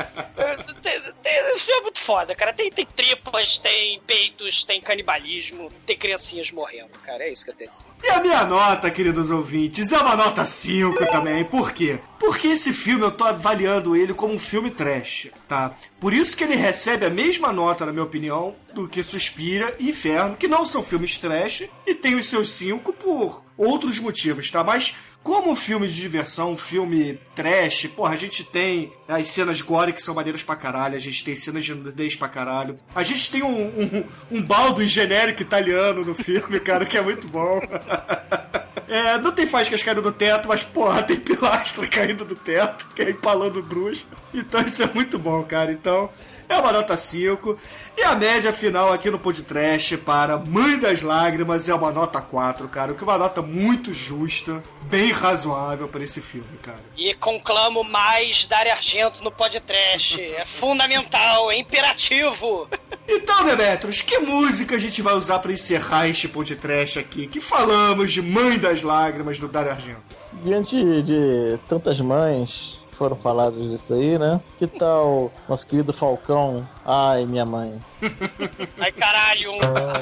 [1.25, 2.53] esse filme é muito foda, cara.
[2.53, 7.25] Tem, tem tripas, tem peitos, tem canibalismo, tem criancinhas morrendo, cara.
[7.25, 7.89] É isso que eu tenho a dizer.
[8.03, 11.45] E a minha nota, queridos ouvintes, é uma nota 5 também.
[11.45, 11.99] Por quê?
[12.19, 15.75] Porque esse filme eu tô avaliando ele como um filme trash, tá?
[15.99, 19.89] Por isso que ele recebe a mesma nota, na minha opinião, do que Suspira e
[19.89, 24.63] Inferno, que não são filmes trash e tem os seus 5 por outros motivos, tá?
[24.63, 29.61] Mas como um filme de diversão, um filme trash, porra, a gente tem as cenas
[29.61, 33.03] gore que são maneiras pra caralho, a gente tem cenas de nudez pra caralho, a
[33.03, 37.61] gente tem um, um, um baldo genérico italiano no filme, cara, que é muito bom.
[38.91, 43.03] É, não tem faíscas caindo do teto, mas porra, tem pilastra caindo do teto, que
[43.03, 44.05] é empalando bruxo.
[44.35, 45.71] Então isso é muito bom, cara.
[45.71, 46.11] Então,
[46.51, 47.57] é uma nota 5.
[47.97, 52.69] E a média final aqui no podcast para Mãe das Lágrimas é uma nota 4,
[52.69, 52.93] cara.
[52.93, 56.81] O que é uma nota muito justa, bem razoável para esse filme, cara.
[56.97, 60.21] E conclamo mais Dario Argento no podcast.
[60.21, 62.69] É fundamental, é imperativo.
[63.07, 67.27] Então, Demetros, que música a gente vai usar para encerrar este podcast aqui?
[67.27, 70.17] Que falamos de Mãe das Lágrimas do Dario Argento.
[70.43, 74.39] Diante de tantas mães foram faladas disso aí, né?
[74.59, 76.69] Que tal nosso querido Falcão?
[76.85, 77.81] Ai, minha mãe.
[78.79, 79.53] Ai, caralho.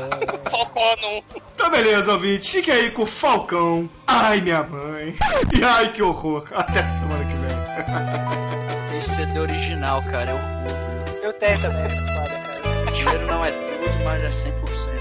[0.51, 1.23] Falcono.
[1.55, 2.51] Então, beleza, ouvinte.
[2.51, 3.89] Fique aí com o Falcão.
[4.05, 5.15] Ai, minha mãe.
[5.57, 6.49] E ai, que horror.
[6.53, 8.99] Até semana que vem.
[8.99, 11.23] Esse CD original, cara, é orgulho.
[11.23, 11.89] Eu tenho também.
[11.91, 12.31] Foda,
[12.65, 12.97] cara.
[12.97, 14.98] Dinheiro não é tudo, mas é 100%.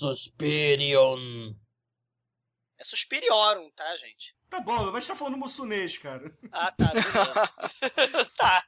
[0.00, 1.54] Suspirion.
[2.78, 4.34] É Suspiriorum, tá, gente?
[4.48, 6.34] Tá bom, mas tá falando mussunês, cara.
[6.50, 6.90] Ah, tá.
[6.94, 8.30] beleza.
[8.34, 8.64] tá.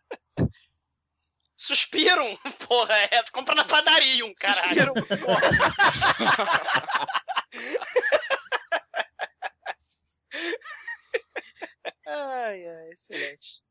[1.56, 2.36] Suspirum,
[2.68, 4.92] porra, é, tu compra na padaria um, caralho.
[4.94, 5.40] Suspirum, porra.
[12.06, 13.62] ai, ai, excelente.